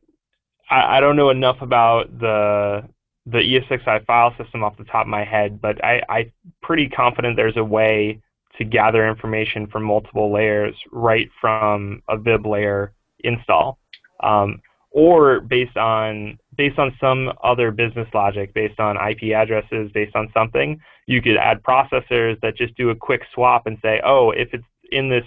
I, 0.69 0.97
I 0.97 0.99
don't 0.99 1.15
know 1.15 1.29
enough 1.29 1.62
about 1.62 2.17
the 2.19 2.88
the 3.25 3.39
ESXi 3.39 4.05
file 4.05 4.33
system 4.38 4.63
off 4.63 4.77
the 4.77 4.86
top 4.86 5.01
of 5.01 5.07
my 5.07 5.25
head, 5.25 5.60
but 5.60 5.83
I, 5.83 6.01
I'm 6.07 6.31
pretty 6.62 6.88
confident 6.88 7.36
there's 7.36 7.57
a 7.57 7.63
way 7.63 8.21
to 8.58 8.63
gather 8.63 9.08
information 9.08 9.67
from 9.67 9.84
multiple 9.84 10.32
layers 10.32 10.76
right 10.91 11.30
from 11.39 12.02
a 12.10 12.17
VIB 12.17 12.46
layer 12.46 12.93
install. 13.20 13.78
Um, 14.22 14.62
or 14.91 15.41
based 15.41 15.78
on 15.78 16.39
based 16.56 16.80
on 16.80 16.96
some 17.00 17.32
other 17.43 17.70
business 17.72 18.08
logic, 18.13 18.54
based 18.54 18.80
on 18.80 18.98
IP 18.98 19.32
addresses, 19.32 19.91
based 19.91 20.15
on 20.15 20.28
something, 20.34 20.82
you 21.06 21.22
could 21.22 21.38
add 21.38 21.62
processors 21.62 22.39
that 22.41 22.58
just 22.58 22.76
do 22.76 22.89
a 22.89 22.96
quick 22.96 23.22
swap 23.34 23.67
and 23.67 23.78
say, 23.84 24.02
oh, 24.04 24.32
if 24.32 24.50
it's 24.54 24.65
in 24.91 25.10
this 25.10 25.26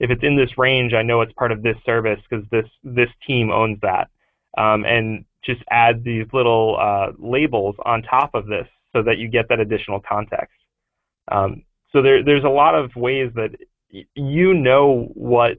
if 0.00 0.10
it's 0.10 0.22
in 0.22 0.36
this 0.36 0.58
range, 0.58 0.92
I 0.92 1.02
know 1.02 1.22
it's 1.22 1.32
part 1.32 1.52
of 1.52 1.62
this 1.62 1.76
service 1.86 2.20
because 2.28 2.44
this 2.50 2.66
this 2.84 3.08
team 3.26 3.50
owns 3.50 3.78
that, 3.80 4.10
um, 4.58 4.84
and 4.84 5.24
just 5.44 5.62
add 5.70 6.04
these 6.04 6.26
little 6.32 6.76
uh, 6.78 7.12
labels 7.18 7.76
on 7.84 8.02
top 8.02 8.34
of 8.34 8.46
this 8.46 8.66
so 8.92 9.02
that 9.02 9.18
you 9.18 9.28
get 9.28 9.48
that 9.48 9.60
additional 9.60 10.00
context. 10.00 10.54
Um, 11.30 11.62
so 11.92 12.02
there, 12.02 12.22
there's 12.24 12.44
a 12.44 12.48
lot 12.48 12.74
of 12.74 12.94
ways 12.96 13.30
that 13.34 13.50
you 14.14 14.54
know 14.54 15.08
what 15.14 15.58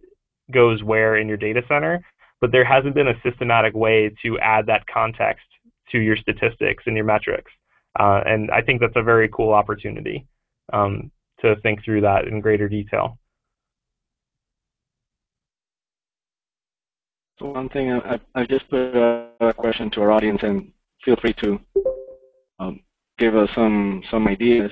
goes 0.52 0.84
where 0.84 1.18
in 1.18 1.28
your 1.28 1.38
data 1.38 1.62
center, 1.68 2.04
but 2.42 2.52
there 2.52 2.66
hasn't 2.66 2.96
been 2.96 3.08
a 3.08 3.22
systematic 3.24 3.74
way 3.74 4.14
to 4.24 4.40
add 4.40 4.66
that 4.68 4.86
context 4.88 5.46
to 5.92 6.00
your 6.00 6.16
statistics 6.18 6.84
and 6.86 6.96
your 6.96 7.06
metrics. 7.06 7.52
Uh, 8.00 8.22
and 8.26 8.52
I 8.52 8.62
think 8.62 8.80
that's 8.80 8.96
a 8.96 9.04
very 9.04 9.30
cool 9.30 9.54
opportunity 9.54 10.28
um, 10.72 11.12
to 11.42 11.56
think 11.58 11.84
through 11.84 12.02
that 12.02 12.28
in 12.28 12.40
greater 12.40 12.70
detail. 12.70 13.18
So 17.40 17.46
one 17.46 17.70
thing 17.70 17.92
I, 17.92 18.20
I 18.36 18.46
just 18.46 18.70
put 18.70 18.78
a 18.78 19.54
question 19.56 19.90
to 19.92 20.02
our 20.02 20.12
audience, 20.12 20.42
and 20.44 20.72
feel 21.06 21.16
free 21.16 21.34
to 21.42 21.60
um, 22.60 22.82
give 23.18 23.36
us 23.36 23.50
some 23.56 24.04
some 24.12 24.28
ideas. 24.28 24.72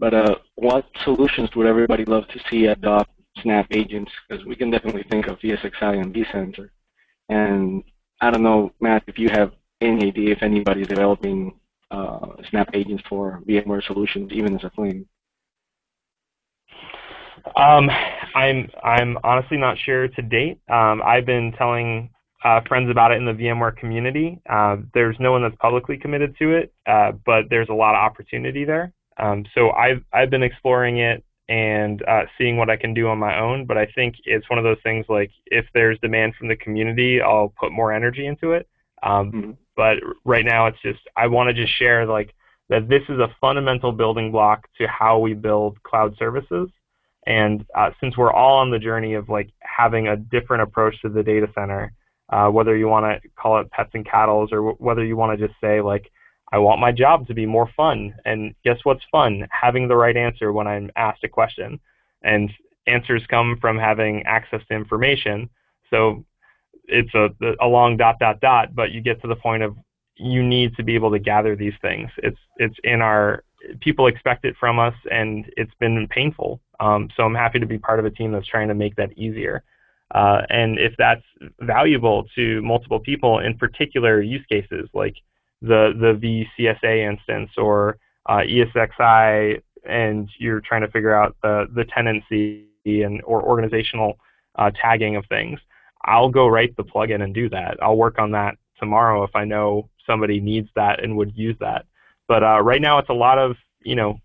But 0.00 0.14
uh, 0.14 0.34
what 0.54 0.86
solutions 1.04 1.50
would 1.54 1.66
everybody 1.66 2.06
love 2.06 2.26
to 2.28 2.40
see 2.50 2.66
adopt 2.66 3.10
Snap 3.42 3.66
agents? 3.70 4.10
Because 4.26 4.44
we 4.46 4.56
can 4.56 4.70
definitely 4.70 5.04
think 5.10 5.28
of 5.28 5.38
ESXi 5.40 6.00
and 6.00 6.14
vCenter. 6.14 6.70
And 7.28 7.84
I 8.22 8.30
don't 8.30 8.42
know, 8.42 8.72
Matt, 8.80 9.04
if 9.06 9.18
you 9.18 9.28
have 9.30 9.52
any 9.82 10.08
idea 10.08 10.32
if 10.32 10.42
anybody's 10.42 10.86
developing 10.86 11.54
uh, 11.90 12.26
Snap 12.48 12.70
agents 12.72 13.04
for 13.08 13.42
VMware 13.46 13.84
solutions, 13.84 14.32
even 14.32 14.56
as 14.56 14.64
a 14.64 14.70
Fling. 14.70 15.06
Um, 17.56 17.90
I'm 18.34 18.68
I'm 18.82 19.18
honestly 19.22 19.56
not 19.56 19.76
sure 19.78 20.08
to 20.08 20.22
date. 20.22 20.60
Um, 20.70 21.02
I've 21.04 21.26
been 21.26 21.52
telling 21.58 22.10
uh, 22.44 22.60
friends 22.68 22.90
about 22.90 23.12
it 23.12 23.16
in 23.16 23.24
the 23.24 23.32
VMware 23.32 23.76
community. 23.76 24.40
Uh, 24.48 24.76
there's 24.94 25.16
no 25.20 25.32
one 25.32 25.42
that's 25.42 25.56
publicly 25.56 25.96
committed 25.96 26.36
to 26.38 26.52
it, 26.52 26.72
uh, 26.86 27.12
but 27.26 27.44
there's 27.50 27.68
a 27.68 27.74
lot 27.74 27.94
of 27.94 28.00
opportunity 28.00 28.64
there. 28.64 28.92
Um, 29.20 29.44
so 29.54 29.70
I've 29.70 30.02
I've 30.12 30.30
been 30.30 30.42
exploring 30.42 30.98
it 30.98 31.24
and 31.48 32.02
uh, 32.06 32.22
seeing 32.38 32.56
what 32.56 32.70
I 32.70 32.76
can 32.76 32.94
do 32.94 33.08
on 33.08 33.18
my 33.18 33.38
own. 33.38 33.66
But 33.66 33.76
I 33.76 33.86
think 33.86 34.14
it's 34.24 34.48
one 34.48 34.58
of 34.58 34.64
those 34.64 34.78
things 34.82 35.04
like 35.08 35.30
if 35.46 35.66
there's 35.74 35.98
demand 36.00 36.34
from 36.36 36.48
the 36.48 36.56
community, 36.56 37.20
I'll 37.20 37.52
put 37.58 37.72
more 37.72 37.92
energy 37.92 38.26
into 38.26 38.52
it. 38.52 38.68
Um, 39.02 39.32
mm-hmm. 39.32 39.50
but 39.76 39.96
right 40.24 40.44
now 40.44 40.66
it's 40.66 40.80
just 40.82 41.00
I 41.16 41.26
want 41.26 41.48
to 41.48 41.54
just 41.54 41.76
share 41.76 42.06
like 42.06 42.34
that 42.68 42.88
this 42.88 43.02
is 43.08 43.18
a 43.18 43.34
fundamental 43.40 43.92
building 43.92 44.30
block 44.30 44.68
to 44.78 44.86
how 44.86 45.18
we 45.18 45.34
build 45.34 45.82
cloud 45.82 46.16
services. 46.18 46.68
And 47.26 47.66
uh, 47.76 47.90
since 48.00 48.16
we're 48.16 48.32
all 48.32 48.58
on 48.58 48.70
the 48.70 48.78
journey 48.78 49.14
of 49.14 49.28
like 49.28 49.50
having 49.60 50.08
a 50.08 50.16
different 50.16 50.62
approach 50.62 51.00
to 51.02 51.08
the 51.08 51.22
data 51.22 51.48
center, 51.54 51.92
uh, 52.30 52.48
whether 52.48 52.76
you 52.76 52.88
want 52.88 53.22
to 53.22 53.28
call 53.30 53.60
it 53.60 53.70
pets 53.70 53.90
and 53.94 54.08
cattles 54.08 54.50
or 54.52 54.72
whether 54.74 55.04
you 55.04 55.16
want 55.16 55.38
to 55.38 55.46
just 55.46 55.58
say 55.60 55.80
like 55.80 56.10
I 56.52 56.58
want 56.58 56.80
my 56.80 56.92
job 56.92 57.26
to 57.28 57.34
be 57.34 57.46
more 57.46 57.70
fun. 57.76 58.14
And 58.24 58.54
guess 58.64 58.78
what's 58.82 59.04
fun? 59.12 59.46
Having 59.50 59.88
the 59.88 59.96
right 59.96 60.16
answer 60.16 60.52
when 60.52 60.66
I'm 60.66 60.90
asked 60.96 61.24
a 61.24 61.28
question. 61.28 61.80
And 62.22 62.50
answers 62.86 63.22
come 63.28 63.56
from 63.60 63.78
having 63.78 64.22
access 64.24 64.60
to 64.68 64.74
information. 64.74 65.48
So 65.90 66.24
it's 66.84 67.14
a, 67.14 67.30
a 67.60 67.66
long 67.66 67.96
dot 67.96 68.18
dot 68.18 68.40
dot, 68.40 68.74
but 68.74 68.90
you 68.90 69.00
get 69.00 69.20
to 69.22 69.28
the 69.28 69.36
point 69.36 69.62
of 69.62 69.76
you 70.16 70.42
need 70.42 70.76
to 70.76 70.82
be 70.82 70.94
able 70.94 71.10
to 71.12 71.18
gather 71.18 71.56
these 71.56 71.72
things. 71.80 72.10
It's 72.18 72.38
it's 72.56 72.76
in 72.84 73.00
our 73.00 73.44
people 73.80 74.06
expect 74.06 74.44
it 74.44 74.56
from 74.58 74.78
us, 74.78 74.94
and 75.10 75.50
it's 75.56 75.72
been 75.80 76.06
painful. 76.08 76.60
Um, 76.80 77.08
so 77.16 77.24
I'm 77.24 77.34
happy 77.34 77.58
to 77.58 77.66
be 77.66 77.78
part 77.78 77.98
of 77.98 78.06
a 78.06 78.10
team 78.10 78.32
that's 78.32 78.46
trying 78.46 78.68
to 78.68 78.74
make 78.74 78.96
that 78.96 79.16
easier. 79.16 79.62
Uh, 80.14 80.42
and 80.48 80.78
if 80.78 80.92
that's 80.98 81.22
valuable 81.60 82.26
to 82.34 82.60
multiple 82.62 82.98
people 82.98 83.38
in 83.38 83.56
particular 83.56 84.20
use 84.20 84.44
cases, 84.50 84.88
like 84.92 85.14
the 85.62 85.92
the 85.98 86.46
vCSA 86.58 87.10
instance 87.10 87.50
or 87.56 87.98
uh, 88.26 88.38
ESXi, 88.38 89.62
and 89.84 90.28
you're 90.38 90.60
trying 90.60 90.82
to 90.82 90.88
figure 90.88 91.14
out 91.14 91.36
the 91.42 91.66
the 91.74 91.84
tenancy 91.84 92.66
and 92.84 93.20
or 93.24 93.42
organizational 93.42 94.18
uh, 94.56 94.70
tagging 94.80 95.16
of 95.16 95.24
things, 95.26 95.60
I'll 96.04 96.30
go 96.30 96.46
write 96.48 96.76
the 96.76 96.84
plugin 96.84 97.22
and 97.22 97.34
do 97.34 97.48
that. 97.50 97.78
I'll 97.82 97.96
work 97.96 98.18
on 98.18 98.30
that 98.32 98.56
tomorrow 98.78 99.22
if 99.24 99.34
I 99.34 99.44
know 99.44 99.88
somebody 100.06 100.40
needs 100.40 100.68
that 100.74 101.02
and 101.02 101.16
would 101.16 101.36
use 101.36 101.56
that. 101.60 101.86
But 102.26 102.42
uh, 102.42 102.60
right 102.62 102.80
now, 102.80 102.98
it's 102.98 103.10
a 103.10 103.14
lot 103.14 103.38
of 103.38 103.56
you 103.82 103.96
know 103.96 104.18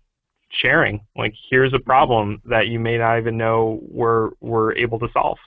sharing. 0.50 1.00
Like, 1.16 1.34
here's 1.50 1.74
a 1.74 1.78
problem 1.78 2.40
that 2.46 2.68
you 2.68 2.78
may 2.78 2.98
not 2.98 3.18
even 3.18 3.36
know 3.36 3.80
we're 3.82 4.30
we're 4.40 4.74
able 4.74 4.98
to 5.00 5.08
solve. 5.12 5.38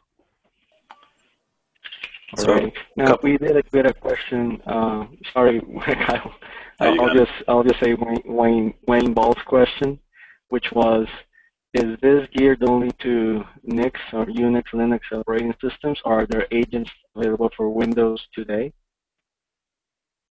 All 2.38 2.44
so, 2.44 2.54
right. 2.54 2.74
Now 2.96 3.18
we 3.24 3.38
did 3.38 3.70
get 3.72 3.86
a 3.86 3.94
question. 3.94 4.62
Uh, 4.66 5.06
sorry, 5.34 5.62
Kyle. 5.86 6.34
I'll 6.80 7.14
just 7.14 7.32
I'll 7.48 7.64
just 7.64 7.80
say 7.84 7.94
Wayne 7.94 8.22
Wayne, 8.26 8.74
Wayne 8.88 9.14
Ball's 9.14 9.42
question, 9.46 10.00
which 10.50 10.66
was, 10.72 11.08
is 11.74 11.98
this 12.02 12.28
geared 12.36 12.64
only 12.64 12.92
to 13.02 13.44
Nix 13.64 14.00
or 14.14 14.26
Unix 14.28 14.64
Linux 14.74 15.02
operating 15.12 15.54
systems, 15.62 16.00
or 16.06 16.22
are 16.22 16.28
there 16.28 16.48
agents 16.52 16.90
available 17.16 17.50
for 17.58 17.70
Windows 17.70 18.22
today? 18.34 18.72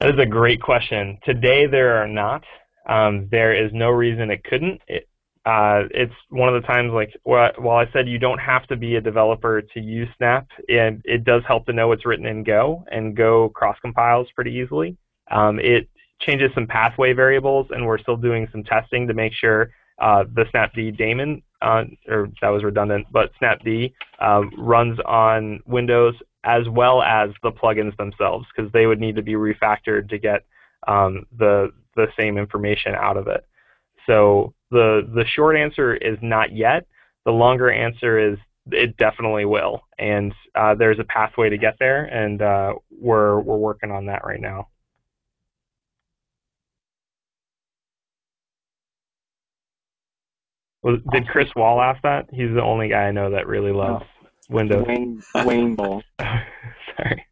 That 0.01 0.11
is 0.11 0.21
a 0.21 0.27
great 0.27 0.61
question. 0.61 1.19
Today 1.25 1.67
there 1.67 1.97
are 1.97 2.09
not. 2.09 2.45
Um, 2.89 3.29
there 3.31 3.53
is 3.53 3.73
no 3.73 3.91
reason 3.91 4.31
it 4.31 4.45
couldn't. 4.45 4.81
Uh, 5.47 5.85
it's 5.93 6.13
one 6.31 6.53
of 6.53 6.61
the 6.61 6.67
times 6.67 6.93
like 6.93 7.17
while 7.23 7.77
I 7.77 7.89
said 7.93 8.09
you 8.09 8.19
don't 8.19 8.41
have 8.41 8.67
to 8.67 8.77
be 8.77 8.97
a 8.97 9.01
developer 9.01 9.63
to 9.63 9.81
use 9.81 10.09
Snap, 10.19 10.49
it, 10.67 11.01
it 11.05 11.25
does 11.25 11.43
help 11.47 11.67
to 11.67 11.73
know 11.73 11.93
it's 11.93 12.05
written 12.05 12.27
in 12.27 12.43
Go, 12.43 12.85
and 12.91 13.17
Go 13.17 13.51
cross 13.51 13.77
compiles 13.81 14.27
pretty 14.35 14.51
easily. 14.51 14.97
Um, 15.31 15.61
it 15.61 15.89
changes 16.21 16.51
some 16.53 16.67
pathway 16.67 17.13
variables, 17.13 17.69
and 17.71 17.87
we're 17.87 17.99
still 17.99 18.17
doing 18.17 18.49
some 18.51 18.65
testing 18.65 19.07
to 19.07 19.15
make 19.15 19.33
sure 19.33 19.71
uh, 20.01 20.25
the 20.35 20.45
snapd 20.47 20.99
daemon, 20.99 21.43
uh, 21.63 21.85
or 22.09 22.29
that 22.43 22.49
was 22.49 22.65
redundant, 22.65 23.07
but 23.13 23.31
snapd 23.41 23.93
uh, 24.21 24.43
runs 24.59 24.99
on 25.07 25.61
Windows 25.65 26.15
as 26.43 26.69
well 26.69 27.03
as 27.03 27.31
the 27.45 27.53
plugins 27.53 27.97
themselves, 27.97 28.47
because 28.55 28.71
they 28.73 28.87
would 28.87 29.01
need 29.01 29.15
to 29.15 29.23
be 29.23 29.35
refactored 29.35 30.09
to 30.09 30.19
get 30.19 30.45
um, 30.89 31.25
the 31.39 31.73
the 31.95 32.09
same 32.19 32.37
information 32.37 32.95
out 32.95 33.17
of 33.17 33.29
it. 33.29 33.47
So 34.07 34.55
the 34.71 35.09
the 35.15 35.25
short 35.35 35.57
answer 35.57 35.95
is 35.95 36.19
not 36.23 36.55
yet. 36.55 36.87
The 37.25 37.33
longer 37.33 37.71
answer 37.71 38.33
is 38.33 38.39
it 38.71 38.97
definitely 38.97 39.45
will, 39.45 39.83
and 39.99 40.33
uh, 40.55 40.75
there's 40.75 40.99
a 40.99 41.05
pathway 41.05 41.51
to 41.51 41.59
get 41.59 41.77
there, 41.79 42.05
and 42.05 42.43
uh, 42.43 42.75
we're 42.91 43.41
we're 43.41 43.57
working 43.57 43.91
on 43.91 44.07
that 44.07 44.25
right 44.25 44.41
now. 44.41 44.69
Was, 50.83 51.01
did 51.11 51.27
Chris 51.27 51.49
Wahl 51.57 51.81
ask 51.81 52.01
that? 52.03 52.27
He's 52.31 52.55
the 52.55 52.63
only 52.63 52.89
guy 52.89 53.09
I 53.09 53.11
know 53.11 53.31
that 53.31 53.49
really 53.49 53.73
loves 53.73 54.05
no. 54.49 54.57
Windows. 54.57 54.85
Wayne, 54.87 55.23
Wayne 55.45 55.75
Ball. 55.75 56.01
Sorry. 56.21 57.27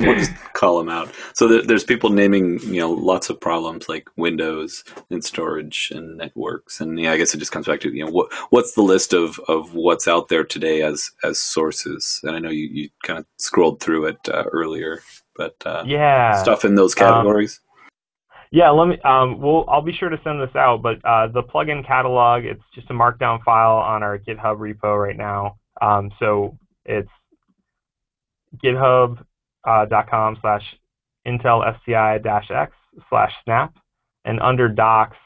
We'll 0.00 0.14
just 0.16 0.34
call 0.54 0.78
them 0.78 0.88
out. 0.88 1.10
So 1.34 1.46
there, 1.46 1.62
there's 1.62 1.84
people 1.84 2.10
naming, 2.10 2.58
you 2.60 2.80
know, 2.80 2.90
lots 2.90 3.28
of 3.28 3.38
problems 3.40 3.88
like 3.88 4.08
Windows 4.16 4.82
and 5.10 5.22
storage 5.22 5.92
and 5.94 6.16
networks, 6.16 6.80
and 6.80 6.98
yeah, 6.98 7.12
I 7.12 7.16
guess 7.16 7.34
it 7.34 7.38
just 7.38 7.52
comes 7.52 7.66
back 7.66 7.80
to 7.80 7.94
you 7.94 8.04
know 8.04 8.10
what 8.10 8.32
what's 8.50 8.72
the 8.72 8.82
list 8.82 9.12
of, 9.12 9.38
of 9.48 9.74
what's 9.74 10.08
out 10.08 10.28
there 10.28 10.44
today 10.44 10.82
as 10.82 11.10
as 11.22 11.38
sources. 11.38 12.20
And 12.22 12.34
I 12.34 12.38
know 12.38 12.50
you, 12.50 12.68
you 12.72 12.88
kind 13.02 13.18
of 13.18 13.26
scrolled 13.38 13.80
through 13.80 14.06
it 14.06 14.18
uh, 14.28 14.44
earlier, 14.52 15.02
but 15.36 15.54
uh, 15.66 15.84
yeah, 15.86 16.42
stuff 16.42 16.64
in 16.64 16.74
those 16.74 16.94
categories. 16.94 17.60
Um, 17.62 17.66
yeah, 18.52 18.70
let 18.70 18.88
me. 18.88 18.98
Um, 19.04 19.40
we'll. 19.40 19.64
I'll 19.68 19.82
be 19.82 19.92
sure 19.92 20.08
to 20.08 20.20
send 20.24 20.40
this 20.40 20.56
out. 20.56 20.82
But 20.82 20.96
uh, 21.04 21.28
the 21.28 21.42
plugin 21.42 21.86
catalog, 21.86 22.44
it's 22.44 22.62
just 22.74 22.90
a 22.90 22.94
Markdown 22.94 23.42
file 23.44 23.76
on 23.76 24.02
our 24.02 24.18
GitHub 24.18 24.58
repo 24.58 25.00
right 25.00 25.16
now. 25.16 25.56
Um, 25.80 26.10
so 26.18 26.58
it's 26.84 27.08
github.com 28.64 29.26
uh, 29.64 29.86
slash 30.40 30.62
intel 31.26 31.74
SDI-x 31.88 32.72
slash 33.08 33.32
snap, 33.44 33.74
and 34.24 34.40
under 34.40 34.68
docs 34.68 35.16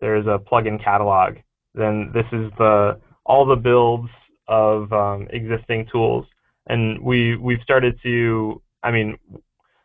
there's 0.00 0.26
a 0.26 0.38
plugin 0.38 0.82
catalog. 0.82 1.36
Then 1.74 2.10
this 2.12 2.26
is 2.32 2.50
the 2.58 3.00
all 3.24 3.46
the 3.46 3.56
builds 3.56 4.08
of 4.48 4.92
um, 4.92 5.28
existing 5.30 5.86
tools, 5.90 6.26
and 6.66 7.00
we 7.02 7.36
we've 7.36 7.62
started 7.62 7.98
to. 8.02 8.60
I 8.82 8.90
mean, 8.90 9.16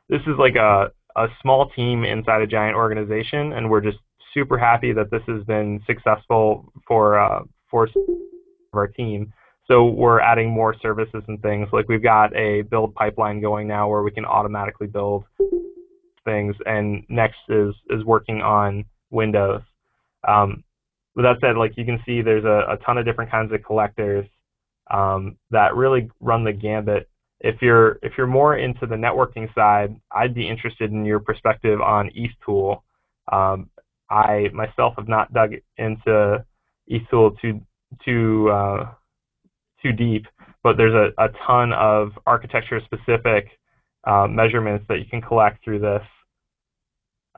this 0.10 0.22
is 0.22 0.38
like 0.38 0.56
a 0.56 0.92
a 1.16 1.28
small 1.42 1.70
team 1.70 2.04
inside 2.04 2.42
a 2.42 2.48
giant 2.48 2.76
organization, 2.76 3.54
and 3.54 3.70
we're 3.70 3.82
just 3.82 3.98
super 4.34 4.58
happy 4.58 4.94
that 4.94 5.10
this 5.12 5.22
has 5.28 5.44
been 5.46 5.82
successful 5.88 6.72
for 6.88 7.20
uh, 7.20 7.44
for 7.70 7.88
our 8.74 8.88
team. 8.88 9.32
So 9.68 9.86
we're 9.86 10.22
adding 10.22 10.50
more 10.50 10.76
services 10.82 11.24
and 11.28 11.42
things. 11.42 11.68
Like 11.74 11.90
we've 11.90 12.04
got 12.04 12.36
a 12.36 12.62
build 12.64 12.96
pipeline 12.96 13.42
going 13.42 13.68
now 13.68 13.90
where 13.90 14.04
we 14.04 14.12
can 14.12 14.26
automatically 14.26 14.88
build 14.88 15.26
things, 16.26 16.56
and 16.66 17.04
Next 17.10 17.40
is 17.50 17.74
is 17.90 18.04
working 18.06 18.42
on 18.42 18.86
Windows. 19.10 19.62
Um, 20.28 20.64
with 21.16 21.26
that 21.26 21.38
said, 21.42 21.58
like 21.58 21.74
you 21.76 21.86
can 21.86 22.00
see, 22.06 22.22
there's 22.22 22.46
a, 22.46 22.74
a 22.74 22.78
ton 22.86 22.98
of 22.98 23.06
different 23.06 23.32
kinds 23.32 23.52
of 23.52 23.64
collectors 23.64 24.26
um, 24.90 25.38
that 25.52 25.76
really 25.76 26.10
run 26.22 26.44
the 26.44 26.54
gambit 26.54 27.10
if 27.40 27.62
you're 27.62 28.00
if 28.02 28.14
you're 28.18 28.28
more 28.28 28.58
into 28.58 28.86
the 28.86 28.96
networking 28.96 29.54
side, 29.54 29.96
I'd 30.12 30.34
be 30.34 30.48
interested 30.48 30.92
in 30.92 31.06
your 31.06 31.20
perspective 31.20 31.82
on 31.82 32.10
EthTool. 32.10 32.82
Um, 33.32 33.70
I 34.10 34.48
myself 34.54 34.96
have 34.98 35.08
not 35.08 35.34
dug 35.34 35.54
into 35.78 36.44
EthTool 36.92 37.40
too 37.40 37.62
too 38.04 38.50
uh, 38.50 38.92
too 39.82 39.92
deep, 39.92 40.26
but 40.64 40.78
there's 40.78 40.94
a, 40.94 41.10
a 41.22 41.30
ton 41.46 41.74
of 41.74 42.12
architecture 42.26 42.82
specific 42.86 43.48
uh, 44.06 44.28
measurements 44.28 44.86
that 44.90 45.00
you 45.00 45.06
can 45.06 45.22
collect 45.22 45.64
through 45.64 45.80
this. 45.80 46.02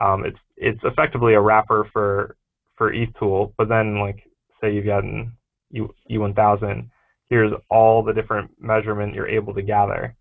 Um, 0.02 0.26
it's 0.26 0.40
it's 0.56 0.80
effectively 0.84 1.34
a 1.34 1.42
wrapper 1.42 1.90
for 1.92 2.38
for 2.78 2.94
EthTool, 2.94 3.54
but 3.58 3.68
then 3.68 4.00
like 4.00 4.24
say 4.62 4.74
you've 4.74 4.86
got 4.86 5.04
an 5.04 5.34
E, 5.74 5.82
E1000 6.10 6.90
here's 7.30 7.54
all 7.70 8.04
the 8.04 8.14
different 8.14 8.52
measurement 8.60 9.14
you're 9.14 9.28
able 9.28 9.54
to 9.54 9.62
gather. 9.62 10.16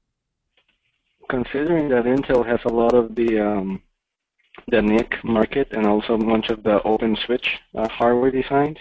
Considering 1.29 1.89
that 1.89 2.05
Intel 2.05 2.47
has 2.47 2.61
a 2.65 2.69
lot 2.69 2.95
of 2.95 3.15
the 3.15 3.41
um, 3.41 3.83
the 4.69 4.81
NIC 4.81 5.25
market 5.25 5.69
and 5.73 5.87
also 5.87 6.15
a 6.15 6.19
bunch 6.19 6.49
of 6.51 6.63
the 6.63 6.83
open 6.83 7.17
switch 7.27 7.47
uh, 7.77 7.89
hardware 7.89 8.31
designs, 8.31 8.77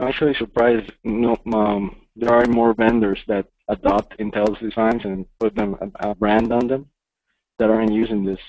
actually 0.00 0.34
surprised 0.34 0.92
know, 1.04 1.36
um, 1.52 1.96
there 2.16 2.32
are 2.32 2.46
more 2.46 2.74
vendors 2.74 3.18
that 3.28 3.46
adopt 3.68 4.18
Intel's 4.18 4.58
designs 4.58 5.02
and 5.04 5.26
put 5.38 5.54
them 5.54 5.76
a, 5.80 6.10
a 6.10 6.14
brand 6.14 6.52
on 6.52 6.66
them 6.66 6.86
that 7.58 7.70
aren't 7.70 7.92
using 7.92 8.24
this. 8.24 8.40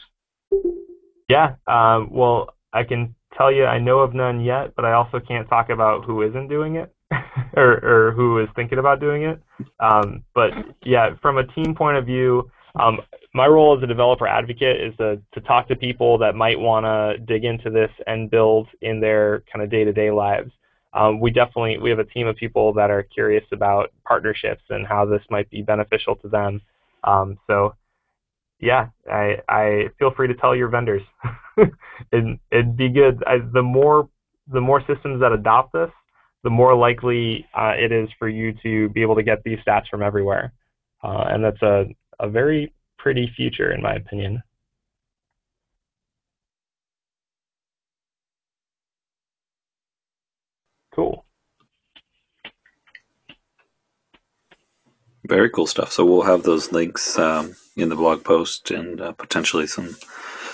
Yeah, 1.30 1.56
um, 1.68 2.10
well, 2.12 2.56
I 2.74 2.84
can 2.84 3.16
tell 3.38 3.52
you 3.52 3.66
I 3.66 3.80
know 3.80 4.00
of 4.00 4.14
none 4.14 4.42
yet, 4.42 4.76
but 4.76 4.86
I 4.86 4.94
also 4.94 5.20
can't 5.20 5.48
talk 5.48 5.70
about 5.70 6.06
who 6.06 6.22
isn't 6.24 6.48
doing 6.48 6.76
it. 6.76 6.94
or, 7.58 7.74
or 7.84 8.12
who 8.12 8.40
is 8.40 8.48
thinking 8.56 8.80
about 8.80 9.00
doing 9.00 9.24
it. 9.24 9.42
Um, 9.80 10.24
but 10.34 10.52
yeah, 10.84 11.16
from 11.22 11.38
a 11.38 11.48
team 11.48 11.76
point 11.76 11.98
of 11.98 12.06
view, 12.06 12.50
um, 12.80 13.00
my 13.34 13.48
role 13.48 13.76
as 13.76 13.84
a 13.84 13.88
developer 13.88 14.28
advocate 14.28 14.82
is 14.82 14.96
to, 14.98 15.22
to 15.34 15.42
talk 15.42 15.68
to 15.68 15.76
people 15.76 16.18
that 16.20 16.36
might 16.36 16.60
want 16.60 16.86
to 16.86 17.24
dig 17.26 17.44
into 17.44 17.70
this 17.70 17.92
and 18.08 18.32
build 18.32 18.68
in 18.82 19.00
their 19.00 19.44
kind 19.52 19.64
of 19.64 19.70
day-to-day 19.70 20.12
lives. 20.12 20.52
Um, 20.94 21.20
we 21.20 21.32
definitely 21.32 21.78
we 21.78 21.90
have 21.90 22.00
a 22.00 22.06
team 22.06 22.28
of 22.28 22.36
people 22.36 22.74
that 22.74 22.92
are 22.92 23.04
curious 23.04 23.46
about 23.52 23.92
partnerships 24.06 24.64
and 24.70 24.86
how 24.86 25.06
this 25.06 25.22
might 25.30 25.50
be 25.50 25.62
beneficial 25.62 26.16
to 26.18 26.28
them. 26.28 26.62
Um, 27.04 27.38
so 27.48 27.76
yeah, 28.60 28.90
I, 29.12 29.38
I 29.50 29.86
feel 29.98 30.12
free 30.16 30.28
to 30.28 30.36
tell 30.36 30.56
your 30.56 30.68
vendors. 30.68 31.02
it, 32.12 32.40
it'd 32.52 32.78
be 32.78 32.90
good. 32.90 33.24
I, 33.26 33.38
the 33.54 33.64
more 33.64 34.08
the 34.52 34.62
more 34.62 34.82
systems 34.82 35.22
that 35.22 35.32
adopt 35.32 35.74
this, 35.74 35.90
the 36.44 36.50
more 36.50 36.76
likely 36.76 37.46
uh, 37.58 37.74
it 37.78 37.92
is 37.92 38.10
for 38.20 38.28
you 38.28 38.54
to 38.64 38.90
be 38.90 39.02
able 39.02 39.16
to 39.16 39.24
get 39.24 39.44
these 39.44 39.60
stats 39.66 39.88
from 39.90 40.04
everywhere. 40.04 40.54
Uh, 41.04 41.26
and 41.30 41.44
that's 41.44 41.62
a, 41.62 41.86
a 42.20 42.30
very 42.30 42.74
pretty 42.98 43.32
future, 43.36 43.72
in 43.72 43.82
my 43.82 43.96
opinion. 43.96 44.42
Cool. 50.94 51.26
Very 55.26 55.50
cool 55.50 55.68
stuff. 55.68 55.92
So 55.92 56.04
we'll 56.04 56.24
have 56.24 56.44
those 56.44 56.72
links 56.72 57.18
um, 57.18 57.56
in 57.78 57.90
the 57.90 57.96
blog 57.96 58.24
post 58.24 58.72
and 58.72 59.00
uh, 59.00 59.12
potentially 59.14 59.68
some 59.68 59.96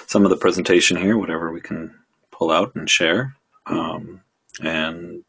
some 0.05 0.23
of 0.23 0.29
the 0.29 0.37
presentation 0.37 0.97
here, 0.97 1.17
whatever 1.17 1.51
we 1.51 1.61
can 1.61 1.93
pull 2.31 2.51
out 2.51 2.75
and 2.75 2.89
share. 2.89 3.35
Um, 3.65 4.21
and 4.61 5.23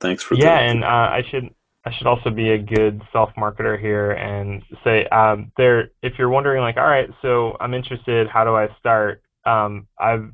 thanks 0.00 0.22
for 0.22 0.34
yeah, 0.34 0.58
the, 0.58 0.70
and 0.70 0.84
uh, 0.84 0.86
I 0.86 1.22
should 1.30 1.50
I 1.84 1.92
should 1.96 2.06
also 2.06 2.30
be 2.30 2.50
a 2.50 2.58
good 2.58 3.02
self 3.12 3.30
marketer 3.36 3.80
here 3.80 4.12
and 4.12 4.62
say 4.84 5.06
um, 5.06 5.52
there 5.56 5.90
if 6.02 6.14
you're 6.18 6.28
wondering 6.28 6.60
like 6.62 6.76
all 6.76 6.86
right 6.86 7.08
so 7.22 7.56
I'm 7.60 7.74
interested 7.74 8.28
how 8.28 8.44
do 8.44 8.54
I 8.54 8.68
start 8.78 9.22
um, 9.44 9.88
I've 9.98 10.30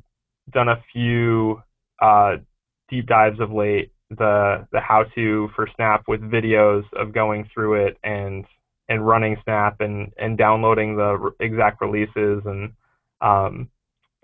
done 0.51 0.69
a 0.69 0.81
few 0.93 1.61
uh, 2.01 2.37
deep 2.89 3.07
dives 3.07 3.39
of 3.39 3.51
late 3.51 3.91
the 4.09 4.67
the 4.71 4.79
how 4.79 5.03
to 5.15 5.49
for 5.55 5.67
Snap 5.75 6.03
with 6.07 6.21
videos 6.21 6.83
of 6.93 7.13
going 7.13 7.49
through 7.53 7.85
it 7.85 7.97
and 8.03 8.45
and 8.87 9.05
running 9.05 9.37
Snap 9.43 9.81
and 9.81 10.11
and 10.17 10.37
downloading 10.37 10.95
the 10.95 11.31
exact 11.39 11.81
releases 11.81 12.41
and 12.45 12.73
um, 13.21 13.69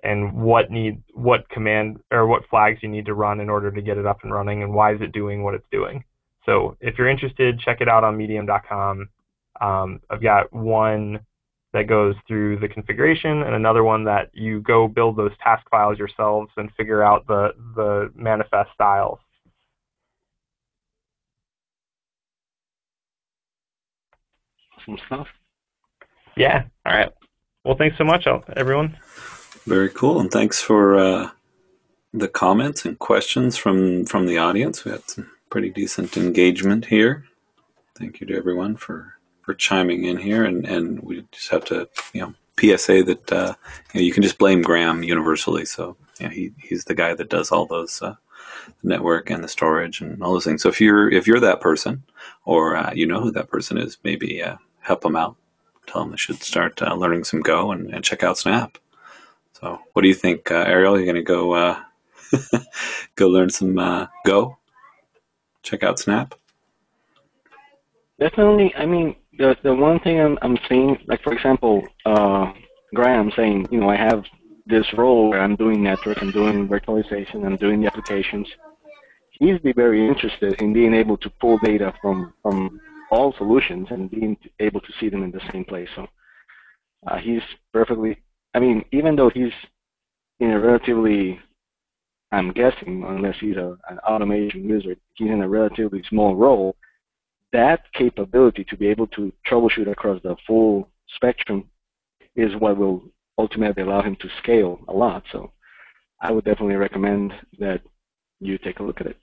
and 0.03 0.34
what 0.34 0.72
need 0.72 1.01
what 1.13 1.47
command 1.49 1.99
or 2.11 2.28
what 2.28 2.47
flags 2.49 2.80
you 2.82 2.89
need 2.89 3.05
to 3.05 3.13
run 3.13 3.39
in 3.39 3.49
order 3.49 3.72
to 3.72 3.82
get 3.82 3.97
it 3.97 4.05
up 4.05 4.24
and 4.24 4.34
running 4.34 4.63
and 4.63 4.74
why 4.74 4.93
is 4.93 5.01
it 5.01 5.11
doing 5.11 5.43
what 5.43 5.53
it's 5.53 5.68
doing. 5.72 6.03
So 6.45 6.78
if 6.80 6.97
you're 6.97 7.09
interested, 7.09 7.59
check 7.59 7.82
it 7.82 7.89
out 7.89 8.03
on 8.03 8.18
medium.com. 8.18 9.09
Um, 9.61 10.01
I've 10.09 10.22
got 10.22 10.53
one 10.53 11.22
that 11.76 11.88
goes 11.88 12.15
through 12.26 12.57
the 12.57 12.69
configuration 12.69 13.43
and 13.43 13.53
another 13.53 13.84
one 13.84 14.05
that 14.05 14.30
you 14.34 14.61
go 14.61 14.88
build 14.88 15.17
those 15.17 15.34
task 15.43 15.69
files 15.69 15.99
yourselves 15.99 16.49
and 16.55 16.71
figure 16.78 17.03
out 17.03 17.28
the, 17.28 17.49
the 17.76 18.09
manifest 18.15 18.69
styles. 18.73 19.19
Some 24.86 24.97
stuff. 25.05 25.28
Yeah. 26.38 26.63
All 26.86 26.93
right. 26.93 27.11
Well, 27.65 27.76
thanks 27.76 27.97
so 27.97 28.05
much, 28.05 28.26
everyone. 28.55 28.97
Very 29.65 29.89
cool, 29.89 30.21
and 30.21 30.32
thanks 30.32 30.61
for 30.61 30.95
uh, 30.95 31.30
the 32.13 32.28
comments 32.28 32.86
and 32.86 32.97
questions 32.99 33.57
from 33.57 34.05
from 34.05 34.28
the 34.28 34.38
audience. 34.38 34.86
We 34.86 34.91
had 34.91 35.09
some 35.09 35.30
pretty 35.49 35.71
decent 35.71 36.15
engagement 36.15 36.86
here. 36.86 37.26
Thank 37.97 38.21
you 38.21 38.28
to 38.28 38.36
everyone 38.36 38.76
for 38.76 39.14
for 39.45 39.53
chiming 39.53 40.05
in 40.05 40.17
here, 40.17 40.43
and 40.43 40.65
and 40.65 40.99
we 41.01 41.23
just 41.31 41.49
have 41.49 41.63
to 41.65 41.87
you 42.13 42.21
know 42.21 42.33
PSA 42.59 43.03
that 43.03 43.31
uh, 43.31 43.53
you, 43.93 43.99
know, 43.99 44.05
you 44.05 44.11
can 44.11 44.23
just 44.23 44.39
blame 44.39 44.63
Graham 44.63 45.03
universally. 45.03 45.65
So 45.65 45.95
yeah, 46.19 46.29
he 46.29 46.51
he's 46.57 46.85
the 46.85 46.95
guy 46.95 47.13
that 47.13 47.29
does 47.29 47.51
all 47.51 47.65
those. 47.65 48.01
Uh, 48.01 48.15
network 48.81 49.29
and 49.29 49.43
the 49.43 49.47
storage 49.47 50.01
and 50.01 50.21
all 50.23 50.33
those 50.33 50.45
things. 50.45 50.63
So 50.63 50.69
if 50.69 50.81
you're 50.81 51.09
if 51.11 51.27
you're 51.27 51.39
that 51.39 51.61
person, 51.61 52.03
or 52.45 52.75
uh, 52.75 52.91
you 52.93 53.05
know 53.05 53.21
who 53.21 53.31
that 53.31 53.49
person 53.49 53.77
is, 53.77 53.97
maybe 54.03 54.41
uh, 54.41 54.57
help 54.79 55.01
them 55.01 55.15
out. 55.15 55.35
Tell 55.87 56.01
them 56.01 56.11
they 56.11 56.17
should 56.17 56.41
start 56.41 56.81
uh, 56.81 56.95
learning 56.95 57.25
some 57.25 57.41
Go 57.41 57.71
and, 57.71 57.93
and, 57.93 58.03
check 58.03 58.23
out 58.23 58.39
Snap. 58.39 58.77
So 59.53 59.79
what 59.93 60.01
do 60.01 60.07
you 60.07 60.15
think, 60.15 60.49
uh, 60.49 60.65
Ariel? 60.67 60.97
You're 60.97 61.05
going 61.05 61.15
to 61.15 61.21
go 61.21 61.77
go 63.15 63.27
learn 63.27 63.49
some 63.49 64.07
Go? 64.25 64.57
Check 65.61 65.83
out 65.83 65.99
Snap. 65.99 66.33
Definitely. 68.19 68.73
I 68.75 68.85
mean, 68.85 69.15
the 69.38 69.55
the 69.63 69.73
one 69.73 69.99
thing 69.99 70.19
I'm 70.19 70.38
I'm 70.41 70.57
seeing, 70.67 70.97
like 71.07 71.21
for 71.23 71.33
example, 71.33 71.88
Graham 72.93 73.31
saying, 73.36 73.67
you 73.71 73.79
know, 73.79 73.89
I 73.89 73.95
have 73.95 74.23
this 74.65 74.86
role 74.97 75.29
where 75.29 75.41
I'm 75.41 75.55
doing 75.55 75.83
network, 75.83 76.21
I'm 76.21 76.31
doing 76.31 76.67
virtualization, 76.67 77.45
I'm 77.45 77.57
doing 77.57 77.81
the 77.81 77.88
applications, 77.88 78.47
he'd 79.39 79.61
be 79.63 79.73
very 79.73 80.07
interested 80.07 80.59
in 80.61 80.73
being 80.73 80.93
able 80.93 81.17
to 81.17 81.29
pull 81.41 81.57
data 81.63 81.93
from, 82.01 82.33
from 82.41 82.79
all 83.11 83.33
solutions 83.38 83.88
and 83.91 84.09
being 84.09 84.38
able 84.59 84.81
to 84.81 84.91
see 84.99 85.09
them 85.09 85.23
in 85.23 85.31
the 85.31 85.41
same 85.51 85.65
place. 85.65 85.89
So 85.95 86.07
uh, 87.07 87.17
he's 87.17 87.41
perfectly, 87.71 88.17
I 88.53 88.59
mean, 88.59 88.83
even 88.91 89.15
though 89.15 89.29
he's 89.29 89.53
in 90.39 90.51
a 90.51 90.59
relatively, 90.59 91.39
I'm 92.31 92.51
guessing, 92.51 93.03
unless 93.07 93.36
he's 93.39 93.57
a, 93.57 93.77
an 93.89 93.99
automation 93.99 94.67
wizard, 94.67 94.99
he's 95.13 95.29
in 95.29 95.41
a 95.41 95.47
relatively 95.47 96.03
small 96.09 96.36
role, 96.36 96.75
that 97.56 97.91
capability 97.93 98.66
to 98.66 98.76
be 98.76 98.88
able 98.88 99.08
to 99.08 99.32
troubleshoot 99.49 99.89
across 99.89 100.22
the 100.24 100.36
full 100.45 100.89
spectrum 101.16 101.64
is 102.36 102.51
what 102.58 102.78
will 102.78 103.01
ultimately 103.38 103.82
allow 103.82 104.01
him 104.01 104.18
to 104.18 104.28
scale 104.41 104.80
a 104.89 104.93
lot. 104.93 105.24
So 105.32 105.51
I 106.22 106.32
would 106.32 106.43
definitely 106.43 106.76
recommend 106.76 107.34
that 107.60 107.82
you 108.41 108.58
take 108.58 108.80
a 108.80 108.84
look 108.84 108.99
at 108.99 109.08
it, 109.08 109.18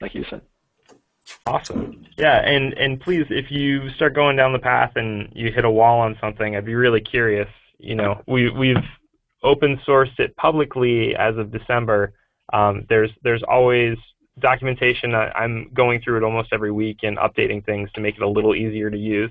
like 0.00 0.14
you 0.16 0.24
said. 0.28 0.42
Awesome. 1.46 2.04
Yeah, 2.16 2.38
and 2.38 2.72
and 2.74 3.00
please, 3.00 3.26
if 3.30 3.50
you 3.50 3.90
start 3.90 4.14
going 4.14 4.36
down 4.36 4.52
the 4.52 4.58
path 4.58 4.92
and 4.96 5.28
you 5.32 5.52
hit 5.52 5.64
a 5.64 5.70
wall 5.70 6.00
on 6.00 6.16
something, 6.20 6.54
I'd 6.54 6.64
be 6.64 6.74
really 6.74 7.00
curious. 7.00 7.48
You 7.78 7.94
know, 7.96 8.22
we 8.26 8.50
we've 8.50 8.84
open 9.42 9.80
sourced 9.86 10.18
it 10.18 10.36
publicly 10.36 11.14
as 11.16 11.36
of 11.36 11.52
December. 11.52 12.14
Um, 12.52 12.86
there's 12.88 13.10
there's 13.22 13.42
always 13.42 13.96
documentation. 14.38 15.14
I'm 15.14 15.70
going 15.72 16.00
through 16.02 16.18
it 16.18 16.22
almost 16.22 16.52
every 16.52 16.72
week 16.72 16.98
and 17.02 17.16
updating 17.18 17.64
things 17.64 17.90
to 17.92 18.00
make 18.00 18.16
it 18.16 18.22
a 18.22 18.28
little 18.28 18.54
easier 18.54 18.90
to 18.90 18.98
use 18.98 19.30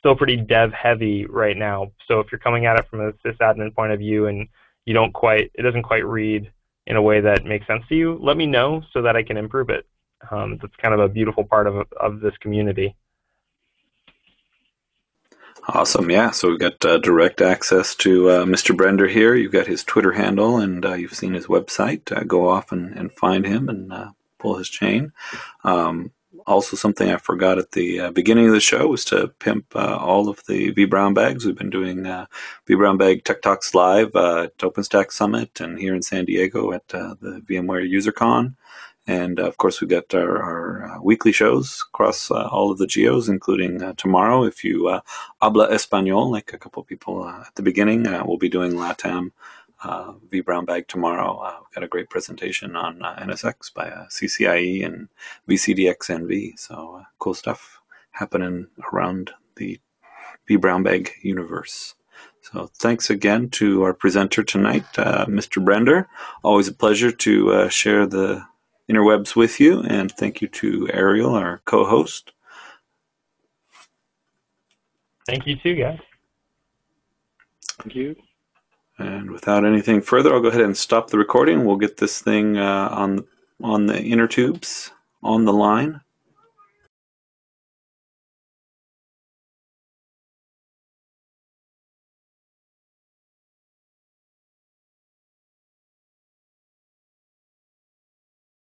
still 0.00 0.16
pretty 0.16 0.36
dev 0.36 0.72
heavy 0.72 1.26
right 1.26 1.56
now. 1.56 1.92
So 2.08 2.18
if 2.20 2.32
you're 2.32 2.40
coming 2.40 2.66
at 2.66 2.78
it 2.78 2.88
from 2.88 3.00
a 3.00 3.12
sysadmin 3.24 3.74
point 3.74 3.92
of 3.92 4.00
view 4.00 4.26
and 4.26 4.48
you 4.86 4.94
don't 4.94 5.12
quite, 5.12 5.52
it 5.54 5.62
doesn't 5.62 5.82
quite 5.82 6.04
read 6.04 6.50
in 6.86 6.96
a 6.96 7.02
way 7.02 7.20
that 7.20 7.44
makes 7.44 7.66
sense 7.66 7.84
to 7.88 7.94
you, 7.94 8.18
let 8.20 8.36
me 8.36 8.46
know 8.46 8.82
so 8.92 9.02
that 9.02 9.14
I 9.14 9.22
can 9.22 9.36
improve 9.36 9.70
it. 9.70 9.86
Um, 10.30 10.58
that's 10.60 10.74
kind 10.76 10.92
of 10.92 11.00
a 11.00 11.08
beautiful 11.08 11.44
part 11.44 11.66
of 11.66 11.86
of 11.98 12.20
this 12.20 12.36
community. 12.38 12.94
Awesome, 15.68 16.10
yeah. 16.10 16.30
So 16.30 16.48
we've 16.48 16.58
got 16.58 16.84
uh, 16.84 16.98
direct 16.98 17.40
access 17.40 17.94
to 17.96 18.30
uh, 18.30 18.44
Mr. 18.44 18.74
Brender 18.74 19.08
here. 19.08 19.34
You've 19.34 19.52
got 19.52 19.66
his 19.66 19.84
Twitter 19.84 20.12
handle, 20.12 20.58
and 20.58 20.84
uh, 20.84 20.94
you've 20.94 21.14
seen 21.14 21.34
his 21.34 21.46
website. 21.46 22.10
Uh, 22.14 22.24
go 22.24 22.48
off 22.48 22.72
and, 22.72 22.96
and 22.98 23.12
find 23.12 23.46
him 23.46 23.68
and 23.68 23.92
uh, 23.92 24.10
pull 24.40 24.56
his 24.56 24.68
chain. 24.68 25.12
Um, 25.64 26.10
also 26.46 26.76
something 26.76 27.10
I 27.10 27.16
forgot 27.16 27.58
at 27.58 27.72
the 27.72 28.00
uh, 28.00 28.10
beginning 28.10 28.46
of 28.46 28.52
the 28.52 28.60
show 28.60 28.86
was 28.86 29.04
to 29.06 29.28
pimp 29.38 29.74
uh, 29.74 29.96
all 29.96 30.28
of 30.28 30.42
the 30.46 30.70
V 30.70 30.84
Brown 30.84 31.14
bags. 31.14 31.44
We've 31.44 31.56
been 31.56 31.70
doing 31.70 32.06
uh, 32.06 32.26
Brown 32.66 32.96
Bag 32.96 33.24
Tech 33.24 33.42
Talks 33.42 33.74
live 33.74 34.14
uh, 34.14 34.44
at 34.44 34.58
OpenStack 34.58 35.12
Summit 35.12 35.60
and 35.60 35.78
here 35.78 35.94
in 35.94 36.02
San 36.02 36.24
Diego 36.24 36.72
at 36.72 36.84
uh, 36.94 37.14
the 37.20 37.42
VMware 37.48 37.90
UserCon. 37.90 38.54
And 39.06 39.40
uh, 39.40 39.46
of 39.46 39.56
course, 39.56 39.80
we've 39.80 39.90
got 39.90 40.14
our, 40.14 40.42
our 40.42 41.02
weekly 41.02 41.32
shows 41.32 41.82
across 41.88 42.30
all 42.30 42.70
of 42.70 42.78
the 42.78 42.86
geos, 42.86 43.28
including 43.28 43.94
tomorrow. 43.96 44.44
If 44.44 44.62
you 44.62 45.00
habla 45.42 45.68
español, 45.70 46.30
like 46.30 46.52
a 46.52 46.58
couple 46.58 46.82
people 46.84 47.26
at 47.26 47.54
the 47.56 47.62
beginning, 47.62 48.04
we'll 48.26 48.36
be 48.36 48.48
doing 48.48 48.72
LATAM 48.72 49.32
uh, 49.82 50.12
vBrown 50.30 50.66
Bag 50.66 50.88
tomorrow. 50.88 51.38
Uh, 51.38 51.56
we've 51.60 51.74
got 51.74 51.84
a 51.84 51.88
great 51.88 52.10
presentation 52.10 52.76
on 52.76 53.02
uh, 53.02 53.16
NSX 53.16 53.72
by 53.72 53.88
uh, 53.88 54.06
CCIE 54.06 54.84
and 54.84 55.08
VCDXNV. 55.48 56.58
So 56.58 56.98
uh, 57.00 57.04
cool 57.18 57.34
stuff 57.34 57.80
happening 58.10 58.66
around 58.92 59.30
the 59.56 59.80
vBrown 60.48 60.84
Bag 60.84 61.10
universe. 61.22 61.94
So 62.42 62.70
thanks 62.78 63.10
again 63.10 63.50
to 63.50 63.82
our 63.82 63.94
presenter 63.94 64.42
tonight, 64.42 64.86
uh, 64.98 65.26
Mr. 65.26 65.62
Brender. 65.64 66.06
Always 66.42 66.68
a 66.68 66.72
pleasure 66.72 67.12
to 67.12 67.68
share 67.68 68.06
the 68.06 68.44
interwebs 68.90 69.36
with 69.36 69.60
you, 69.60 69.82
and 69.82 70.10
thank 70.10 70.40
you 70.40 70.48
to 70.48 70.88
Ariel, 70.92 71.34
our 71.34 71.60
co-host. 71.66 72.32
Thank 75.26 75.46
you 75.46 75.56
too, 75.56 75.76
guys. 75.76 76.00
Thank 77.78 77.94
you. 77.94 78.16
And 79.00 79.30
without 79.30 79.64
anything 79.64 80.02
further, 80.02 80.32
I'll 80.32 80.42
go 80.42 80.48
ahead 80.48 80.60
and 80.60 80.76
stop 80.76 81.08
the 81.08 81.18
recording. 81.18 81.64
We'll 81.64 81.76
get 81.76 81.96
this 81.96 82.20
thing 82.20 82.58
uh, 82.58 82.88
on 82.92 83.26
on 83.62 83.86
the 83.86 84.00
inner 84.00 84.26
tubes 84.26 84.90
on 85.22 85.44
the 85.44 85.52
line. 85.52 86.00